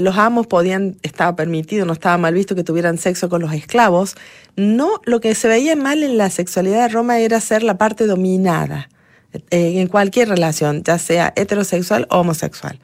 los 0.00 0.16
amos 0.18 0.46
podían, 0.46 0.96
estaba 1.02 1.34
permitido, 1.34 1.86
no 1.86 1.92
estaba 1.92 2.16
mal 2.18 2.34
visto 2.34 2.54
que 2.54 2.64
tuvieran 2.64 2.98
sexo 2.98 3.28
con 3.28 3.40
los 3.40 3.52
esclavos. 3.52 4.16
No, 4.56 5.00
lo 5.04 5.20
que 5.20 5.34
se 5.34 5.48
veía 5.48 5.76
mal 5.76 6.02
en 6.02 6.18
la 6.18 6.28
sexualidad 6.30 6.82
de 6.82 6.88
Roma 6.88 7.18
era 7.18 7.40
ser 7.40 7.62
la 7.62 7.78
parte 7.78 8.06
dominada. 8.06 8.88
En 9.50 9.86
cualquier 9.86 10.28
relación, 10.28 10.82
ya 10.84 10.98
sea 10.98 11.32
heterosexual 11.36 12.06
o 12.10 12.18
homosexual. 12.18 12.78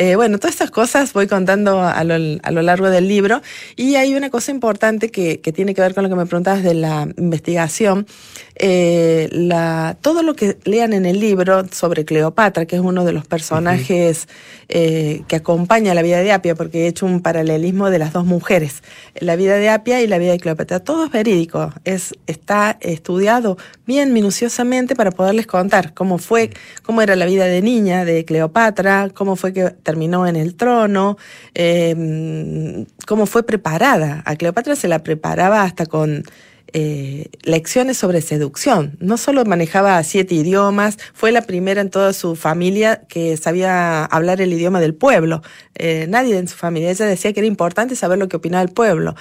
Eh, 0.00 0.14
bueno, 0.14 0.38
todas 0.38 0.54
estas 0.54 0.70
cosas 0.70 1.12
voy 1.12 1.26
contando 1.26 1.82
a 1.82 2.04
lo, 2.04 2.14
a 2.14 2.50
lo, 2.52 2.62
largo 2.62 2.88
del 2.88 3.08
libro 3.08 3.42
y 3.74 3.96
hay 3.96 4.14
una 4.14 4.30
cosa 4.30 4.52
importante 4.52 5.10
que, 5.10 5.40
que, 5.40 5.52
tiene 5.52 5.74
que 5.74 5.80
ver 5.80 5.92
con 5.92 6.04
lo 6.04 6.08
que 6.08 6.14
me 6.14 6.24
preguntabas 6.24 6.62
de 6.62 6.74
la 6.74 7.08
investigación. 7.16 8.06
Eh, 8.54 9.28
la, 9.32 9.96
todo 10.00 10.22
lo 10.22 10.36
que 10.36 10.56
lean 10.62 10.92
en 10.92 11.04
el 11.04 11.18
libro 11.18 11.66
sobre 11.72 12.04
Cleopatra, 12.04 12.64
que 12.64 12.76
es 12.76 12.82
uno 12.82 13.04
de 13.04 13.12
los 13.12 13.26
personajes 13.26 14.28
que 14.68 15.24
acompaña 15.34 15.94
la 15.94 16.02
vida 16.02 16.18
de 16.18 16.30
Apia, 16.30 16.54
porque 16.54 16.84
he 16.84 16.88
hecho 16.88 17.06
un 17.06 17.22
paralelismo 17.22 17.88
de 17.88 17.98
las 17.98 18.12
dos 18.12 18.26
mujeres, 18.26 18.82
la 19.18 19.34
vida 19.34 19.56
de 19.56 19.70
Apia 19.70 20.02
y 20.02 20.06
la 20.06 20.18
vida 20.18 20.32
de 20.32 20.38
Cleopatra. 20.38 20.80
Todo 20.80 21.06
es 21.06 21.10
verídico, 21.10 21.72
es, 21.84 22.12
está 22.26 22.76
estudiado 22.82 23.56
bien 23.86 24.12
minuciosamente 24.12 24.94
para 24.94 25.10
poderles 25.10 25.46
contar 25.46 25.94
cómo 25.94 26.18
fue, 26.18 26.50
cómo 26.82 27.00
era 27.00 27.16
la 27.16 27.24
vida 27.24 27.46
de 27.46 27.62
niña 27.62 28.04
de 28.04 28.26
Cleopatra, 28.26 29.08
cómo 29.14 29.36
fue 29.36 29.54
que 29.54 29.70
terminó 29.88 30.26
en 30.26 30.36
el 30.36 30.54
trono, 30.54 31.16
em, 31.54 32.84
cómo 33.06 33.24
fue 33.24 33.42
preparada. 33.44 34.22
A 34.26 34.36
Cleopatra 34.36 34.76
se 34.76 34.86
la 34.86 34.98
preparaba 35.02 35.62
hasta 35.62 35.86
con 35.86 36.24
eh, 36.74 37.30
lecciones 37.44 37.96
sobre 37.96 38.20
seducción. 38.20 38.98
No 39.00 39.16
solo 39.16 39.46
manejaba 39.46 40.02
siete 40.02 40.34
idiomas, 40.34 40.98
fue 41.14 41.32
la 41.32 41.40
primera 41.40 41.80
en 41.80 41.88
toda 41.88 42.12
su 42.12 42.36
familia 42.36 43.00
que 43.08 43.38
sabía 43.38 44.04
hablar 44.04 44.42
el 44.42 44.52
idioma 44.52 44.78
del 44.78 44.94
pueblo. 44.94 45.40
Eh, 45.76 46.04
nadie 46.10 46.36
en 46.36 46.48
su 46.48 46.56
familia. 46.56 46.90
Ella 46.90 47.06
decía 47.06 47.32
que 47.32 47.40
era 47.40 47.46
importante 47.46 47.96
saber 47.96 48.18
lo 48.18 48.28
que 48.28 48.36
opinaba 48.36 48.62
el 48.62 48.68
pueblo. 48.68 49.14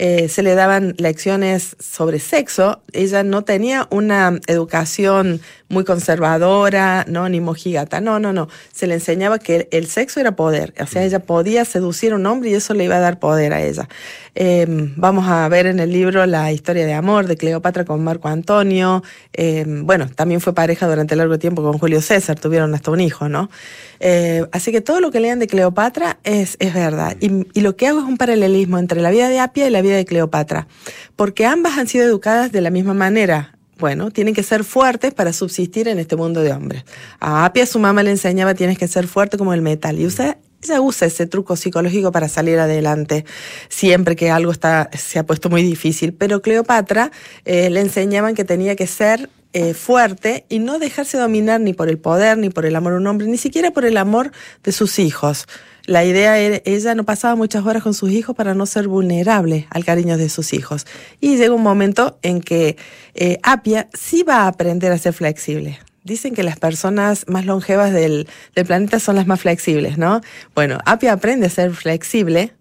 Eh, 0.00 0.28
se 0.28 0.44
le 0.44 0.54
daban 0.54 0.94
lecciones 0.98 1.74
sobre 1.80 2.20
sexo. 2.20 2.82
Ella 2.92 3.24
no 3.24 3.42
tenía 3.42 3.88
una 3.90 4.38
educación 4.46 5.40
muy 5.68 5.82
conservadora, 5.84 7.04
¿no? 7.08 7.28
Ni 7.28 7.40
mojigata. 7.40 8.00
No, 8.00 8.20
no, 8.20 8.32
no. 8.32 8.48
Se 8.72 8.86
le 8.86 8.94
enseñaba 8.94 9.40
que 9.40 9.68
el 9.72 9.88
sexo 9.88 10.20
era 10.20 10.36
poder. 10.36 10.72
O 10.80 10.86
sea, 10.86 11.02
ella 11.02 11.18
podía 11.18 11.64
seducir 11.64 12.12
a 12.12 12.14
un 12.14 12.26
hombre 12.26 12.50
y 12.50 12.54
eso 12.54 12.74
le 12.74 12.84
iba 12.84 12.94
a 12.94 13.00
dar 13.00 13.18
poder 13.18 13.52
a 13.52 13.60
ella. 13.60 13.88
Em, 14.36 14.94
vamos 14.96 15.26
a 15.26 15.48
ver 15.48 15.66
en 15.66 15.80
el 15.80 15.92
libro 15.92 16.24
la 16.26 16.52
historia 16.52 16.86
de 16.86 16.94
amor 16.94 17.26
de 17.26 17.36
Cleopatra 17.36 17.84
con 17.84 18.04
Marco 18.04 18.28
Antonio. 18.28 19.02
Em, 19.32 19.84
bueno, 19.84 20.08
también 20.14 20.40
fue 20.40 20.54
pareja 20.54 20.86
durante 20.86 21.16
largo 21.16 21.40
tiempo 21.40 21.64
con 21.64 21.76
Julio 21.76 22.00
César. 22.00 22.38
Tuvieron 22.38 22.72
hasta 22.72 22.92
un 22.92 23.00
hijo, 23.00 23.28
¿no? 23.28 23.50
Eh, 23.98 24.46
así 24.52 24.70
que 24.70 24.80
todo 24.80 25.00
lo 25.00 25.10
que 25.10 25.18
lean 25.18 25.40
de 25.40 25.48
Cleopatra 25.48 26.20
es, 26.22 26.56
es 26.60 26.72
verdad. 26.72 27.16
Y, 27.20 27.48
y 27.52 27.62
lo 27.62 27.74
que 27.74 27.88
hago 27.88 27.98
es 27.98 28.04
un 28.04 28.16
paralelismo 28.16 28.78
entre 28.78 29.00
la 29.00 29.10
vida 29.10 29.28
de 29.28 29.40
Apia 29.40 29.66
y 29.66 29.70
la 29.70 29.82
vida 29.82 29.87
de 29.96 30.04
Cleopatra, 30.04 30.68
porque 31.16 31.46
ambas 31.46 31.78
han 31.78 31.88
sido 31.88 32.06
educadas 32.06 32.52
de 32.52 32.60
la 32.60 32.70
misma 32.70 32.94
manera. 32.94 33.54
Bueno, 33.78 34.10
tienen 34.10 34.34
que 34.34 34.42
ser 34.42 34.64
fuertes 34.64 35.14
para 35.14 35.32
subsistir 35.32 35.86
en 35.86 35.98
este 36.00 36.16
mundo 36.16 36.42
de 36.42 36.52
hombres. 36.52 36.84
A 37.20 37.44
Apia 37.44 37.64
su 37.64 37.78
mamá 37.78 38.02
le 38.02 38.10
enseñaba 38.10 38.54
tienes 38.54 38.76
que 38.76 38.88
ser 38.88 39.06
fuerte 39.06 39.38
como 39.38 39.54
el 39.54 39.62
metal 39.62 39.98
y 40.00 40.06
usa 40.06 40.38
ella 40.62 40.80
usa 40.80 41.06
ese 41.06 41.26
truco 41.26 41.56
psicológico 41.56 42.10
para 42.10 42.28
salir 42.28 42.58
adelante 42.58 43.24
siempre 43.68 44.16
que 44.16 44.30
algo 44.30 44.50
está, 44.50 44.90
se 44.92 45.18
ha 45.18 45.26
puesto 45.26 45.50
muy 45.50 45.62
difícil. 45.62 46.14
Pero 46.14 46.42
Cleopatra 46.42 47.12
eh, 47.44 47.70
le 47.70 47.80
enseñaban 47.80 48.34
que 48.34 48.44
tenía 48.44 48.74
que 48.74 48.86
ser 48.86 49.30
eh, 49.52 49.72
fuerte 49.72 50.44
y 50.48 50.58
no 50.58 50.78
dejarse 50.78 51.16
dominar 51.16 51.60
ni 51.60 51.74
por 51.74 51.88
el 51.88 51.98
poder, 51.98 52.38
ni 52.38 52.50
por 52.50 52.66
el 52.66 52.76
amor 52.76 52.92
de 52.92 52.98
un 52.98 53.06
hombre, 53.06 53.26
ni 53.28 53.38
siquiera 53.38 53.70
por 53.70 53.84
el 53.84 53.96
amor 53.96 54.32
de 54.64 54.72
sus 54.72 54.98
hijos. 54.98 55.46
La 55.88 56.04
idea 56.04 56.38
era, 56.38 56.60
ella 56.66 56.94
no 56.94 57.04
pasaba 57.04 57.34
muchas 57.34 57.64
horas 57.64 57.82
con 57.82 57.94
sus 57.94 58.10
hijos 58.10 58.36
para 58.36 58.54
no 58.54 58.66
ser 58.66 58.88
vulnerable 58.88 59.66
al 59.70 59.86
cariño 59.86 60.18
de 60.18 60.28
sus 60.28 60.52
hijos. 60.52 60.86
Y 61.18 61.38
llega 61.38 61.54
un 61.54 61.62
momento 61.62 62.18
en 62.20 62.42
que 62.42 62.76
eh, 63.14 63.38
Apia 63.42 63.88
sí 63.94 64.22
va 64.22 64.42
a 64.42 64.48
aprender 64.48 64.92
a 64.92 64.98
ser 64.98 65.14
flexible. 65.14 65.78
Dicen 66.04 66.34
que 66.34 66.42
las 66.42 66.58
personas 66.58 67.24
más 67.26 67.46
longevas 67.46 67.94
del, 67.94 68.28
del 68.54 68.66
planeta 68.66 69.00
son 69.00 69.16
las 69.16 69.26
más 69.26 69.40
flexibles, 69.40 69.96
¿no? 69.96 70.20
Bueno, 70.54 70.76
Apia 70.84 71.14
aprende 71.14 71.46
a 71.46 71.50
ser 71.50 71.72
flexible. 71.72 72.52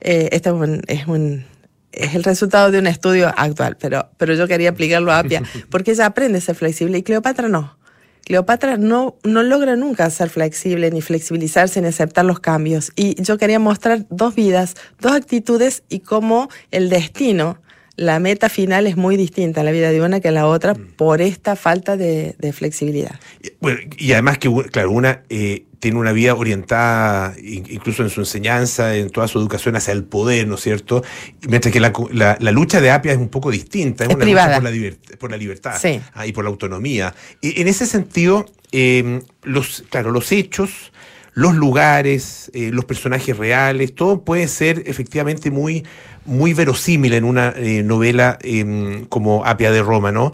Eh, 0.00 0.30
este 0.32 0.48
es 0.48 0.54
un, 0.56 0.82
es 0.88 1.06
un 1.06 1.44
es 1.92 2.16
el 2.16 2.24
resultado 2.24 2.72
de 2.72 2.80
un 2.80 2.88
estudio 2.88 3.32
actual, 3.36 3.76
pero, 3.78 4.08
pero 4.16 4.34
yo 4.34 4.48
quería 4.48 4.70
aplicarlo 4.70 5.12
a 5.12 5.20
Apia, 5.20 5.44
porque 5.70 5.92
ella 5.92 6.06
aprende 6.06 6.38
a 6.38 6.40
ser 6.40 6.56
flexible 6.56 6.98
y 6.98 7.04
Cleopatra 7.04 7.48
no. 7.48 7.78
Cleopatra 8.24 8.76
no, 8.76 9.16
no 9.24 9.42
logra 9.42 9.76
nunca 9.76 10.08
ser 10.10 10.30
flexible, 10.30 10.90
ni 10.90 11.00
flexibilizarse, 11.00 11.80
ni 11.80 11.88
aceptar 11.88 12.24
los 12.24 12.40
cambios. 12.40 12.92
Y 12.96 13.20
yo 13.22 13.38
quería 13.38 13.58
mostrar 13.58 14.06
dos 14.10 14.34
vidas, 14.34 14.74
dos 15.00 15.12
actitudes 15.12 15.82
y 15.88 16.00
cómo 16.00 16.48
el 16.70 16.88
destino, 16.88 17.58
la 17.96 18.18
meta 18.20 18.48
final 18.48 18.86
es 18.86 18.96
muy 18.96 19.16
distinta 19.16 19.60
en 19.60 19.66
la 19.66 19.72
vida 19.72 19.90
de 19.90 20.00
una 20.00 20.20
que 20.20 20.28
en 20.28 20.34
la 20.34 20.46
otra 20.46 20.74
por 20.96 21.20
esta 21.20 21.56
falta 21.56 21.96
de, 21.96 22.34
de 22.38 22.52
flexibilidad. 22.52 23.18
Bueno, 23.60 23.80
y 23.98 24.12
además 24.12 24.38
que, 24.38 24.48
claro, 24.70 24.90
una 24.90 25.22
eh, 25.28 25.64
tiene 25.78 25.98
una 25.98 26.12
vida 26.12 26.34
orientada, 26.34 27.34
in- 27.38 27.66
incluso 27.68 28.02
en 28.02 28.08
su 28.10 28.20
enseñanza, 28.20 28.96
en 28.96 29.10
toda 29.10 29.28
su 29.28 29.38
educación, 29.38 29.76
hacia 29.76 29.92
el 29.92 30.04
poder, 30.04 30.46
¿no 30.46 30.54
es 30.54 30.62
cierto? 30.62 31.02
Mientras 31.48 31.72
que 31.72 31.80
la, 31.80 31.92
la- 32.12 32.38
la 32.40 32.50
lucha 32.52 32.80
de 32.80 32.90
Apia 32.90 33.12
es 33.12 33.18
un 33.18 33.28
poco 33.28 33.50
distinta, 33.50 34.04
es, 34.04 34.10
Es 34.10 34.16
una 34.16 34.24
privada. 34.24 34.58
lucha 34.58 34.60
por 34.62 34.70
la, 34.70 34.76
liber- 34.76 35.18
por 35.18 35.30
la 35.30 35.36
libertad 35.36 35.74
Sí. 35.80 36.00
ah, 36.14 36.26
y 36.26 36.32
por 36.32 36.44
la 36.44 36.50
autonomía. 36.50 37.14
Y 37.42 37.60
en 37.60 37.68
ese 37.68 37.84
sentido, 37.86 38.46
eh, 38.72 39.20
los, 39.42 39.84
claro, 39.90 40.12
los 40.12 40.32
hechos, 40.32 40.92
los 41.34 41.54
lugares, 41.54 42.50
eh, 42.54 42.70
los 42.72 42.84
personajes 42.84 43.36
reales, 43.36 43.94
todo 43.94 44.22
puede 44.22 44.48
ser 44.48 44.82
efectivamente 44.86 45.50
muy, 45.50 45.82
muy 46.24 46.54
verosímil 46.54 47.14
en 47.14 47.24
una 47.24 47.52
eh, 47.56 47.82
novela 47.82 48.38
eh, 48.42 49.04
como 49.08 49.44
Apia 49.44 49.70
de 49.72 49.82
Roma, 49.82 50.12
¿no? 50.12 50.32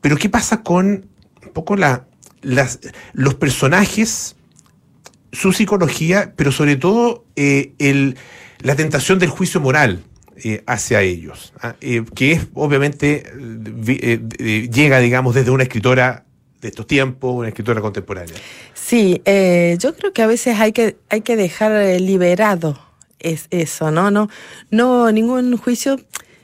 Pero 0.00 0.16
¿qué 0.16 0.28
pasa 0.28 0.62
con 0.62 1.06
un 1.44 1.52
poco 1.52 1.76
la, 1.76 2.06
las, 2.42 2.80
los 3.12 3.34
personajes, 3.34 4.36
su 5.32 5.52
psicología, 5.52 6.32
pero 6.36 6.52
sobre 6.52 6.76
todo 6.76 7.24
eh, 7.36 8.14
la 8.60 8.74
tentación 8.76 9.18
del 9.18 9.28
juicio 9.28 9.60
moral 9.60 10.02
eh, 10.42 10.62
hacia 10.66 11.02
ellos, 11.02 11.52
ah, 11.62 11.74
que 12.14 12.32
es 12.32 12.46
obviamente 12.54 13.24
vi- 13.36 13.98
llega, 14.68 14.98
digamos, 14.98 15.34
desde 15.34 15.50
una 15.50 15.62
escritora 15.64 16.24
de 16.60 16.68
estos 16.68 16.86
tiempos, 16.86 17.34
una 17.34 17.48
escritora 17.48 17.80
contemporánea. 17.80 18.34
Sí, 18.74 19.22
yo 19.78 19.94
creo 19.94 20.12
que 20.12 20.22
a 20.22 20.26
veces 20.26 20.58
hay 20.58 20.72
que, 20.72 20.96
hay 21.08 21.20
que 21.22 21.36
dejar 21.36 22.00
liberado 22.00 22.78
es 23.20 23.46
eso, 23.50 23.90
¿no? 23.90 24.10
No, 24.10 24.28
no 24.70 25.10
ningún 25.12 25.56
juicio. 25.56 26.00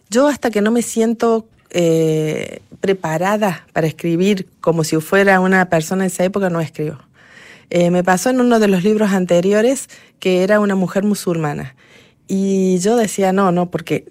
Yo 0.09 0.29
hasta 0.29 0.51
que 0.51 0.61
no 0.61 0.70
me 0.70 0.83
siento 0.83 1.47
eh, 1.70 2.61
preparada 2.81 3.66
para 3.72 3.87
escribir 3.87 4.49
como 4.61 4.85
si 4.85 4.97
fuera 4.97 5.41
una 5.41 5.68
persona 5.68 6.05
de 6.05 6.09
esa 6.09 6.24
época, 6.24 6.49
no 6.49 6.61
escribo. 6.61 6.99
Eh, 7.68 7.91
me 7.91 8.05
pasó 8.05 8.31
en 8.31 8.41
uno 8.41 8.61
de 8.61 8.68
los 8.68 8.85
libros 8.85 9.11
anteriores 9.11 9.89
que 10.20 10.43
era 10.43 10.61
una 10.61 10.77
mujer 10.77 11.03
musulmana. 11.03 11.74
Y 12.29 12.79
yo 12.79 12.97
decía, 12.97 13.33
no, 13.33 13.53
no, 13.53 13.70
porque 13.70 14.07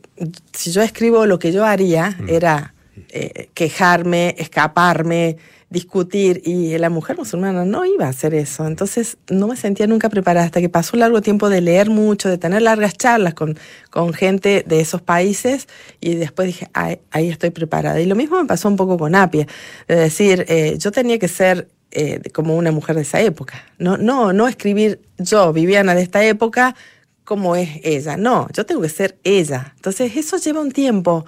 si 0.53 0.71
yo 0.71 0.81
escribo 0.81 1.25
lo 1.25 1.39
que 1.39 1.51
yo 1.51 1.65
haría 1.65 2.17
era 2.27 2.74
eh, 3.09 3.49
quejarme, 3.53 4.35
escaparme, 4.37 5.37
discutir, 5.69 6.41
y 6.45 6.77
la 6.77 6.89
mujer 6.89 7.17
musulmana 7.17 7.65
no 7.65 7.85
iba 7.85 8.05
a 8.05 8.09
hacer 8.09 8.33
eso. 8.33 8.65
Entonces 8.67 9.17
no 9.29 9.47
me 9.47 9.57
sentía 9.57 9.87
nunca 9.87 10.09
preparada 10.09 10.45
hasta 10.45 10.61
que 10.61 10.69
pasó 10.69 10.95
un 10.95 11.01
largo 11.01 11.21
tiempo 11.21 11.49
de 11.49 11.61
leer 11.61 11.89
mucho, 11.89 12.29
de 12.29 12.37
tener 12.37 12.61
largas 12.61 12.93
charlas 12.97 13.33
con, 13.33 13.57
con 13.89 14.13
gente 14.13 14.63
de 14.65 14.79
esos 14.79 15.01
países, 15.01 15.67
y 15.99 16.15
después 16.15 16.47
dije, 16.47 16.69
"Ay, 16.73 16.99
ahí 17.11 17.29
estoy 17.29 17.49
preparada. 17.49 17.99
Y 17.99 18.05
lo 18.05 18.15
mismo 18.15 18.39
me 18.39 18.47
pasó 18.47 18.67
un 18.69 18.75
poco 18.77 18.97
con 18.97 19.15
Apia, 19.15 19.47
de 19.87 19.95
decir, 19.95 20.45
eh, 20.47 20.77
yo 20.79 20.91
tenía 20.91 21.19
que 21.19 21.27
ser 21.27 21.67
eh, 21.91 22.21
como 22.33 22.57
una 22.57 22.71
mujer 22.71 22.95
de 22.97 23.03
esa 23.03 23.21
época. 23.21 23.63
No, 23.77 23.97
no, 23.97 24.33
no 24.33 24.47
escribir 24.47 25.01
yo, 25.17 25.53
Viviana 25.53 25.95
de 25.95 26.01
esta 26.01 26.23
época, 26.25 26.75
como 27.23 27.55
es 27.55 27.69
ella. 27.83 28.17
No, 28.17 28.47
yo 28.53 28.65
tengo 28.65 28.81
que 28.81 28.89
ser 28.89 29.17
ella. 29.23 29.73
Entonces 29.77 30.15
eso 30.17 30.37
lleva 30.37 30.59
un 30.61 30.71
tiempo 30.71 31.25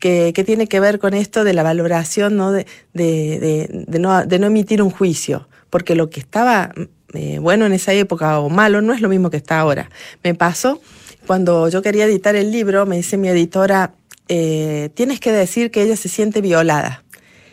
que, 0.00 0.32
tiene 0.44 0.66
que 0.66 0.80
ver 0.80 0.98
con 0.98 1.14
esto 1.14 1.44
de 1.44 1.52
la 1.54 1.62
valoración, 1.62 2.34
¿no? 2.36 2.50
De, 2.50 2.66
de, 2.94 3.38
de- 3.38 3.84
de 3.86 3.98
no, 4.00 4.26
de 4.26 4.38
no 4.40 4.48
emitir 4.48 4.82
un 4.82 4.90
juicio. 4.90 5.48
Porque 5.70 5.94
lo 5.94 6.10
que 6.10 6.18
estaba 6.18 6.72
eh, 7.14 7.38
bueno 7.38 7.64
en 7.66 7.72
esa 7.72 7.92
época 7.92 8.40
o 8.40 8.48
malo 8.50 8.80
no 8.82 8.92
es 8.92 9.00
lo 9.00 9.08
mismo 9.08 9.30
que 9.30 9.36
está 9.36 9.60
ahora. 9.60 9.88
Me 10.24 10.34
pasó 10.34 10.80
cuando 11.26 11.68
yo 11.68 11.82
quería 11.82 12.06
editar 12.06 12.34
el 12.34 12.50
libro, 12.50 12.86
me 12.86 12.96
dice 12.96 13.16
mi 13.16 13.28
editora, 13.28 13.92
eh, 14.28 14.90
tienes 14.94 15.20
que 15.20 15.30
decir 15.30 15.70
que 15.70 15.82
ella 15.82 15.96
se 15.96 16.08
siente 16.08 16.40
violada. 16.40 17.04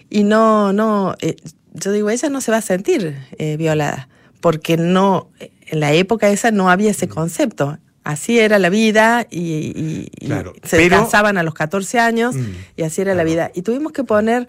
Y 0.10 0.24
no, 0.24 0.74
no, 0.74 1.16
eh, 1.20 1.36
yo 1.74 1.92
digo, 1.92 2.10
ella 2.10 2.30
no 2.30 2.42
se 2.42 2.50
va 2.50 2.58
a 2.58 2.62
sentir 2.62 3.18
eh, 3.38 3.58
violada, 3.58 4.08
porque 4.42 4.78
no, 4.78 5.30
en 5.40 5.80
la 5.80 5.92
época 5.94 6.30
esa 6.30 6.50
no 6.50 6.70
había 6.72 6.92
ese 6.92 7.08
concepto. 7.08 7.78
Así 8.08 8.40
era 8.40 8.58
la 8.58 8.70
vida 8.70 9.28
y, 9.30 9.40
y- 9.42 10.10
y 10.22 10.26
Claro, 10.28 10.54
se 10.64 10.78
pero- 10.78 11.04
casaban 11.04 11.38
a 11.38 11.44
los 11.44 11.54
14 11.54 12.00
años 12.00 12.36
Mm, 12.36 12.46
y 12.78 12.84
así 12.84 13.02
era 13.02 13.14
la 13.16 13.24
vida. 13.26 13.52
Y 13.54 13.64
tuvimos 13.64 13.92
que 13.92 14.04
poner 14.06 14.48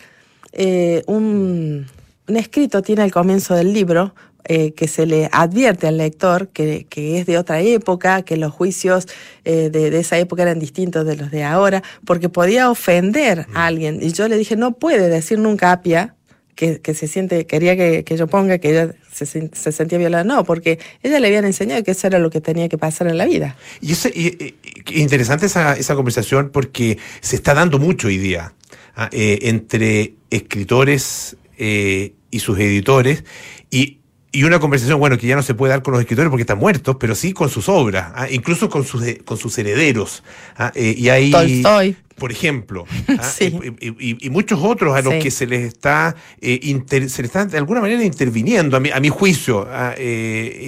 eh, 0.53 1.03
un, 1.07 1.87
un 2.29 2.37
escrito, 2.37 2.83
tiene 2.83 3.03
al 3.03 3.11
comienzo 3.11 3.55
del 3.57 3.73
libro, 3.73 4.15
eh, 4.45 4.73
que 4.75 4.87
se 4.89 5.05
le 5.07 5.29
advierte 5.33 5.89
al 5.89 5.97
lector 5.99 6.49
que, 6.49 6.87
que 6.89 7.19
es 7.19 7.27
de 7.27 7.37
otra 7.37 7.61
época, 7.61 8.23
que 8.23 8.37
los 8.37 8.53
juicios 8.53 9.07
eh, 9.45 9.69
de, 9.71 9.91
de 9.91 9.99
esa 10.01 10.17
época 10.19 10.43
eran 10.43 10.59
distintos 10.61 11.05
de 11.05 11.17
los 11.17 11.31
de 11.33 11.43
ahora, 11.45 11.83
porque 12.07 12.29
podía 12.29 12.71
ofender 12.71 13.47
a 13.55 13.67
alguien. 13.67 13.99
Y 14.01 14.13
yo 14.13 14.29
le 14.29 14.37
dije, 14.39 14.55
no 14.57 14.73
puede 14.73 15.09
decir 15.09 15.39
nunca 15.39 15.73
Apia 15.73 16.15
que, 16.59 16.81
que 16.81 16.93
se 16.93 17.07
siente, 17.07 17.47
quería 17.47 17.77
que, 17.77 18.03
que 18.03 18.17
yo 18.17 18.27
ponga 18.27 18.59
que 18.59 18.71
ella 18.71 18.93
se, 19.13 19.27
se 19.27 19.71
sentía 19.73 19.97
violada. 19.97 20.25
No, 20.25 20.43
porque 20.43 20.81
ella 21.05 21.21
le 21.21 21.29
habían 21.29 21.45
enseñado 21.45 21.85
que 21.85 21.93
eso 21.93 22.09
era 22.09 22.19
lo 22.19 22.31
que 22.31 22.41
tenía 22.41 22.69
que 22.69 22.77
pasar 22.77 23.07
en 23.07 23.17
la 23.17 23.27
vida. 23.27 23.57
Y 23.81 23.93
es 23.93 24.11
interesante 24.93 25.47
esa, 25.47 25.75
esa 25.75 25.95
conversación 25.95 26.51
porque 26.53 26.99
se 27.21 27.37
está 27.37 27.55
dando 27.55 27.79
mucho 27.79 28.09
hoy 28.09 28.19
día 28.19 28.55
ah, 28.97 29.09
eh, 29.13 29.39
entre 29.43 30.15
escritores 30.31 31.37
eh, 31.59 32.15
y 32.33 32.41
sus 32.41 32.59
editores 32.59 33.23
y, 33.71 34.01
y 34.33 34.43
una 34.43 34.59
conversación, 34.59 34.99
bueno, 34.99 35.17
que 35.17 35.29
ya 35.29 35.37
no 35.37 35.45
se 35.45 35.55
puede 35.55 35.71
dar 35.71 35.83
con 35.85 35.93
los 35.93 36.01
escritores 36.01 36.29
porque 36.29 36.43
están 36.43 36.59
muertos, 36.59 36.97
pero 36.99 37.15
sí 37.15 37.33
con 37.33 37.51
sus 37.51 37.69
obras, 37.69 38.11
ah, 38.17 38.27
incluso 38.29 38.69
con 38.69 38.85
sus, 38.85 39.01
con 39.25 39.39
sus 39.39 39.57
herederos. 39.59 40.25
ah, 40.57 40.73
eh, 40.75 40.93
y 40.99 41.09
ahí, 41.09 41.31
Tolstoy. 41.31 41.97
Por 42.19 42.33
ejemplo, 42.33 42.85
ah, 43.19 43.23
Sí. 43.23 43.55
y, 43.81 43.89
y- 44.11 44.19
y 44.27 44.31
muchos 44.31 44.61
otros 44.62 44.97
a 44.97 45.03
los 45.03 45.14
Sí. 45.14 45.21
que 45.21 45.31
se 45.31 45.47
les 45.47 45.62
está 45.64 46.14
eh, 46.41 46.59
inter- 46.64 47.09
se 47.09 47.23
les 47.23 47.31
está 47.31 47.45
de 47.47 47.59
alguna 47.59 47.81
manera 47.81 48.03
interviniendo, 48.05 48.77
a 48.77 48.81
mi, 48.81 48.91
a 48.91 49.01
mi 49.01 49.09
juicio, 49.09 49.66
ah, 49.71 49.95
eh, 49.97 50.59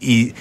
y, 0.00 0.32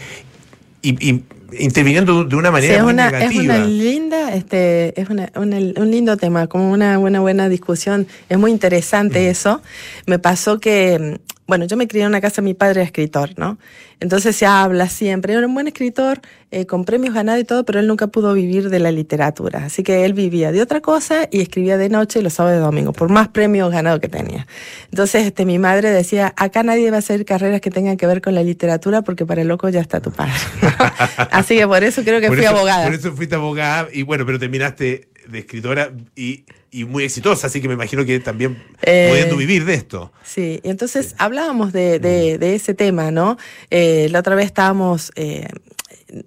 interviniendo 1.60 2.24
de 2.26 2.36
una 2.36 2.50
Sí, 2.50 2.54
manera 2.54 2.76
es 2.78 2.84
muy 2.84 2.94
una, 2.94 3.06
es 3.08 3.12
negativa. 3.14 3.56
una 3.56 3.66
linda, 3.66 4.34
este, 4.36 5.00
es 5.00 5.10
una, 5.10 5.32
una- 5.36 5.58
un 5.58 5.92
lindo 5.92 6.18
tema, 6.18 6.48
como 6.48 6.72
una 6.72 6.98
buena, 6.98 7.20
buena 7.20 7.48
discusión. 7.50 8.08
Es 8.30 8.38
muy 8.40 8.52
interesante 8.52 9.30
eso. 9.30 9.62
Me 10.08 10.18
pasó 10.20 10.60
que, 10.60 11.18
mm, 11.20 11.33
bueno, 11.48 11.66
yo 11.66 11.76
me 11.78 11.88
crié 11.88 12.04
en 12.04 12.10
una 12.10 12.22
casa, 12.22 12.42
mi 12.42 12.54
padre 12.54 12.82
era 12.82 12.84
escritor, 12.84 13.32
¿no? 13.38 13.58
Entonces 14.00 14.36
se 14.36 14.46
habla 14.46 14.88
siempre, 14.90 15.34
era 15.34 15.46
un 15.46 15.54
buen 15.54 15.68
escritor, 15.68 16.22
eh, 16.52 16.66
con 16.66 16.84
premios 16.86 17.14
ganados 17.14 17.42
y 17.42 17.44
todo, 17.46 17.64
pero 17.66 17.80
él 17.80 17.88
nunca 17.88 18.08
pudo 18.08 18.34
vivir 18.34 18.70
de 18.70 18.80
la 18.80 18.92
literatura. 18.92 19.66
Así 19.66 19.84
que 19.84 20.06
él 20.06 20.14
vivía 20.14 20.52
de 20.52 20.62
otra 20.62 20.82
cosa 20.82 21.28
y 21.32 21.42
escribía 21.42 21.78
de 21.78 21.90
noche 21.90 22.20
y 22.20 22.22
los 22.22 22.34
sábados 22.34 22.60
y 22.60 22.62
domingos, 22.62 22.96
por 22.96 23.10
más 23.10 23.28
premios 23.30 23.72
ganados 23.72 24.00
que 24.00 24.10
tenía. 24.10 24.46
Entonces, 24.92 25.26
este, 25.26 25.46
mi 25.46 25.60
madre 25.60 25.90
decía, 25.92 26.34
acá 26.38 26.64
nadie 26.64 26.90
va 26.92 26.98
a 26.98 27.00
hacer 27.00 27.24
carreras 27.26 27.62
que 27.62 27.72
tengan 27.72 27.98
que 27.98 28.08
ver 28.08 28.22
con 28.22 28.36
la 28.36 28.44
literatura 28.44 29.02
porque 29.02 29.26
para 29.26 29.42
el 29.42 29.48
loco 29.48 29.70
ya 29.70 29.80
está 29.82 30.00
tu 30.02 30.12
padre. 30.12 30.34
Así 31.32 31.58
que 31.58 31.68
por 31.68 31.84
eso 31.84 32.04
creo 32.04 32.20
que 32.22 32.28
Por 32.28 32.38
fui 32.38 32.46
eso- 32.46 32.56
abogada. 32.56 32.86
Por 32.86 32.94
eso 32.94 33.14
fuiste 33.14 33.36
abogada 33.36 33.88
y 33.92 34.04
bueno, 34.04 34.26
pero 34.26 34.40
terminaste 34.40 35.08
de 35.28 35.40
escritora 35.40 35.92
y, 36.16 36.44
y 36.74 36.86
muy 36.86 37.04
exitosa, 37.06 37.48
así 37.48 37.62
que 37.62 37.68
me 37.70 37.76
imagino 37.76 38.04
que 38.04 38.20
también 38.20 38.62
Eh, 38.82 39.08
pudiendo 39.12 39.38
vivir 39.38 39.64
de 39.64 39.76
esto. 39.76 40.12
Sí, 40.26 40.60
y 40.64 40.70
entonces 40.70 41.14
hablábamos 41.20 41.72
de, 41.72 42.00
de- 42.00 42.38
de 42.38 42.56
ese 42.56 42.74
tema, 42.74 43.12
¿no? 43.12 43.38
Eh, 43.70 44.08
la 44.12 44.20
otra 44.20 44.36
vez 44.36 44.48
estábamos 44.48 45.12
eh, 45.16 45.48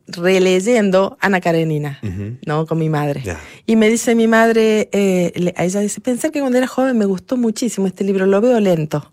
releyendo 0.09 1.17
Ana 1.21 1.41
Karenina, 1.41 1.99
¿no? 2.47 2.67
Con 2.67 2.79
mi 2.79 2.89
madre. 2.89 3.23
Y 3.67 3.77
me 3.77 3.89
dice 3.89 4.15
mi 4.15 4.27
madre, 4.29 4.89
eh, 4.93 5.33
le- 5.37 5.55
a 5.57 5.65
ella 5.65 5.81
dice, 5.81 6.01
pensar 6.01 6.31
que 6.31 6.41
cuando 6.41 6.59
era 6.59 6.67
joven 6.67 6.97
me 6.99 7.05
gustó 7.07 7.37
muchísimo 7.37 7.87
este 7.87 8.05
libro, 8.05 8.27
lo 8.27 8.41
veo 8.41 8.61
lento. 8.61 9.13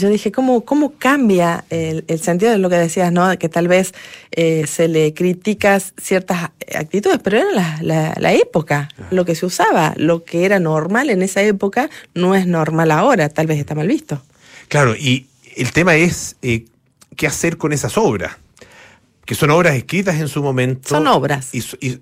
Yo 0.00 0.10
dije, 0.10 0.30
¿cómo, 0.30 0.64
cómo 0.64 0.94
cambia 0.98 1.64
el, 1.70 2.04
el 2.06 2.20
sentido 2.20 2.52
de 2.52 2.58
lo 2.58 2.68
que 2.68 2.76
decías, 2.76 3.10
¿no? 3.12 3.36
Que 3.38 3.48
tal 3.48 3.66
vez 3.66 3.94
eh, 4.30 4.66
se 4.66 4.88
le 4.88 5.14
critica 5.14 5.80
ciertas 5.80 6.50
actitudes, 6.74 7.18
pero 7.22 7.38
era 7.38 7.52
la, 7.52 7.78
la, 7.80 8.14
la 8.18 8.32
época, 8.34 8.88
lo 9.10 9.24
que 9.24 9.34
se 9.34 9.46
usaba, 9.46 9.94
lo 9.96 10.24
que 10.24 10.44
era 10.44 10.60
normal 10.60 11.08
en 11.08 11.22
esa 11.22 11.42
época 11.42 11.88
no 12.14 12.34
es 12.34 12.46
normal 12.46 12.90
ahora, 12.90 13.28
tal 13.30 13.46
vez 13.46 13.58
está 13.58 13.74
mal 13.74 13.88
visto. 13.88 14.22
Claro, 14.68 14.94
y 14.94 15.26
el 15.56 15.72
tema 15.72 15.96
es 15.96 16.36
eh, 16.42 16.66
qué 17.16 17.26
hacer 17.26 17.56
con 17.56 17.72
esas 17.72 17.96
obras, 17.96 18.36
que 19.24 19.34
son 19.34 19.50
obras 19.50 19.74
escritas 19.76 20.16
en 20.16 20.28
su 20.28 20.42
momento. 20.42 20.90
Son 20.90 21.06
obras. 21.06 21.54
Y, 21.54 21.64
y, 21.80 22.00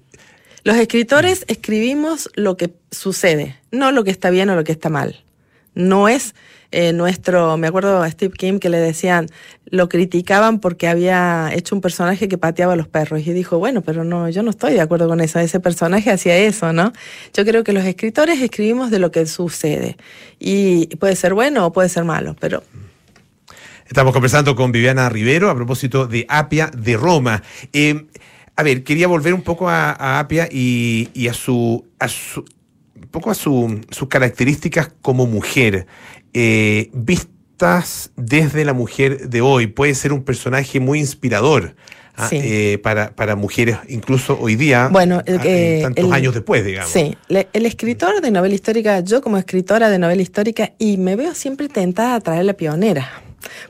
Los 0.64 0.76
escritores 0.76 1.44
escribimos 1.46 2.28
lo 2.34 2.56
que 2.56 2.74
sucede, 2.90 3.56
no 3.70 3.92
lo 3.92 4.02
que 4.02 4.10
está 4.10 4.30
bien 4.30 4.50
o 4.50 4.56
lo 4.56 4.64
que 4.64 4.72
está 4.72 4.90
mal. 4.90 5.22
No 5.74 6.08
es 6.08 6.34
eh, 6.70 6.92
nuestro, 6.92 7.56
me 7.56 7.66
acuerdo 7.66 8.02
a 8.02 8.10
Steve 8.10 8.34
Kim 8.36 8.58
que 8.58 8.68
le 8.68 8.78
decían, 8.78 9.26
lo 9.66 9.88
criticaban 9.88 10.60
porque 10.60 10.88
había 10.88 11.50
hecho 11.52 11.74
un 11.74 11.80
personaje 11.80 12.28
que 12.28 12.38
pateaba 12.38 12.74
a 12.74 12.76
los 12.76 12.88
perros 12.88 13.26
y 13.26 13.32
dijo, 13.32 13.58
bueno, 13.58 13.82
pero 13.82 14.04
no, 14.04 14.28
yo 14.28 14.42
no 14.42 14.50
estoy 14.50 14.74
de 14.74 14.80
acuerdo 14.80 15.08
con 15.08 15.20
eso, 15.20 15.38
ese 15.38 15.60
personaje 15.60 16.10
hacía 16.10 16.36
eso, 16.36 16.72
¿no? 16.72 16.92
Yo 17.32 17.44
creo 17.44 17.64
que 17.64 17.72
los 17.72 17.84
escritores 17.84 18.40
escribimos 18.40 18.90
de 18.90 18.98
lo 18.98 19.10
que 19.10 19.26
sucede 19.26 19.96
y 20.38 20.86
puede 20.96 21.16
ser 21.16 21.34
bueno 21.34 21.66
o 21.66 21.72
puede 21.72 21.88
ser 21.88 22.04
malo, 22.04 22.36
pero 22.38 22.62
Estamos 23.86 24.14
conversando 24.14 24.56
con 24.56 24.72
Viviana 24.72 25.08
Rivero 25.10 25.50
a 25.50 25.54
propósito 25.54 26.06
de 26.06 26.24
Apia 26.28 26.70
de 26.74 26.96
Roma. 26.96 27.42
Eh, 27.72 28.06
a 28.56 28.62
ver, 28.62 28.82
quería 28.82 29.08
volver 29.08 29.34
un 29.34 29.42
poco 29.42 29.68
a, 29.68 29.90
a 29.90 30.20
Apia 30.20 30.48
y, 30.50 31.10
y, 31.12 31.28
a 31.28 31.34
su, 31.34 31.84
a 31.98 32.08
su 32.08 32.44
un 33.04 33.08
poco 33.08 33.30
a 33.30 33.34
su, 33.34 33.80
sus 33.90 34.08
características 34.08 34.90
como 35.02 35.26
mujer. 35.26 35.86
Eh, 36.34 36.90
vistas 36.92 38.10
desde 38.16 38.64
la 38.64 38.72
mujer 38.72 39.28
de 39.28 39.40
hoy, 39.40 39.68
puede 39.68 39.94
ser 39.94 40.12
un 40.12 40.22
personaje 40.24 40.80
muy 40.80 40.98
inspirador. 40.98 41.76
¿ah? 42.16 42.28
Sí. 42.28 42.38
Eh, 42.42 42.78
para, 42.82 43.14
para 43.14 43.36
mujeres, 43.36 43.76
incluso 43.88 44.38
hoy 44.40 44.56
día, 44.56 44.88
Bueno, 44.88 45.18
ah, 45.26 45.40
eh, 45.44 45.80
tantos 45.82 46.04
el- 46.04 46.12
años 46.12 46.34
después, 46.34 46.64
digamos. 46.64 46.90
Sí, 46.90 47.16
le- 47.28 47.48
el 47.52 47.66
escritor 47.66 48.20
de 48.20 48.30
novela 48.30 48.54
histórica, 48.54 49.00
yo 49.00 49.20
como 49.22 49.38
escritora 49.38 49.88
de 49.90 49.98
novela 49.98 50.22
histórica, 50.22 50.72
y 50.78 50.96
me 50.96 51.16
veo 51.16 51.34
siempre 51.34 51.68
tentada 51.68 52.16
a 52.16 52.20
traer 52.20 52.44
la 52.44 52.54
pionera. 52.54 53.08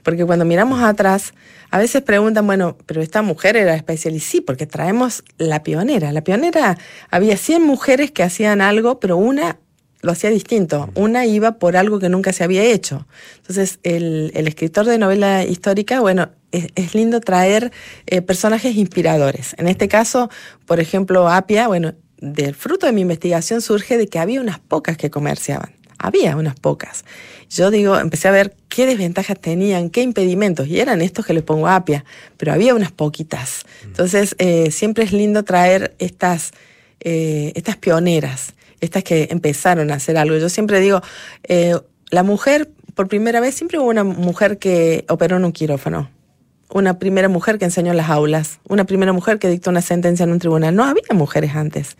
Porque 0.03 0.25
cuando 0.25 0.45
miramos 0.45 0.83
atrás, 0.83 1.35
a 1.71 1.79
veces 1.79 2.01
preguntan, 2.03 2.47
bueno, 2.47 2.79
pero 2.87 3.03
esta 3.03 3.23
mujer 3.23 3.57
era 3.57 3.75
especial. 3.75 4.15
Y 4.15 4.21
sí, 4.21 4.41
porque 4.41 4.67
traemos 4.67 5.25
la 5.39 5.63
pionera. 5.63 6.13
La 6.13 6.23
pionera, 6.23 6.79
había 7.11 7.37
100 7.37 7.63
mujeres 7.63 8.11
que 8.13 8.23
hacían 8.23 8.61
algo, 8.61 9.01
pero 9.01 9.17
una 9.17 9.59
lo 10.05 10.13
hacía 10.13 10.31
distinto. 10.31 10.91
Una 10.95 11.27
iba 11.27 11.53
por 11.59 11.77
algo 11.77 11.99
que 11.99 12.09
nunca 12.09 12.33
se 12.33 12.45
había 12.45 12.63
hecho. 12.63 13.07
Entonces, 13.39 13.79
el, 13.83 14.31
el 14.35 14.47
escritor 14.47 14.87
de 14.87 14.99
novela 14.99 15.45
histórica, 15.45 16.01
bueno, 16.01 16.31
es, 16.53 16.69
es 16.75 16.95
lindo 16.95 17.21
traer 17.21 17.73
eh, 18.07 18.23
personajes 18.23 18.77
inspiradores. 18.77 19.55
En 19.59 19.67
este 19.67 19.89
caso, 19.89 20.31
por 20.67 20.79
ejemplo, 20.79 21.29
Apia, 21.29 21.69
bueno, 21.69 21.95
del 22.19 22.55
fruto 22.55 22.87
de 22.87 22.93
mi 22.93 23.01
investigación 23.01 23.61
surge 23.61 23.99
de 23.99 24.07
que 24.07 24.19
había 24.19 24.41
unas 24.41 24.59
pocas 24.59 24.97
que 24.97 25.11
comerciaban. 25.11 25.73
Había 25.99 26.37
unas 26.37 26.55
pocas. 26.55 27.05
Yo 27.49 27.71
digo, 27.71 27.99
empecé 27.99 28.29
a 28.29 28.33
ver 28.33 28.55
qué 28.69 28.85
desventajas 28.85 29.41
tenían, 29.41 29.89
qué 29.89 30.03
impedimentos, 30.03 30.67
y 30.69 30.81
eran 30.81 31.01
estos 31.01 31.25
que 31.25 31.33
les 31.33 31.43
pongo 31.43 31.69
apia, 31.69 32.05
pero 32.37 32.53
había 32.53 32.75
unas 32.75 32.93
poquitas. 32.93 33.65
Entonces, 33.85 34.35
eh, 34.39 34.71
siempre 34.71 35.05
es 35.05 35.13
lindo 35.13 35.45
traer 35.45 35.95
estas, 35.99 36.53
eh, 37.01 37.53
estas 37.55 37.77
pioneras, 37.77 38.55
estas 38.81 39.05
que 39.05 39.29
empezaron 39.31 39.91
a 39.91 39.95
hacer 39.95 40.17
algo. 40.17 40.37
Yo 40.37 40.49
siempre 40.49 40.81
digo, 40.81 41.01
eh, 41.45 41.75
la 42.11 42.23
mujer, 42.23 42.71
por 42.95 43.09
primera 43.09 43.41
vez, 43.41 43.55
siempre 43.55 43.79
hubo 43.79 43.89
una 43.89 44.05
mujer 44.05 44.59
que 44.59 45.05
operó 45.09 45.37
en 45.37 45.45
un 45.45 45.53
quirófano 45.53 46.11
una 46.75 46.99
primera 46.99 47.29
mujer 47.29 47.59
que 47.59 47.67
enseñó 47.67 47.93
en 47.93 47.97
las 47.97 48.11
aulas, 48.11 48.59
una 48.69 48.85
primera 48.85 49.13
mujer 49.13 49.39
que 49.39 49.49
dictó 49.49 49.71
una 49.71 49.81
sentencia 49.81 50.25
en 50.25 50.33
un 50.33 50.41
tribunal. 50.41 50.75
No 50.75 50.85
había 50.85 51.03
mujeres 51.13 51.55
antes. 51.55 51.97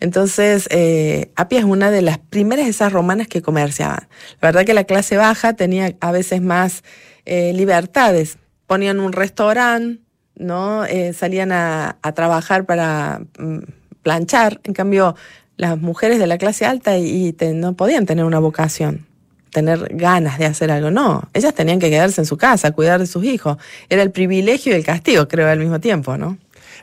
Entonces, 0.00 0.66
eh, 0.72 1.30
Apia 1.36 1.60
es 1.60 1.64
una 1.64 1.92
de 1.92 2.02
las 2.02 2.18
primeras 2.18 2.66
esas 2.66 2.92
romanas 2.92 3.28
que 3.28 3.42
comerciaban. 3.42 4.08
La 4.40 4.48
verdad 4.48 4.64
que 4.64 4.74
la 4.74 4.84
clase 4.84 5.16
baja 5.16 5.52
tenía 5.54 5.94
a 6.00 6.10
veces 6.10 6.42
más 6.42 6.82
eh, 7.26 7.52
libertades. 7.52 8.38
Ponían 8.66 8.98
un 8.98 9.12
restaurante, 9.12 10.02
¿no? 10.34 10.84
Salían 11.14 11.52
a, 11.52 11.98
a 12.02 12.12
trabajar 12.12 12.64
para 12.64 13.20
mm, 13.38 13.58
planchar. 14.02 14.60
En 14.64 14.72
cambio, 14.72 15.14
las 15.58 15.78
mujeres 15.78 16.18
de 16.18 16.26
la 16.26 16.38
clase 16.38 16.64
alta 16.64 16.96
y, 16.96 17.36
no 17.54 17.74
podían 17.74 18.06
tener 18.06 18.24
una 18.24 18.38
vocación 18.38 19.06
tener 19.50 19.96
ganas 19.96 20.38
de 20.38 20.44
hacer 20.44 20.70
algo. 20.70 20.90
No, 20.90 21.26
ellas 21.32 21.54
tenían 21.54 21.78
que 21.78 21.88
quedarse 21.88 22.20
en 22.20 22.26
su 22.26 22.36
casa, 22.36 22.72
cuidar 22.72 23.00
de 23.00 23.06
sus 23.06 23.24
hijos. 23.24 23.56
Era 23.88 24.02
el 24.02 24.10
privilegio 24.10 24.72
y 24.72 24.76
el 24.76 24.84
castigo, 24.84 25.26
creo, 25.26 25.48
al 25.48 25.58
mismo 25.58 25.80
tiempo, 25.80 26.18
¿no? 26.18 26.36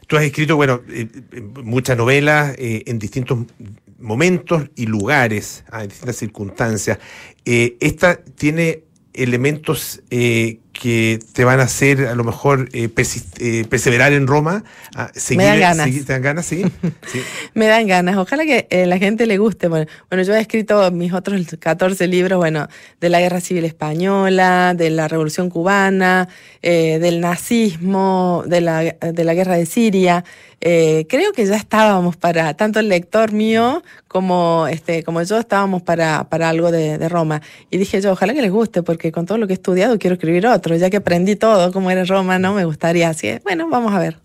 Tú 0.07 0.17
has 0.17 0.23
escrito, 0.23 0.55
bueno, 0.55 0.81
eh, 0.89 1.07
eh, 1.31 1.41
muchas 1.63 1.95
novelas 1.95 2.55
eh, 2.57 2.83
en 2.87 2.97
distintos 2.97 3.37
momentos 3.99 4.63
y 4.75 4.87
lugares, 4.87 5.63
ah, 5.69 5.83
en 5.83 5.89
distintas 5.89 6.15
circunstancias. 6.15 6.97
Esta 7.45 8.17
tiene 8.17 8.83
elementos 9.13 10.01
que 10.79 11.19
te 11.33 11.45
van 11.45 11.59
a 11.61 11.63
hacer 11.63 12.05
a 12.07 12.15
lo 12.15 12.23
mejor 12.25 12.67
eh, 12.73 12.89
eh, 13.39 13.65
perseverar 13.69 14.11
en 14.13 14.27
Roma. 14.27 14.63
ah, 14.95 15.09
seguir, 15.15 15.45
dan 15.45 15.59
ganas. 15.59 15.85
seguir- 15.85 16.05
¿Te 16.05 16.13
dan 16.13 16.21
ganas? 16.21 16.45
Sí. 16.45 16.63
sí. 17.11 17.21
Me 17.53 17.67
dan 17.67 17.87
ganas. 17.87 18.17
Ojalá 18.17 18.43
que 18.45 18.67
eh, 18.69 18.85
la 18.85 18.97
gente 18.97 19.25
le 19.25 19.37
guste. 19.37 19.67
Bueno, 19.69 19.85
bueno, 20.09 20.23
yo 20.23 20.35
he 20.35 20.39
escrito 20.41 20.91
mis 20.91 21.13
otros 21.13 21.41
14 21.59 22.07
libros, 22.07 22.37
bueno, 22.37 22.67
de 22.99 23.09
la 23.09 23.19
Guerra 23.21 23.39
Civil 23.39 23.63
Española, 23.65 24.73
de 24.75 24.89
la 24.89 25.07
Revolución 25.07 25.49
Cubana, 25.49 26.27
eh, 26.61 26.99
del 26.99 27.21
nazismo, 27.21 28.43
de 28.45 28.61
la, 28.61 28.83
de 28.83 29.23
la 29.23 29.33
Guerra 29.33 29.55
de 29.55 29.65
Siria. 29.65 30.23
Eh, 30.67 31.05
creo 31.07 31.31
que 31.31 31.45
ya 31.45 31.57
estábamos 31.57 32.17
para, 32.17 32.55
tanto 32.55 32.79
el 32.79 32.89
lector 32.89 33.31
mío 33.31 33.83
como, 34.07 34.65
este, 34.67 35.03
como 35.03 35.21
yo 35.21 35.37
estábamos 35.37 35.83
para, 35.83 36.23
para 36.27 36.49
algo 36.49 36.71
de, 36.71 36.97
de 36.97 37.07
Roma. 37.07 37.43
Y 37.69 37.77
dije 37.77 38.01
yo, 38.01 38.13
ojalá 38.13 38.33
que 38.33 38.41
les 38.41 38.49
guste, 38.49 38.81
porque 38.81 39.11
con 39.11 39.27
todo 39.27 39.37
lo 39.37 39.45
que 39.45 39.53
he 39.53 39.57
estudiado 39.57 39.99
quiero 39.99 40.15
escribir 40.15 40.47
otro. 40.47 40.75
Ya 40.75 40.89
que 40.89 40.97
aprendí 40.97 41.35
todo, 41.35 41.71
cómo 41.71 41.91
era 41.91 42.03
Roma, 42.03 42.39
no 42.39 42.55
me 42.55 42.65
gustaría. 42.65 43.09
Así 43.09 43.27
que, 43.27 43.41
bueno, 43.43 43.69
vamos 43.69 43.93
a 43.93 43.99
ver. 43.99 44.17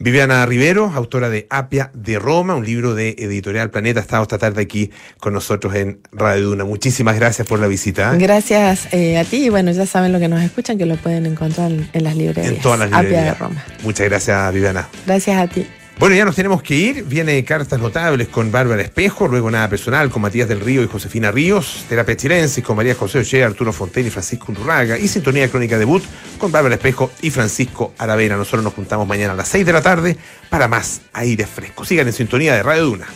Viviana 0.00 0.44
Rivero, 0.46 0.90
autora 0.92 1.28
de 1.28 1.46
Apia 1.48 1.92
de 1.94 2.18
Roma, 2.18 2.56
un 2.56 2.66
libro 2.66 2.96
de 2.96 3.10
Editorial 3.16 3.70
Planeta, 3.70 4.00
ha 4.00 4.02
estado 4.02 4.24
esta 4.24 4.38
tarde 4.38 4.62
aquí 4.62 4.90
con 5.18 5.32
nosotros 5.32 5.76
en 5.76 6.00
Radio 6.10 6.46
Duna. 6.46 6.64
Muchísimas 6.64 7.14
gracias 7.14 7.46
por 7.46 7.60
la 7.60 7.68
visita. 7.68 8.12
¿eh? 8.12 8.18
Gracias 8.18 8.92
eh, 8.92 9.16
a 9.16 9.24
ti 9.24 9.44
y 9.44 9.48
bueno, 9.48 9.70
ya 9.70 9.86
saben 9.86 10.12
lo 10.12 10.18
que 10.18 10.26
nos 10.26 10.42
escuchan, 10.42 10.76
que 10.76 10.86
lo 10.86 10.96
pueden 10.96 11.24
encontrar 11.24 11.70
en, 11.70 12.02
las 12.02 12.16
librerías. 12.16 12.52
En 12.52 12.60
todas 12.60 12.80
las 12.80 12.88
Apia 12.88 13.02
librerías. 13.02 13.38
de 13.38 13.44
Roma. 13.44 13.64
Muchas 13.84 14.08
gracias, 14.08 14.52
Viviana. 14.52 14.88
Gracias 15.06 15.36
a 15.36 15.46
ti. 15.46 15.64
Bueno, 15.98 16.16
ya 16.16 16.24
nos 16.24 16.34
tenemos 16.34 16.62
que 16.62 16.74
ir. 16.74 17.04
Viene 17.04 17.42
Cartas 17.44 17.78
Notables 17.78 18.28
con 18.28 18.50
Bárbara 18.50 18.82
Espejo, 18.82 19.28
luego 19.28 19.50
Nada 19.50 19.68
Personal 19.68 20.10
con 20.10 20.22
Matías 20.22 20.48
del 20.48 20.60
Río 20.60 20.82
y 20.82 20.88
Josefina 20.88 21.30
Ríos, 21.30 21.84
Terapia 21.88 22.16
Chilensis 22.16 22.64
con 22.64 22.76
María 22.76 22.94
José 22.94 23.20
Oche, 23.20 23.44
Arturo 23.44 23.72
Fontaine 23.72 24.08
y 24.08 24.10
Francisco 24.10 24.52
Urraga, 24.52 24.98
y 24.98 25.06
Sintonía 25.06 25.48
Crónica 25.48 25.78
Debut 25.78 26.02
con 26.38 26.50
Bárbara 26.50 26.74
Espejo 26.74 27.12
y 27.22 27.30
Francisco 27.30 27.94
Aravena. 27.96 28.36
Nosotros 28.36 28.64
nos 28.64 28.74
juntamos 28.74 29.06
mañana 29.06 29.34
a 29.34 29.36
las 29.36 29.48
6 29.48 29.64
de 29.64 29.72
la 29.72 29.82
tarde 29.82 30.16
para 30.50 30.66
más 30.66 31.02
aire 31.12 31.46
fresco. 31.46 31.84
Sigan 31.84 32.08
en 32.08 32.12
sintonía 32.12 32.54
de 32.54 32.62
Radio 32.62 32.84
Duna. 32.86 33.06